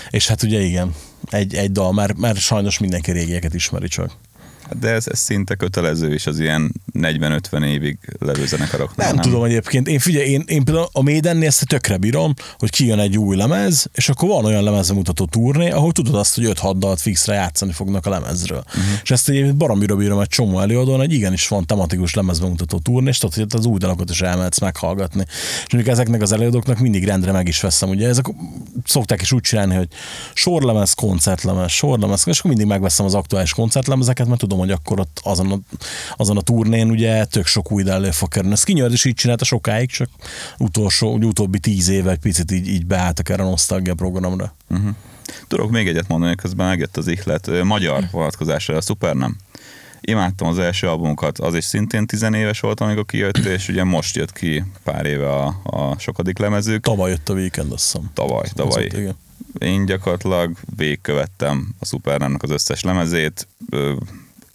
és 0.10 0.28
hát 0.28 0.44
ugye 0.44 0.60
igen, 0.60 0.96
egy, 1.30 1.56
egy 1.56 1.72
dal, 1.72 1.94
mert, 1.94 2.18
mert 2.18 2.38
sajnos 2.38 2.78
mindenki 2.78 3.12
régieket 3.12 3.54
ismeri 3.54 3.88
csak. 3.88 4.18
De 4.80 4.90
ez, 4.90 5.08
ez 5.08 5.20
szinte 5.20 5.56
kötelező 5.56 6.14
is 6.14 6.28
az 6.28 6.40
ilyen 6.40 6.74
40-50 6.94 7.66
évig 7.66 7.98
levő 8.20 8.46
zenekaroknál. 8.46 9.08
Nem, 9.08 9.16
nem 9.16 9.26
tudom 9.26 9.44
egyébként. 9.44 9.88
Én 9.88 10.00
figyelj, 10.00 10.30
én, 10.30 10.44
én 10.48 10.64
például 10.64 10.88
a 10.92 11.02
Maidennél 11.02 11.48
ezt 11.48 11.68
tökre 11.68 11.98
bírom, 11.98 12.34
hogy 12.58 12.70
kijön 12.70 13.00
egy 13.00 13.18
új 13.18 13.36
lemez, 13.36 13.90
és 13.94 14.10
akkor 14.10 14.30
van 14.30 14.46
olyan 14.46 14.64
lemezbemutató 14.64 15.26
turné, 15.26 15.70
ahol 15.70 15.92
tudod 15.92 16.16
azt, 16.16 16.36
hogy 16.36 16.52
5-6 16.54 16.76
dalt 16.78 17.02
fixre 17.02 17.34
játszani 17.34 17.72
fognak 17.72 18.06
a 18.06 18.10
lemezről. 18.10 18.64
Uh-huh. 18.68 18.84
És 19.04 19.12
ezt 19.12 19.30
egyébként 19.30 19.56
baromira 19.56 19.96
bírom 19.96 20.20
egy 20.20 20.28
csomó 20.28 20.60
előadón, 20.60 20.98
hogy 20.98 21.14
igenis 21.14 21.48
van 21.48 21.66
tematikus 21.66 22.14
lemezbemutató 22.14 22.80
turné, 22.80 23.10
és 23.10 23.18
tudod, 23.18 23.36
hogy 23.36 23.60
az 23.60 23.66
új 23.66 23.78
dalokat 23.78 24.10
is 24.10 24.22
elmehetsz 24.22 24.60
meghallgatni. 24.60 25.26
És 25.66 25.74
mondjuk 25.74 25.94
ezeknek 25.94 26.22
az 26.22 26.32
előadóknak 26.32 26.80
mindig 26.80 27.06
rendre 27.06 27.32
meg 27.32 27.48
is 27.48 27.62
veszem. 27.62 27.90
Ugye 27.90 28.08
ezek 28.08 28.26
szokták 28.86 29.22
is 29.22 29.32
úgy 29.32 29.42
csinálni, 29.42 29.76
hogy 29.76 29.88
sorlemez, 30.34 30.94
koncertlemez, 30.94 31.72
sorlemez, 31.72 32.24
és 32.26 32.40
akkor 32.40 32.52
mindig 32.52 32.68
megveszem 32.68 33.06
az 33.06 33.14
aktuális 33.14 33.54
koncertlemezeket, 33.54 34.28
mert 34.28 34.40
tudom, 34.40 34.59
hogy 34.60 34.72
akkor 34.72 35.00
ott 35.00 35.20
azon 35.24 35.52
a, 35.52 35.60
azon 36.18 36.38
a 36.38 36.42
turnén 36.42 36.90
ugye 36.90 37.26
tök 37.26 37.46
sok 37.46 37.72
új 37.72 37.90
elő 37.90 38.12
fog 38.12 38.30
kerülni. 38.30 38.56
Skinyard 38.56 38.94
is 38.94 39.06
így 39.06 39.14
csinálta 39.14 39.46
sokáig, 39.46 39.90
csak 39.90 40.10
utolsó, 40.58 41.14
úgy 41.14 41.26
utóbbi 41.26 41.60
tíz 41.60 41.90
éve 41.90 42.12
egy 42.12 42.20
picit 42.20 42.52
így, 42.52 42.68
így 42.68 42.86
beálltak 42.86 43.30
erre 43.30 43.44
a 43.44 43.50
nosztalgia 43.50 43.94
programra. 43.94 44.54
Uh-huh. 44.70 44.96
Tudok 45.48 45.72
még 45.72 45.88
egyet 45.88 46.08
mondani, 46.08 46.36
közben 46.36 46.68
megjött 46.68 46.98
az 46.98 47.08
ihlet. 47.08 47.64
Magyar 47.64 48.04
vonatkozásra, 48.12 48.76
a 48.76 48.82
szuper 48.82 49.16
nem. 49.16 49.38
Imádtam 50.02 50.48
az 50.48 50.60
első 50.60 50.88
albumokat, 50.88 51.40
az 51.40 51.56
is 51.56 51.64
szintén 51.64 52.06
tizenéves 52.06 52.60
volt, 52.60 52.80
amikor 52.80 53.06
kijött, 53.06 53.38
és 53.38 53.68
ugye 53.68 53.84
most 53.84 54.16
jött 54.16 54.34
ki 54.34 54.64
pár 54.84 55.06
éve 55.06 55.34
a, 55.34 55.62
a 55.64 56.00
sokadik 56.00 56.38
lemezük. 56.38 56.84
Tavaly 56.84 57.10
jött 57.10 57.30
a 57.30 57.34
weekend, 57.34 57.72
azt 57.72 57.84
hiszem. 57.84 58.10
Tavaly, 58.14 58.48
tavaly. 58.56 58.84
igen. 58.84 59.16
Én 59.60 59.86
gyakorlatilag 59.86 60.58
végigkövettem 60.76 61.76
a 61.80 61.86
Supernámnak 61.86 62.44
az 62.44 62.50
összes 62.50 62.82
lemezét. 62.82 63.48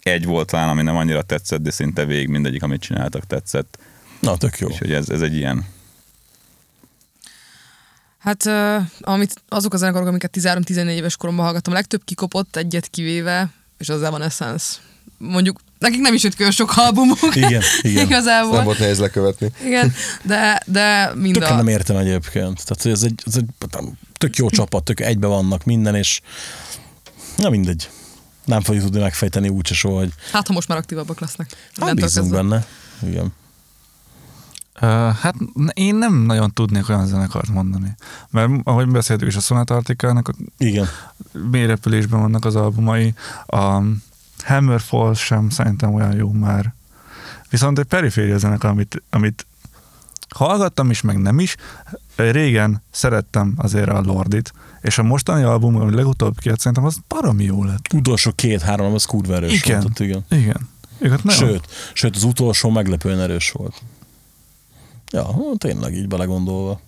Egy 0.09 0.25
volt 0.25 0.47
talán, 0.47 0.69
ami 0.69 0.81
nem 0.81 0.95
annyira 0.95 1.21
tetszett, 1.21 1.61
de 1.61 1.71
szinte 1.71 2.05
végig 2.05 2.27
mindegyik, 2.27 2.63
amit 2.63 2.81
csináltak, 2.81 3.27
tetszett. 3.27 3.77
Na, 4.19 4.37
tök 4.37 4.59
jó. 4.59 4.67
Úgyhogy 4.67 4.91
ez, 4.91 5.09
ez 5.09 5.21
egy 5.21 5.35
ilyen. 5.35 5.65
Hát 8.17 8.45
amit, 8.99 9.41
azok 9.49 9.73
a 9.73 9.77
zenekarok, 9.77 10.07
amiket 10.07 10.37
13-14 10.37 10.89
éves 10.89 11.17
koromban 11.17 11.45
hallgattam, 11.45 11.73
a 11.73 11.75
legtöbb 11.75 12.01
kikopott 12.03 12.55
egyet 12.55 12.87
kivéve, 12.87 13.49
és 13.77 13.89
az 13.89 14.03
Evanescence. 14.03 14.75
Mondjuk 15.17 15.59
nekik 15.79 15.99
nem 15.99 16.13
is 16.13 16.23
jött 16.23 16.39
olyan 16.39 16.51
sok 16.51 16.73
albumuk. 16.75 17.35
Igen, 17.35 17.61
igen. 17.81 18.05
Igazából. 18.05 18.55
Nem 18.55 18.65
volt 18.65 18.79
nehéz 18.79 18.99
lekövetni. 18.99 19.51
Igen, 19.63 19.93
de, 20.23 20.61
de 20.65 21.11
mind 21.15 21.33
Tökre 21.33 21.53
a... 21.53 21.55
nem 21.55 21.67
értem 21.67 21.97
egyébként. 21.97 22.65
Tehát 22.65 22.97
ez 22.97 23.03
egy, 23.03 23.21
ez 23.25 23.35
egy 23.35 23.45
tök 24.17 24.35
jó 24.35 24.49
csapat, 24.49 24.83
tök 24.83 24.99
egybe 24.99 25.27
vannak 25.27 25.63
minden, 25.63 25.95
és 25.95 26.21
na 27.37 27.49
mindegy. 27.49 27.89
Nem 28.45 28.61
fogjuk 28.61 28.83
tudni 28.83 28.99
megfejteni 28.99 29.49
úgyse 29.49 29.73
soha, 29.73 29.97
hogy 29.97 30.13
Hát, 30.31 30.47
ha 30.47 30.53
most 30.53 30.67
már 30.67 30.77
aktívabbak 30.77 31.19
lesznek. 31.19 31.49
hát 31.51 31.77
Innentől 31.77 32.05
bízunk 32.05 32.31
benne. 32.31 32.65
Igen. 33.01 33.33
Uh, 34.81 35.15
hát 35.15 35.35
én 35.73 35.95
nem 35.95 36.13
nagyon 36.15 36.53
tudnék 36.53 36.89
olyan 36.89 37.07
zenekart 37.07 37.49
mondani. 37.49 37.95
Mert 38.29 38.51
ahogy 38.63 38.87
beszéltük 38.87 39.27
is 39.27 39.35
a 39.35 39.39
Sonata 39.39 39.75
Arctica-nak, 39.75 40.27
a 40.27 40.33
Igen. 40.57 40.87
mélyrepülésben 41.51 42.19
vannak 42.19 42.45
az 42.45 42.55
albumai, 42.55 43.13
a 43.45 43.81
Hammerfall 44.43 45.13
sem 45.13 45.49
szerintem 45.49 45.93
olyan 45.93 46.13
jó 46.15 46.31
már. 46.31 46.73
Viszont 47.49 47.79
egy 47.79 47.85
periféria 47.85 48.37
zenekar, 48.37 48.69
amit, 48.69 49.03
amit 49.09 49.45
hallgattam 50.29 50.89
is, 50.89 51.01
meg 51.01 51.17
nem 51.17 51.39
is. 51.39 51.55
Régen 52.15 52.83
szerettem 52.91 53.53
azért 53.57 53.89
a 53.89 54.01
Lordit, 54.01 54.53
és 54.85 54.97
a 54.97 55.03
mostani 55.03 55.43
album, 55.43 55.75
ami 55.75 55.95
legutóbb 55.95 56.39
kijött, 56.39 56.57
szerintem 56.57 56.85
az 56.85 56.97
baromi 57.07 57.43
jó 57.43 57.63
lett. 57.63 57.93
Utolsó 57.93 58.31
két-három, 58.35 58.93
az 58.93 59.05
kurva 59.05 59.35
erős 59.35 59.53
Igen. 59.53 59.79
volt 59.79 59.89
ott, 59.89 59.99
igen. 59.99 60.25
Igen. 60.29 60.69
Őket 60.99 61.23
nagyon. 61.23 61.49
Sőt, 61.49 61.67
sőt, 61.93 62.15
az 62.15 62.23
utolsó 62.23 62.69
meglepően 62.69 63.19
erős 63.19 63.51
volt. 63.51 63.81
Ja, 65.11 65.35
tényleg 65.57 65.93
így 65.93 66.07
belegondolva. 66.07 66.79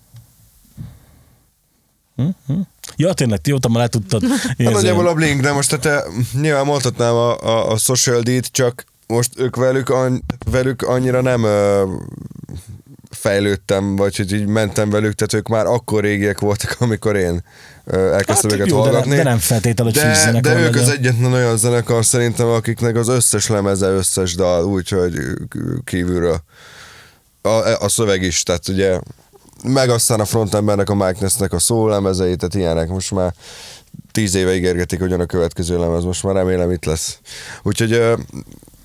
Hm? 2.16 2.28
Hm? 2.46 2.60
Ja, 2.96 3.12
tényleg, 3.12 3.40
ti 3.40 3.52
ott 3.52 3.68
már 3.68 3.82
le 3.82 3.88
tudtad 3.88 4.22
Hát 4.28 4.58
nagyjából 4.58 5.06
a 5.06 5.14
Blink, 5.14 5.40
de 5.40 5.52
most 5.52 5.78
te 5.78 6.04
nyilván 6.32 6.64
mondhatnám 6.64 7.14
a, 7.14 7.40
a, 7.40 7.70
a 7.70 7.76
Social 7.76 8.20
D-t, 8.20 8.46
csak 8.46 8.84
most 9.06 9.38
ők 9.38 9.56
velük, 9.56 9.88
any, 9.88 10.22
velük 10.50 10.82
annyira 10.82 11.20
nem 11.20 11.42
ö, 11.42 11.84
fejlődtem, 13.18 13.96
vagy 13.96 14.16
hogy 14.16 14.32
így 14.32 14.46
mentem 14.46 14.90
velük, 14.90 15.14
tehát 15.14 15.32
ők 15.32 15.48
már 15.48 15.66
akkor 15.66 16.02
régiek 16.02 16.40
voltak, 16.40 16.76
amikor 16.80 17.16
én 17.16 17.42
elkezdtem 17.86 18.50
Hát 18.50 18.52
őket 18.52 18.66
jó, 18.66 18.76
de, 18.76 18.82
hallgatni. 18.82 19.16
de 19.16 19.22
nem 19.22 19.38
feltétlenül, 19.38 19.92
hogy 19.92 20.32
De, 20.32 20.40
de 20.40 20.60
ők 20.60 20.74
az 20.76 20.88
egyetlen 20.88 21.32
olyan 21.32 21.56
zenekar 21.56 22.04
szerintem, 22.04 22.46
akiknek 22.46 22.96
az 22.96 23.08
összes 23.08 23.48
lemeze, 23.48 23.86
összes 23.86 24.34
dal, 24.34 24.64
úgyhogy 24.64 25.12
kívülről. 25.84 26.42
A, 27.42 27.48
a 27.84 27.88
szöveg 27.88 28.22
is, 28.22 28.42
tehát 28.42 28.68
ugye 28.68 29.00
meg 29.64 29.90
aztán 29.90 30.20
a 30.20 30.24
frontembernek, 30.24 30.90
a 30.90 30.94
Mike 30.94 31.18
Nessnek 31.20 31.52
a 31.52 31.58
szólemezei, 31.58 32.36
tehát 32.36 32.54
ilyenek 32.54 32.88
most 32.88 33.10
már 33.10 33.34
tíz 34.12 34.34
éve 34.34 34.54
ígérgetik, 34.54 35.00
hogy 35.00 35.12
a 35.12 35.26
következő 35.26 35.78
lemez, 35.78 36.04
most 36.04 36.22
már 36.22 36.34
remélem 36.34 36.70
itt 36.70 36.84
lesz. 36.84 37.18
Úgyhogy 37.62 38.02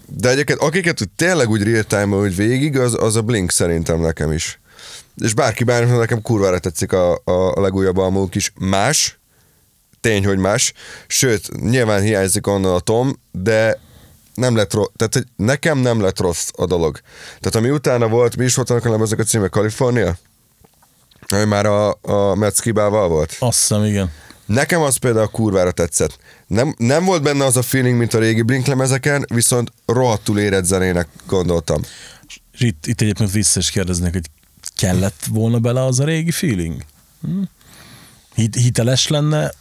De 0.08 0.30
egyébként 0.30 0.60
akiket 0.60 1.02
úgy 1.02 1.10
tényleg 1.16 1.50
úgy 1.50 1.64
real 1.64 2.08
hogy 2.08 2.36
végig, 2.36 2.78
az, 2.78 2.98
az 3.00 3.16
a 3.16 3.22
Blink 3.22 3.52
szerintem 3.52 4.00
nekem 4.00 4.32
is. 4.32 4.60
És 5.18 5.34
bárki 5.34 5.64
bármi, 5.64 5.98
nekem 5.98 6.22
kurvára 6.22 6.60
tetszik 6.60 6.92
a, 6.92 7.22
a, 7.24 7.62
legújabb 7.62 7.98
albumuk 7.98 8.36
is. 8.36 8.54
Más, 8.60 9.20
tény, 10.02 10.26
hogy 10.26 10.38
más. 10.38 10.74
Sőt, 11.08 11.62
nyilván 11.62 12.02
hiányzik 12.02 12.48
onnan 12.48 12.74
a 12.74 12.80
Tom, 12.80 13.20
de 13.32 13.80
nem 14.36 14.56
lett 14.56 14.74
rossz, 14.74 14.90
tehát 14.96 15.14
hogy 15.14 15.26
nekem 15.36 15.78
nem 15.78 16.02
lett 16.02 16.20
rossz 16.20 16.50
a 16.56 16.66
dolog. 16.66 17.00
Tehát 17.40 17.56
ami 17.56 17.70
utána 17.70 18.08
volt, 18.08 18.38
mi 18.38 18.44
is 18.44 18.56
volt 18.56 18.70
annak 18.70 18.86
a 18.86 18.90
lemezek 18.90 19.20
a 19.20 19.24
címe 19.24 19.48
California? 19.48 20.18
Ami 21.28 21.46
már 21.46 21.66
a, 21.66 21.98
a 22.02 22.36
Metz 22.36 22.60
Kibával 22.60 23.08
volt. 23.08 23.36
Azt 23.40 23.60
hiszem, 23.60 23.84
igen. 23.84 24.12
Nekem 24.54 24.82
az 24.82 24.96
például 24.96 25.28
kurvára 25.28 25.72
tetszett. 25.72 26.18
Nem, 26.48 26.76
nem 26.78 27.06
volt 27.06 27.22
benne 27.22 27.46
az 27.46 27.58
a 27.58 27.62
feeling, 27.62 27.98
mint 27.98 28.14
a 28.14 28.20
régi 28.20 28.42
Blink 28.42 28.66
lemezeken, 28.66 29.26
viszont 29.34 29.72
rohadtul 29.86 30.40
érett 30.40 30.64
zenének 30.64 31.08
gondoltam. 31.28 31.82
És 32.52 32.62
itt, 32.62 32.88
itt 32.88 33.02
egyébként 33.02 33.32
vissza 33.32 33.60
is 33.60 33.72
kérdeznék, 33.72 34.12
hogy 34.12 34.30
kellett 34.76 35.26
volna 35.30 35.60
bele 35.60 35.84
az 35.84 36.00
a 36.00 36.04
régi 36.04 36.32
feeling? 36.32 36.82
Hm? 37.22 37.42
Hit, 38.36 38.56
hiteles 38.56 39.08
lenne? 39.08 39.54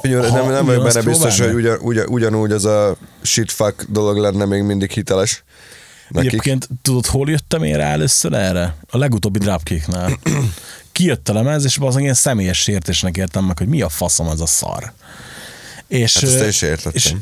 Figyelj, 0.00 0.28
Ha 0.28 0.36
nem, 0.36 0.50
nem 0.50 0.64
vagyok 0.64 0.84
benne 0.84 1.02
biztos, 1.02 1.40
hogy 1.40 1.54
ugyan, 1.54 1.78
ugyan, 1.80 2.06
ugyanúgy 2.08 2.52
az 2.52 2.64
a 2.64 2.96
shitfuck 3.22 3.84
dolog 3.88 4.16
lenne 4.16 4.44
még 4.44 4.62
mindig 4.62 4.90
hiteles. 4.90 5.44
Nekik. 6.08 6.28
Egyébként 6.30 6.68
tudod, 6.82 7.06
hol 7.06 7.30
jöttem 7.30 7.62
én 7.62 7.76
rá 7.76 7.90
először 7.90 8.32
erre? 8.32 8.76
A 8.90 8.98
legutóbbi 8.98 9.38
Dropkicknál. 9.38 10.18
Kijött 10.96 11.28
a 11.28 11.32
lemez, 11.32 11.64
és 11.64 11.78
az 11.80 11.98
ilyen 11.98 12.14
személyes 12.14 12.58
sértésnek 12.58 13.16
értem 13.16 13.44
meg, 13.44 13.58
hogy 13.58 13.68
mi 13.68 13.80
a 13.82 13.88
faszom 13.88 14.26
ez 14.28 14.40
a 14.40 14.46
szar. 14.46 14.92
És, 15.88 16.14
Hát 16.14 16.22
ezt 16.22 16.40
én 16.40 16.48
is 16.48 16.62
értettem. 16.62 16.92
És 16.94 17.12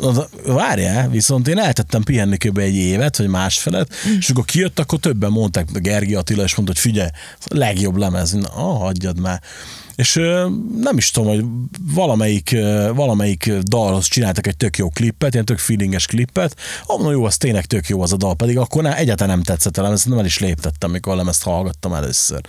az- 0.00 0.28
várjál, 0.46 1.08
viszont 1.08 1.48
én 1.48 1.58
eltettem 1.58 2.02
pihenni 2.02 2.36
kb. 2.36 2.58
egy 2.58 2.74
évet, 2.74 3.16
vagy 3.16 3.28
másfelet, 3.28 3.94
és 4.18 4.28
akkor 4.30 4.44
kijött, 4.44 4.78
akkor 4.78 4.98
többen 4.98 5.30
mondták, 5.30 5.68
a 5.74 5.78
Gergi 5.78 6.14
Attila 6.14 6.44
is 6.44 6.54
mondta, 6.54 6.74
hogy 6.74 6.82
figyelj, 6.82 7.08
a 7.40 7.56
legjobb 7.56 7.96
lemez, 7.96 8.32
na, 8.32 8.48
ah, 8.48 8.80
hagyjad 8.80 9.20
már. 9.20 9.40
És 9.98 10.14
nem 10.80 10.96
is 10.96 11.10
tudom, 11.10 11.28
hogy 11.28 11.44
valamelyik, 11.94 12.56
valamelyik 12.94 13.52
dalhoz 13.52 14.06
csináltak 14.06 14.46
egy 14.46 14.56
tök 14.56 14.76
jó 14.76 14.88
klippet, 14.88 15.32
ilyen 15.32 15.44
tök 15.44 15.58
feelinges 15.58 16.06
klippet, 16.06 16.56
na 16.98 17.10
jó, 17.10 17.24
az 17.24 17.36
tényleg 17.36 17.64
tök 17.64 17.88
jó 17.88 18.02
az 18.02 18.12
a 18.12 18.16
dal, 18.16 18.34
pedig 18.34 18.58
akkor 18.58 18.82
ne, 18.82 18.96
egyáltalán 18.96 19.34
nem 19.36 19.44
tetszett 19.44 19.76
a 19.76 19.82
lemez, 19.82 20.04
nem 20.04 20.18
el 20.18 20.24
is 20.24 20.38
léptettem, 20.38 20.90
mikor 20.90 21.12
a 21.12 21.16
lemezt 21.16 21.42
hallgattam 21.42 21.92
először. 21.92 22.40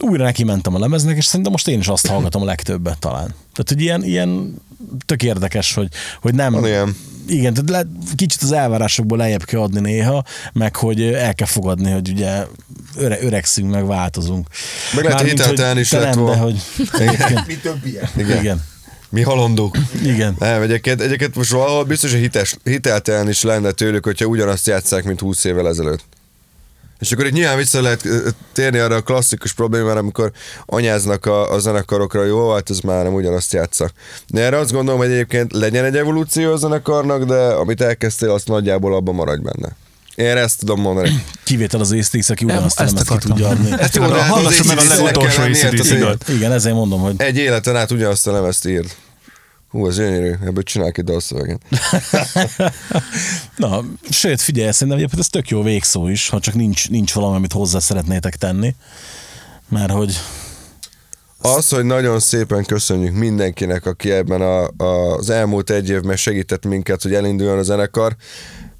Újra 0.00 0.24
neki 0.24 0.44
mentem 0.44 0.74
a 0.74 0.78
lemeznek, 0.78 1.16
és 1.16 1.24
szerintem 1.24 1.52
most 1.52 1.68
én 1.68 1.78
is 1.78 1.88
azt 1.88 2.06
hallgatom 2.06 2.42
a 2.42 2.44
legtöbbet 2.44 2.98
talán. 2.98 3.34
Tehát, 3.52 3.68
hogy 3.68 3.80
ilyen, 3.80 4.04
ilyen 4.04 4.60
tök 5.06 5.22
érdekes, 5.22 5.74
hogy, 5.74 5.88
hogy 6.20 6.34
nem... 6.34 6.52
Van 6.52 6.66
ilyen. 6.66 6.96
Igen, 7.28 7.54
tehát 7.54 7.70
le, 7.70 7.90
kicsit 8.14 8.42
az 8.42 8.52
elvárásokból 8.52 9.18
lejjebb 9.18 9.44
kell 9.44 9.60
adni 9.60 9.80
néha, 9.80 10.24
meg 10.52 10.76
hogy 10.76 11.02
el 11.02 11.34
kell 11.34 11.46
fogadni, 11.46 11.90
hogy 11.90 12.08
ugye 12.08 12.46
öre, 12.96 13.22
öregszünk, 13.22 13.70
meg 13.70 13.86
változunk. 13.86 14.46
Meg 14.94 15.04
lehet, 15.04 15.20
hogy 15.20 15.28
Mármint, 15.28 15.38
hiteltelen 15.40 15.78
is 15.78 15.88
te 15.88 15.98
lett 15.98 16.14
volna. 16.14 16.42
hogy 16.42 16.62
egyébként, 16.92 17.46
Mi 17.46 17.56
több 17.56 17.86
ilyen? 17.86 18.08
Igen. 18.14 18.26
igen. 18.26 18.40
igen. 18.40 18.62
Mi 19.08 19.22
halandók. 19.22 19.76
igen. 20.04 20.36
Nem, 20.38 20.62
egyébként, 20.62 21.00
egyébként 21.00 21.34
most 21.34 21.50
valahol 21.50 21.84
biztos, 21.84 22.10
hogy 22.10 22.20
hites, 22.20 22.56
hiteltelen 22.64 23.28
is 23.28 23.42
lenne 23.42 23.70
tőlük, 23.70 24.04
hogyha 24.04 24.26
ugyanazt 24.26 24.66
játszák, 24.66 25.04
mint 25.04 25.20
20 25.20 25.44
évvel 25.44 25.68
ezelőtt. 25.68 26.04
És 27.02 27.12
akkor 27.12 27.26
itt 27.26 27.32
nyilván 27.32 27.56
vissza 27.56 27.82
lehet 27.82 28.08
térni 28.52 28.78
arra 28.78 28.94
a 28.94 29.00
klasszikus 29.00 29.52
problémára, 29.52 29.98
amikor 29.98 30.32
anyáznak 30.66 31.26
a, 31.26 31.52
a 31.52 31.58
zenekarokra, 31.58 32.24
jó, 32.24 32.52
hát 32.52 32.70
ez 32.70 32.78
már 32.78 33.04
nem 33.04 33.14
ugyanazt 33.14 33.52
játsza. 33.52 33.90
De 34.28 34.40
erre 34.40 34.58
azt 34.58 34.72
gondolom, 34.72 35.00
hogy 35.00 35.10
egyébként 35.10 35.52
legyen 35.52 35.84
egy 35.84 35.96
evolúció 35.96 36.52
a 36.52 36.56
zenekarnak, 36.56 37.24
de 37.24 37.34
amit 37.34 37.80
elkezdtél, 37.80 38.30
azt 38.30 38.48
nagyjából 38.48 38.94
abban 38.94 39.14
maradj 39.14 39.42
benne. 39.42 39.76
Én 40.14 40.36
ezt 40.36 40.58
tudom 40.58 40.80
mondani. 40.80 41.24
Kivétel 41.44 41.80
az 41.80 41.92
észtész, 41.92 42.30
aki 42.30 42.44
ugyanazt 42.44 42.80
Ezt 42.80 42.92
lemezt 42.92 43.10
ki 43.10 43.28
tudja 43.28 43.48
adni. 43.48 43.70
Ezt 43.78 43.94
jó, 43.96 44.02
Jó, 44.02 44.10
de 44.10 44.22
hát 44.22 44.44
az 44.44 44.66
meg 44.66 44.78
a 44.78 44.82
legutolsó 44.82 45.40
hát 45.40 46.28
Igen, 46.28 46.52
ezért 46.52 46.74
mondom, 46.74 47.00
hogy 47.00 47.14
Egy 47.16 47.36
életen 47.36 47.76
át 47.76 47.90
ugyanazt 47.90 48.26
a 48.26 48.32
lemezt 48.32 48.66
írd. 48.66 48.90
Hú, 49.72 49.86
ez 49.86 49.96
gyönyörű, 49.96 50.32
ebből 50.44 50.62
csinálok 50.62 50.98
egy 50.98 51.04
dalszöveget. 51.04 51.62
Na, 53.56 53.84
sőt, 54.10 54.40
figyelj, 54.40 54.70
szerintem 54.70 54.96
egyébként 54.96 55.20
ez 55.20 55.28
tök 55.28 55.48
jó 55.48 55.62
végszó 55.62 56.08
is, 56.08 56.28
ha 56.28 56.40
csak 56.40 56.54
nincs, 56.54 56.90
nincs 56.90 57.12
valami, 57.12 57.36
amit 57.36 57.52
hozzá 57.52 57.78
szeretnétek 57.78 58.36
tenni. 58.36 58.74
Mert 59.68 59.90
hogy 59.90 60.20
Az, 61.38 61.68
hogy 61.68 61.84
nagyon 61.84 62.20
szépen 62.20 62.64
köszönjük 62.64 63.14
mindenkinek, 63.14 63.86
aki 63.86 64.10
ebben 64.10 64.40
a, 64.40 64.84
a, 64.84 65.16
az 65.16 65.30
elmúlt 65.30 65.70
egy 65.70 65.88
évben 65.88 66.16
segített 66.16 66.64
minket, 66.64 67.02
hogy 67.02 67.14
elinduljon 67.14 67.58
a 67.58 67.62
zenekar, 67.62 68.16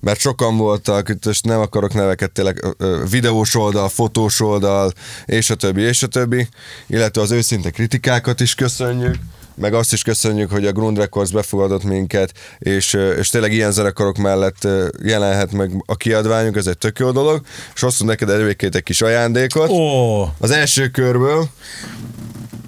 mert 0.02 0.20
sokan 0.20 0.56
voltak, 0.56 1.14
most 1.24 1.44
nem 1.44 1.60
akarok 1.60 1.94
neveket, 1.94 2.30
tényleg 2.30 2.64
videós 3.10 3.54
oldal, 3.54 3.88
fotós 3.88 4.40
oldal, 4.40 4.92
és 5.24 5.50
a 5.50 5.54
többi, 5.54 5.80
és 5.80 6.02
a 6.02 6.06
többi, 6.06 6.48
illetve 6.86 7.22
az 7.22 7.30
őszinte 7.30 7.70
kritikákat 7.70 8.40
is 8.40 8.54
köszönjük, 8.54 9.14
meg 9.54 9.74
azt 9.74 9.92
is 9.92 10.02
köszönjük, 10.02 10.50
hogy 10.50 10.66
a 10.66 10.72
Grund 10.72 10.98
Records 10.98 11.30
befogadott 11.30 11.84
minket, 11.84 12.32
és, 12.58 12.98
és 13.18 13.28
tényleg 13.28 13.52
ilyen 13.52 13.72
zenekarok 13.72 14.16
mellett 14.16 14.68
jelenhet 15.02 15.52
meg 15.52 15.82
a 15.86 15.96
kiadványunk, 15.96 16.56
ez 16.56 16.66
egy 16.66 16.78
tök 16.78 16.98
jó 16.98 17.10
dolog, 17.10 17.40
és 17.74 17.80
hoztunk 17.80 18.10
neked 18.10 18.30
egyébként 18.30 18.74
egy 18.74 18.82
kis 18.82 19.02
ajándékot. 19.02 19.68
ó, 19.68 20.22
Az 20.38 20.50
első 20.50 20.88
körből, 20.88 21.48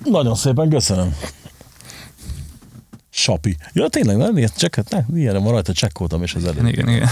nagyon 0.05 0.35
szépen 0.35 0.69
köszönöm. 0.69 1.17
Sapi. 3.17 3.57
Ja, 3.73 3.89
tényleg, 3.89 4.17
nem? 4.17 4.37
Ilyet 4.37 4.57
csekket, 4.57 4.91
ne, 4.91 5.19
ilyenre 5.19 5.39
van 5.39 5.53
rajta, 5.53 5.73
csekkoltam, 5.73 6.23
és 6.23 6.35
ez 6.35 6.43
elég. 6.45 6.73
Igen, 6.73 6.89
igen. 6.89 7.09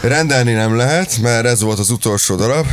Rendelni 0.00 0.52
nem 0.52 0.76
lehet, 0.76 1.18
mert 1.18 1.46
ez 1.46 1.60
volt 1.60 1.78
az 1.78 1.90
utolsó 1.90 2.36
darab. 2.36 2.66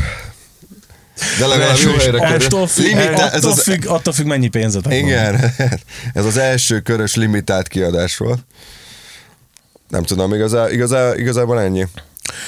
De 1.39 1.47
legalább 1.47 1.77
jó 1.77 1.91
helyre 1.91 2.19
kerül. 2.19 2.45
attól, 2.45 2.67
függ, 2.67 2.95
ez 2.95 3.19
attól, 3.19 3.51
az, 3.51 3.61
függ, 3.61 3.85
attól 3.85 4.13
függ, 4.13 4.25
mennyi 4.25 4.47
pénzetek 4.47 4.91
van. 4.91 5.01
igen, 5.01 5.53
ez 6.13 6.25
az 6.25 6.37
első 6.37 6.79
körös 6.79 7.15
limitált 7.15 7.67
kiadás 7.67 8.17
volt. 8.17 8.45
Nem 9.87 10.03
tudom, 10.03 10.33
igazá, 10.33 10.69
igazá, 10.71 11.15
igazából 11.15 11.61
ennyi. 11.61 11.87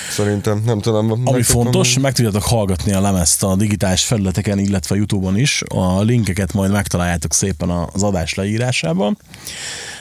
Szerintem, 0.09 0.61
nem 0.65 0.79
tudom. 0.79 1.11
Ami 1.11 1.31
meg 1.31 1.43
fontos, 1.43 1.73
mondani. 1.73 2.01
meg 2.01 2.13
tudjátok 2.13 2.43
hallgatni 2.43 2.91
a 2.91 3.01
lemezt 3.01 3.43
a 3.43 3.55
digitális 3.55 4.03
felületeken, 4.03 4.59
illetve 4.59 4.95
Youtube-on 4.95 5.37
is. 5.37 5.63
A 5.67 6.01
linkeket 6.01 6.53
majd 6.53 6.71
megtaláljátok 6.71 7.33
szépen 7.33 7.69
az 7.69 8.03
adás 8.03 8.33
leírásában. 8.33 9.17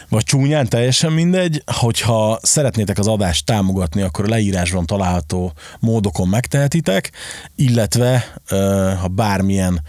Vagy 0.08 0.24
csúnyán, 0.24 0.68
teljesen 0.68 1.12
mindegy. 1.12 1.62
Hogyha 1.66 2.38
szeretnétek 2.42 2.98
az 2.98 3.06
adást 3.06 3.46
támogatni, 3.46 4.02
akkor 4.02 4.24
a 4.24 4.28
leírásban 4.28 4.86
található 4.86 5.52
módokon 5.80 6.28
megtehetitek, 6.28 7.10
illetve 7.54 8.34
ha 9.00 9.08
bármilyen 9.08 9.82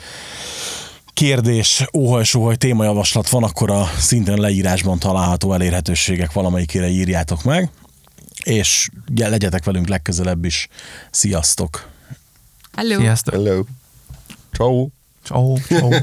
kérdés, 1.14 1.86
óhaj-sóhaj 1.98 2.56
témajavaslat 2.56 3.30
van, 3.30 3.44
akkor 3.44 3.72
a 3.72 3.90
szintén 3.98 4.38
leírásban 4.38 5.00
található 5.00 5.54
elérhetőségek 5.54 6.32
valamelyikére 6.32 6.88
írjátok 6.88 7.44
meg, 7.44 7.70
és 8.44 8.90
legyetek 9.16 9.64
velünk 9.64 9.88
legközelebb 9.88 10.46
is. 10.46 10.68
Sziasztok! 11.12 11.90
Hello. 12.76 13.00
Sziasztok. 13.00 13.34
Hello. 13.34 13.64
Ciao. 14.52 14.88
Ciao. 15.24 15.58
Ciao. 15.68 15.90